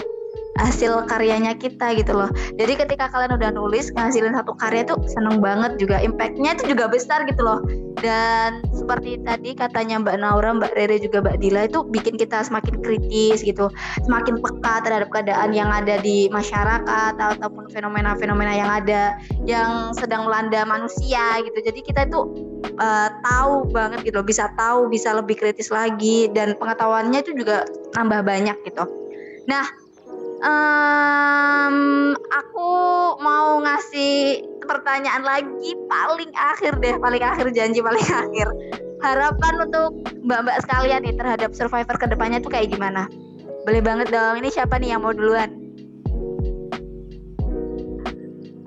hasil 0.60 1.07
karyanya 1.07 1.55
kita 1.55 1.95
gitu 1.95 2.12
loh. 2.12 2.28
Jadi 2.60 2.76
ketika 2.76 3.07
kalian 3.07 3.39
udah 3.39 3.49
nulis 3.55 3.89
ngasilin 3.95 4.36
satu 4.36 4.51
karya 4.60 4.84
tuh 4.84 4.99
seneng 5.07 5.39
banget 5.39 5.80
juga. 5.80 6.03
Impactnya 6.03 6.60
itu 6.60 6.76
juga 6.76 6.91
besar 6.91 7.24
gitu 7.26 7.41
loh. 7.41 7.64
Dan 7.99 8.64
seperti 8.72 9.20
tadi 9.24 9.55
katanya 9.55 9.99
Mbak 9.99 10.18
Naura, 10.24 10.55
Mbak 10.55 10.72
Rere 10.76 11.03
juga 11.03 11.20
Mbak 11.20 11.38
Dila 11.43 11.68
itu 11.68 11.84
bikin 11.84 12.16
kita 12.16 12.47
semakin 12.47 12.80
kritis 12.80 13.43
gitu, 13.43 13.68
semakin 14.07 14.39
peka 14.39 14.88
terhadap 14.88 15.12
keadaan 15.12 15.51
yang 15.51 15.68
ada 15.68 15.99
di 15.99 16.32
masyarakat 16.32 17.14
ataupun 17.20 17.68
fenomena-fenomena 17.72 18.55
yang 18.55 18.72
ada 18.72 19.20
yang 19.43 19.91
sedang 19.91 20.28
melanda 20.28 20.64
manusia 20.64 21.43
gitu. 21.43 21.60
Jadi 21.60 21.80
kita 21.84 22.07
itu 22.07 22.20
uh, 22.80 23.10
tahu 23.20 23.68
banget 23.76 24.07
gitu, 24.07 24.24
loh, 24.24 24.28
bisa 24.28 24.47
tahu, 24.55 24.88
bisa 24.88 25.12
lebih 25.12 25.36
kritis 25.36 25.68
lagi. 25.68 26.32
Dan 26.32 26.55
pengetahuannya 26.55 27.20
itu 27.20 27.36
juga 27.36 27.68
nambah 27.99 28.24
banyak 28.24 28.55
gitu. 28.64 28.88
Nah, 29.49 29.66
um, 30.40 31.76
aku 32.32 32.70
mau 33.20 33.60
ngasih 33.64 34.44
pertanyaan 34.64 35.24
lagi 35.26 35.72
paling 35.90 36.32
akhir 36.36 36.80
deh, 36.80 36.96
paling 37.00 37.24
akhir 37.24 37.48
janji 37.52 37.80
paling 37.84 38.08
akhir. 38.24 38.48
Harapan 39.00 39.54
untuk 39.64 39.96
mbak-mbak 40.28 40.60
sekalian 40.68 41.08
nih 41.08 41.16
terhadap 41.16 41.56
Survivor 41.56 41.96
ke 41.96 42.08
depannya 42.12 42.44
tuh 42.44 42.52
kayak 42.52 42.76
gimana? 42.76 43.08
Boleh 43.64 43.80
banget 43.80 44.12
dong. 44.12 44.44
Ini 44.44 44.52
siapa 44.52 44.76
nih 44.76 44.96
yang 44.96 45.08
mau 45.08 45.16
duluan? 45.16 45.48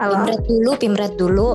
Halo. 0.00 0.24
Pimret 0.24 0.42
dulu, 0.48 0.70
Pimret 0.80 1.14
dulu. 1.20 1.50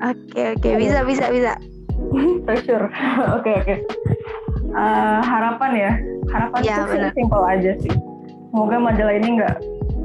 Oke, 0.00 0.56
oke, 0.56 0.68
bisa, 0.80 1.04
bisa, 1.04 1.28
bisa. 1.28 1.52
Pressure. 2.48 2.88
Oke, 3.36 3.52
oke. 3.56 3.74
Uh, 4.76 5.24
harapan 5.24 5.70
ya, 5.72 5.92
harapan 6.28 6.60
ya, 6.60 6.76
itu 6.84 7.08
simpel 7.16 7.40
aja 7.40 7.72
sih. 7.80 7.94
Semoga 8.50 8.76
majalah 8.78 9.14
ini 9.16 9.28
nggak 9.40 9.54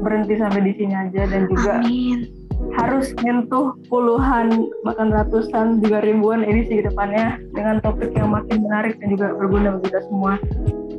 berhenti 0.02 0.34
sampai 0.38 0.62
di 0.66 0.74
sini 0.76 0.94
aja 0.98 1.30
dan 1.30 1.46
juga 1.48 1.78
Amin. 1.78 2.26
harus 2.78 3.14
nyentuh 3.22 3.78
puluhan 3.90 4.70
bahkan 4.82 5.14
ratusan 5.14 5.82
juga 5.82 6.02
ribuan 6.02 6.42
edisi 6.42 6.82
ke 6.82 6.90
depannya 6.90 7.38
dengan 7.54 7.82
topik 7.82 8.14
yang 8.18 8.34
makin 8.34 8.66
menarik 8.66 8.98
dan 8.98 9.08
juga 9.14 9.34
berguna 9.38 9.78
bagi 9.78 9.94
kita 9.94 10.02
semua. 10.10 10.34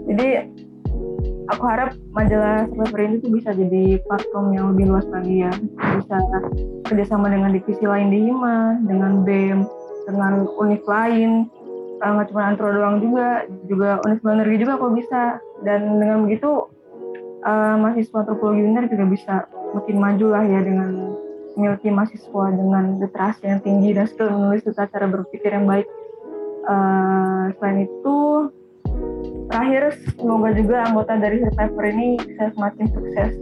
Jadi 0.07 0.28
aku 1.51 1.64
harap 1.66 1.90
majalah 2.14 2.66
Survivor 2.70 3.01
ini 3.03 3.16
tuh 3.20 3.30
bisa 3.34 3.51
jadi 3.53 3.99
platform 4.07 4.47
yang 4.55 4.64
lebih 4.74 4.84
luas 4.95 5.07
lagi 5.11 5.47
ya. 5.47 5.53
Bisa 5.99 6.16
kerjasama 6.86 7.32
dengan 7.32 7.53
divisi 7.55 7.84
lain 7.84 8.09
di 8.12 8.30
Hima, 8.30 8.78
dengan 8.86 9.26
BEM, 9.26 9.66
dengan 10.07 10.47
univ 10.59 10.82
lain, 10.86 11.47
nggak 12.03 12.34
cuma 12.34 12.43
antro 12.51 12.68
doang 12.74 12.99
juga, 12.99 13.47
juga 13.70 14.03
univ 14.07 14.20
energi 14.26 14.57
juga 14.62 14.74
kalau 14.78 14.93
bisa. 14.95 15.22
Dan 15.62 16.03
dengan 16.03 16.26
begitu 16.26 16.66
uh, 17.43 17.74
mahasiswa 17.78 18.22
antropologi 18.22 18.62
UNER 18.62 18.86
juga 18.88 19.05
bisa 19.07 19.34
makin 19.74 19.97
maju 19.99 20.26
lah 20.32 20.45
ya 20.47 20.61
dengan 20.62 20.90
memiliki 21.53 21.88
mahasiswa 21.93 22.45
dengan 22.49 22.97
literasi 22.97 23.45
yang 23.45 23.61
tinggi 23.61 23.93
dan 23.93 24.07
skill 24.09 24.32
menulis 24.32 24.64
serta 24.64 24.88
cara 24.88 25.07
berpikir 25.11 25.53
yang 25.53 25.68
baik. 25.68 25.84
Uh, 26.62 27.51
selain 27.59 27.90
itu, 27.90 28.18
terakhir 29.51 29.82
semoga 30.14 30.55
juga 30.55 30.86
anggota 30.86 31.18
dari 31.18 31.43
Survivor 31.43 31.84
ini 31.90 32.07
bisa 32.22 32.55
semakin 32.55 32.86
sukses 32.95 33.32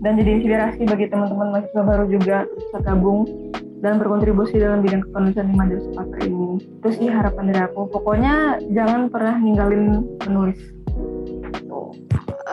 dan 0.00 0.20
jadi 0.20 0.30
inspirasi 0.40 0.82
bagi 0.88 1.06
teman-teman 1.12 1.48
mahasiswa 1.54 1.82
baru 1.84 2.04
juga 2.08 2.48
bisa 2.48 2.76
gabung 2.82 3.28
dan 3.84 4.00
berkontribusi 4.00 4.56
dalam 4.56 4.80
bidang 4.80 5.04
kepenulisan 5.04 5.44
di 5.52 5.54
majalah 5.54 5.84
Survivor 5.92 6.18
ini. 6.24 6.48
Itu 6.80 6.88
sih 6.96 7.08
harapan 7.12 7.44
dari 7.52 7.60
aku. 7.68 7.80
Pokoknya 7.92 8.34
jangan 8.72 9.12
pernah 9.12 9.36
ninggalin 9.36 9.84
menulis. 10.24 10.58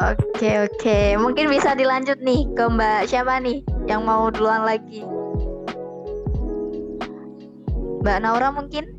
Oke 0.02 0.66
oke, 0.66 1.14
mungkin 1.22 1.45
bisa 1.54 1.78
dilanjut 1.78 2.18
nih 2.26 2.49
ke 2.58 2.66
Mbak 2.66 3.06
siapa 3.06 3.38
nih 3.38 3.62
yang 3.86 4.02
mau 4.02 4.34
duluan 4.34 4.66
lagi? 4.66 5.06
Mbak 8.02 8.18
Naura 8.26 8.49
mungkin? 8.49 8.97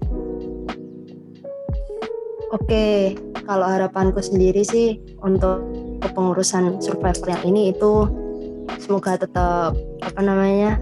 Oke, 2.54 3.18
kalau 3.42 3.66
harapanku 3.66 4.22
sendiri 4.22 4.62
sih 4.62 5.02
untuk 5.26 5.66
kepengurusan 6.06 6.78
survivor 6.78 7.34
yang 7.34 7.42
ini 7.50 7.74
itu 7.74 8.06
semoga 8.78 9.18
tetap 9.18 9.74
apa 10.06 10.20
namanya 10.22 10.78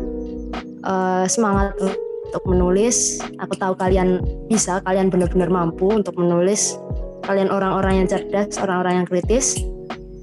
uh, 0.85 1.25
semangat 1.25 1.73
untuk 1.81 2.45
menulis. 2.45 3.25
Aku 3.41 3.57
tahu 3.57 3.73
kalian 3.73 4.21
bisa, 4.53 4.85
kalian 4.85 5.09
benar-benar 5.09 5.49
mampu 5.49 5.89
untuk 5.89 6.13
menulis. 6.21 6.77
Kalian 7.25 7.49
orang-orang 7.49 8.05
yang 8.05 8.09
cerdas, 8.13 8.61
orang-orang 8.61 9.01
yang 9.01 9.09
kritis 9.09 9.57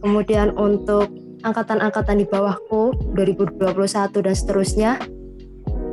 kemudian 0.01 0.53
untuk 0.57 1.09
angkatan-angkatan 1.45 2.21
di 2.21 2.25
bawahku 2.25 2.93
2021 3.13 4.25
dan 4.25 4.35
seterusnya 4.35 4.91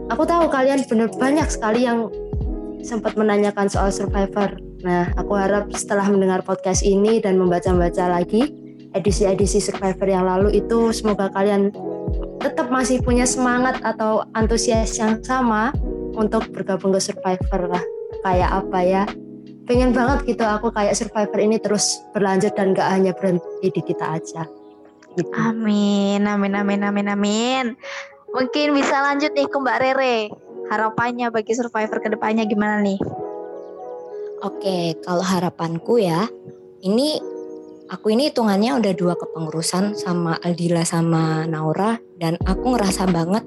aku 0.09 0.25
tahu 0.25 0.49
kalian 0.49 0.83
benar 0.89 1.09
banyak 1.15 1.49
sekali 1.49 1.85
yang 1.85 2.09
sempat 2.85 3.17
menanyakan 3.17 3.67
soal 3.69 3.89
survivor. 3.89 4.53
Nah 4.85 5.09
aku 5.17 5.33
harap 5.37 5.73
setelah 5.73 6.05
mendengar 6.13 6.45
podcast 6.45 6.85
ini 6.85 7.21
dan 7.21 7.41
membaca-baca 7.41 8.13
lagi 8.13 8.53
edisi-edisi 8.93 9.59
survivor 9.59 10.07
yang 10.07 10.29
lalu 10.29 10.61
itu 10.61 10.93
semoga 10.93 11.33
kalian 11.33 11.73
tetap 12.45 12.69
masih 12.69 13.01
punya 13.01 13.25
semangat 13.25 13.81
atau 13.81 14.29
antusias 14.37 14.93
yang 15.01 15.17
sama 15.25 15.73
untuk 16.15 16.45
bergabung 16.53 16.93
ke 16.93 17.01
survivor 17.01 17.73
lah. 17.73 17.85
Kayak 18.21 18.51
apa 18.65 18.79
ya 18.85 19.03
pengen 19.65 19.97
banget 19.97 20.37
gitu 20.37 20.45
aku 20.45 20.69
kayak 20.73 20.97
survivor 20.97 21.41
ini 21.41 21.57
terus 21.57 22.05
berlanjut 22.13 22.53
dan 22.53 22.77
gak 22.77 22.89
hanya 22.89 23.13
berhenti 23.17 23.69
di 23.73 23.81
kita 23.81 24.21
aja. 24.21 24.45
Gitu. 25.15 25.31
Amin, 25.39 26.27
amin, 26.27 26.53
amin, 26.59 26.81
amin, 26.85 27.07
amin. 27.09 27.65
Mungkin 28.35 28.75
bisa 28.75 28.99
lanjut 28.99 29.31
nih 29.33 29.47
ke 29.47 29.57
Mbak 29.57 29.79
Rere. 29.79 30.19
Harapannya 30.75 31.31
bagi 31.31 31.55
survivor 31.55 32.03
ke 32.03 32.09
depannya 32.11 32.45
gimana 32.49 32.83
nih? 32.83 32.99
Oke, 34.43 34.99
kalau 35.07 35.23
harapanku 35.23 36.03
ya, 36.03 36.27
ini 36.83 37.17
aku 37.89 38.11
ini 38.13 38.29
hitungannya 38.33 38.75
udah 38.81 38.93
dua 38.97 39.15
kepengurusan 39.15 39.95
sama 39.95 40.37
Aldila 40.43 40.83
sama 40.83 41.47
Naura 41.47 41.97
dan 42.19 42.37
aku 42.43 42.75
ngerasa 42.75 43.07
banget 43.09 43.47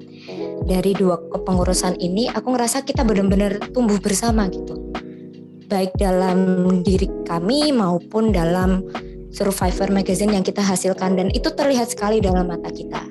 dari 0.64 0.96
dua 0.96 1.20
kepengurusan 1.20 2.00
ini 2.00 2.32
aku 2.32 2.54
ngerasa 2.54 2.82
kita 2.86 3.04
benar-benar 3.04 3.60
tumbuh 3.74 3.98
bersama 4.00 4.46
gitu 4.48 4.88
baik 5.68 5.92
dalam 6.00 6.64
diri 6.80 7.06
kami 7.28 7.70
maupun 7.76 8.32
dalam 8.32 8.82
Survivor 9.28 9.92
Magazine 9.92 10.40
yang 10.40 10.44
kita 10.44 10.64
hasilkan 10.64 11.20
dan 11.20 11.28
itu 11.36 11.52
terlihat 11.52 11.92
sekali 11.92 12.18
dalam 12.24 12.48
mata 12.48 12.72
kita. 12.72 13.04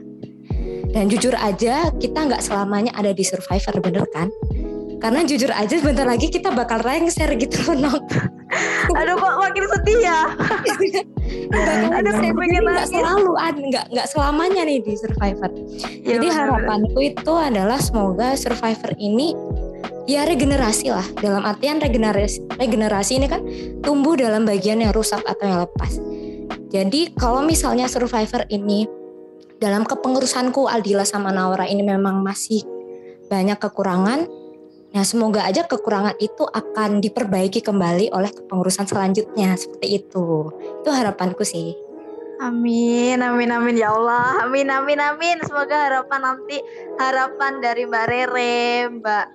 Dan 0.89 1.13
jujur 1.13 1.37
aja 1.37 1.93
kita 1.93 2.19
nggak 2.25 2.41
selamanya 2.41 2.89
ada 2.97 3.13
di 3.13 3.21
Survivor 3.21 3.77
bener 3.85 4.05
kan? 4.09 4.33
Karena 4.97 5.21
jujur 5.21 5.53
aja 5.53 5.77
bentar 5.77 6.09
lagi 6.09 6.25
kita 6.33 6.49
bakal 6.49 6.81
lengser 6.81 7.29
gitu 7.37 7.69
loh. 7.81 8.01
Aduh 8.97 9.13
kok 9.13 9.35
makin 9.37 9.65
sedih 9.77 9.99
ya. 10.01 10.19
ya 10.65 10.73
Aduh 12.01 12.13
saya 12.17 12.33
pengen 12.33 12.63
nggak 12.65 12.87
selalu 12.89 13.31
nggak 13.69 13.85
nggak 13.93 14.07
selamanya 14.09 14.65
nih 14.65 14.81
di 14.81 14.97
Survivor. 14.97 15.51
Ya, 16.01 16.17
Jadi 16.17 16.27
harapanku 16.33 16.97
itu 17.13 17.33
adalah 17.37 17.77
semoga 17.77 18.33
Survivor 18.33 18.97
ini 18.97 19.37
ya 20.07 20.23
regenerasi 20.23 20.87
lah 20.89 21.05
dalam 21.19 21.43
artian 21.43 21.83
regenerasi 21.83 22.41
regenerasi 22.55 23.19
ini 23.19 23.27
kan 23.27 23.43
tumbuh 23.83 24.15
dalam 24.15 24.47
bagian 24.47 24.79
yang 24.79 24.95
rusak 24.95 25.19
atau 25.27 25.45
yang 25.45 25.59
lepas 25.67 25.99
jadi 26.71 27.11
kalau 27.19 27.43
misalnya 27.43 27.91
survivor 27.91 28.47
ini 28.47 28.87
dalam 29.59 29.83
kepengurusanku 29.83 30.65
Aldila 30.65 31.03
sama 31.03 31.35
Naura 31.35 31.67
ini 31.67 31.83
memang 31.83 32.23
masih 32.23 32.63
banyak 33.27 33.59
kekurangan 33.59 34.47
Nah, 34.87 35.03
semoga 35.03 35.43
aja 35.43 35.67
kekurangan 35.67 36.15
itu 36.17 36.47
akan 36.47 37.03
diperbaiki 37.03 37.59
kembali 37.59 38.09
oleh 38.15 38.31
kepengurusan 38.31 38.87
selanjutnya 38.87 39.53
seperti 39.59 40.01
itu. 40.01 40.49
Itu 40.81 40.89
harapanku 40.89 41.43
sih. 41.43 41.75
Amin, 42.37 43.17
amin, 43.21 43.49
amin 43.49 43.75
ya 43.81 43.93
Allah. 43.93 44.45
Amin, 44.45 44.69
amin, 44.69 45.01
amin. 45.01 45.37
Semoga 45.41 45.89
harapan 45.89 46.21
nanti 46.21 46.61
harapan 47.01 47.61
dari 47.61 47.89
Mbak 47.89 48.05
Rere, 48.05 48.89
Mbak 49.01 49.25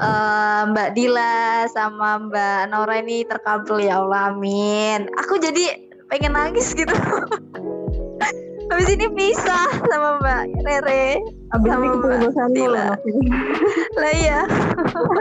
uh, 0.00 0.60
Mbak 0.72 0.88
Dila 0.94 1.66
sama 1.70 2.22
Mbak 2.26 2.60
Nora 2.70 2.96
ini 3.02 3.26
terkabul 3.26 3.82
ya 3.82 4.00
Allah 4.02 4.32
amin. 4.34 5.10
Aku 5.26 5.38
jadi 5.38 5.90
pengen 6.08 6.34
nangis 6.34 6.72
gitu. 6.72 6.94
Habis 8.68 8.88
ini 8.92 9.06
pisah 9.16 9.68
sama 9.88 10.20
Mbak 10.20 10.42
Rere. 10.64 11.16
Abis 11.56 11.68
sama 11.72 11.84
ini 11.88 11.96
kepengurusan 11.96 12.48
Dila. 12.52 12.88
Lah 14.00 14.12
iya. 14.12 14.40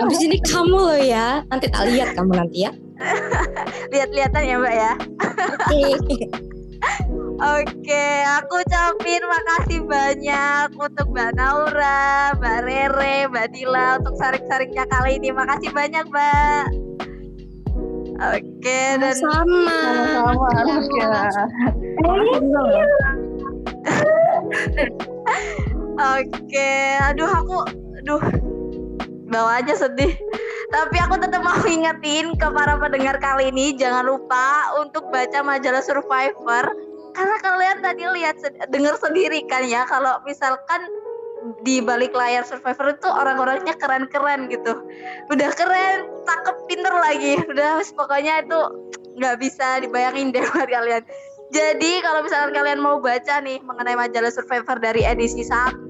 Habis 0.03 0.19
ini 0.19 0.37
kamu 0.43 0.75
loh 0.75 0.99
ya. 0.99 1.41
Nanti 1.47 1.71
tak 1.71 1.87
lihat 1.87 2.11
kamu 2.19 2.35
nanti 2.35 2.67
ya. 2.67 2.71
Lihat-lihatan 3.93 4.43
ya 4.43 4.55
Mbak 4.59 4.75
ya. 4.75 4.91
Oke, 5.67 6.17
aku 7.37 8.53
ucapin 8.65 9.21
makasih 9.21 9.81
banyak 9.85 10.67
untuk 10.73 11.07
Mbak 11.13 11.31
Naura, 11.37 12.33
Mbak 12.41 12.59
Rere, 12.65 13.29
Mbak 13.29 13.47
Dila 13.53 14.01
untuk 14.01 14.17
saring-saringnya 14.17 14.85
kali 14.89 15.21
ini. 15.21 15.29
Makasih 15.29 15.71
banyak, 15.73 16.05
Mbak. 16.09 16.65
Oke, 18.17 18.81
dan 18.97 19.13
sama. 19.13 19.81
Oke, 25.97 26.73
aduh 27.05 27.29
aku, 27.29 27.57
aduh, 28.01 28.21
bawa 29.29 29.61
aja 29.61 29.77
sedih. 29.77 30.17
Tapi 30.67 30.97
aku 30.99 31.15
tetap 31.21 31.45
mau 31.45 31.61
ingetin 31.63 32.35
ke 32.35 32.47
para 32.51 32.75
pendengar 32.75 33.21
kali 33.23 33.53
ini 33.53 33.71
jangan 33.77 34.03
lupa 34.03 34.75
untuk 34.83 35.07
baca 35.15 35.39
majalah 35.39 35.79
Survivor 35.79 36.86
karena 37.17 37.37
kalian 37.41 37.77
tadi 37.81 38.03
lihat 38.21 38.37
dengar 38.69 38.93
sendiri 39.01 39.41
kan 39.49 39.65
ya 39.65 39.89
kalau 39.89 40.21
misalkan 40.21 40.85
di 41.65 41.79
balik 41.81 42.13
layar 42.13 42.43
Survivor 42.43 42.93
itu 42.93 43.07
orang-orangnya 43.07 43.73
keren-keren 43.77 44.51
gitu. 44.51 44.83
Udah 45.31 45.49
keren 45.55 46.05
cakep 46.27 46.55
pinter 46.69 46.93
lagi. 46.93 47.39
Udah 47.49 47.81
pokoknya 47.95 48.45
itu 48.45 48.59
nggak 49.17 49.35
bisa 49.41 49.81
dibayangin 49.81 50.29
deh 50.35 50.43
buat 50.53 50.69
kalian. 50.69 51.03
Jadi 51.47 52.03
kalau 52.03 52.27
misalkan 52.27 52.51
kalian 52.51 52.83
mau 52.83 52.99
baca 52.99 53.39
nih 53.39 53.63
mengenai 53.63 53.95
majalah 53.95 54.27
Survivor 54.27 54.83
dari 54.83 55.07
edisi 55.07 55.47
1 55.47 55.87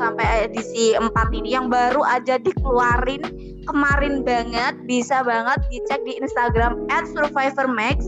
sampai 0.00 0.48
edisi 0.48 0.96
4 0.96 1.12
ini 1.36 1.52
yang 1.52 1.68
baru 1.68 2.00
aja 2.08 2.40
dikeluarin 2.40 3.20
kemarin 3.68 4.24
banget 4.24 4.72
bisa 4.88 5.20
banget 5.20 5.60
dicek 5.68 6.00
di 6.08 6.16
Instagram 6.24 6.88
@survivormax 7.12 8.00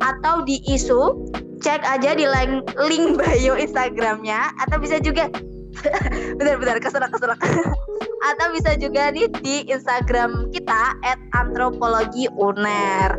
atau 0.00 0.40
di 0.48 0.64
isu 0.64 1.20
cek 1.58 1.82
aja 1.84 2.14
di 2.14 2.24
link, 2.26 2.64
link 2.78 3.18
bio 3.18 3.54
Instagramnya 3.58 4.54
atau 4.66 4.78
bisa 4.78 4.98
juga 5.02 5.30
benar-benar 6.38 6.82
keserak 6.82 7.10
keserak 7.14 7.38
atau 8.34 8.46
bisa 8.50 8.74
juga 8.78 9.14
nih 9.14 9.30
di 9.42 9.66
Instagram 9.70 10.50
kita 10.50 10.98
@antropologiuner 11.38 13.14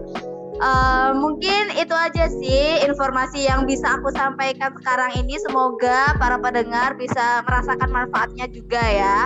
uh, 0.59 1.11
mungkin 1.15 1.73
itu 1.75 1.95
aja 1.95 2.27
sih 2.29 2.83
informasi 2.85 3.47
yang 3.47 3.65
bisa 3.65 3.99
aku 3.99 4.11
sampaikan 4.13 4.75
sekarang 4.79 5.11
ini. 5.17 5.39
Semoga 5.41 6.15
para 6.19 6.37
pendengar 6.37 6.99
bisa 6.99 7.41
merasakan 7.47 7.89
manfaatnya 7.89 8.45
juga 8.51 8.83
ya. 8.83 9.17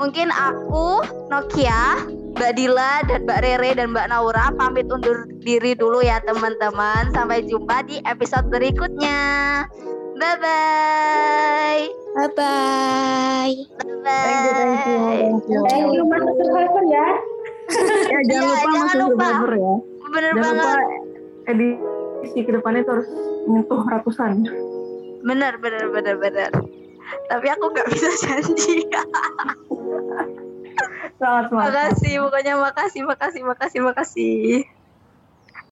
Mungkin 0.00 0.32
aku 0.32 1.04
Nokia, 1.28 2.08
Mbak 2.36 2.52
Dila 2.56 2.92
dan 3.08 3.26
Mbak 3.26 3.40
Rere 3.42 3.70
dan 3.74 3.90
Mbak 3.94 4.06
Naura 4.10 4.50
pamit 4.54 4.86
undur 4.90 5.26
diri 5.42 5.74
dulu 5.74 6.00
ya 6.04 6.22
teman-teman. 6.24 7.10
Sampai 7.14 7.44
jumpa 7.46 7.82
di 7.86 7.98
episode 8.06 8.46
berikutnya. 8.48 9.20
Bye 10.20 10.36
bye. 10.40 11.82
Bye 12.16 12.30
bye. 12.36 13.54
Bye 13.80 13.96
bye. 14.04 14.24
Thank 14.26 14.44
you, 14.44 14.52
thank 14.52 14.78
you, 14.84 14.98
thank 15.00 15.42
you. 15.48 15.58
Thank 15.68 15.88
you, 15.96 16.02
masuk 16.04 16.34
survivor 16.38 16.84
ya. 16.88 17.08
ya 18.10 18.18
jangan 18.26 18.26
ya, 18.26 18.40
lupa 18.42 18.58
jangan 18.58 18.82
masuk 18.82 19.00
lupa. 19.00 19.24
survivor 19.30 19.52
ya 19.54 19.74
bener 20.10 20.32
Jangan 20.34 20.42
banget. 20.42 20.66
Lupa 20.66 21.50
edisi 21.50 22.38
ke 22.44 22.50
depannya 22.54 22.80
itu 22.84 22.90
harus 22.92 23.08
menyentuh 23.46 23.80
ratusan. 23.86 24.32
Bener, 25.22 25.52
bener, 25.58 25.84
bener, 25.90 26.14
bener. 26.18 26.50
Tapi 27.26 27.46
aku 27.50 27.64
nggak 27.74 27.88
bisa 27.90 28.08
janji. 28.26 28.86
Selamat 31.20 31.52
Makasih, 31.52 32.16
pokoknya 32.24 32.54
makasih, 32.56 33.02
makasih, 33.04 33.42
makasih, 33.44 33.80
makasih. 33.84 34.79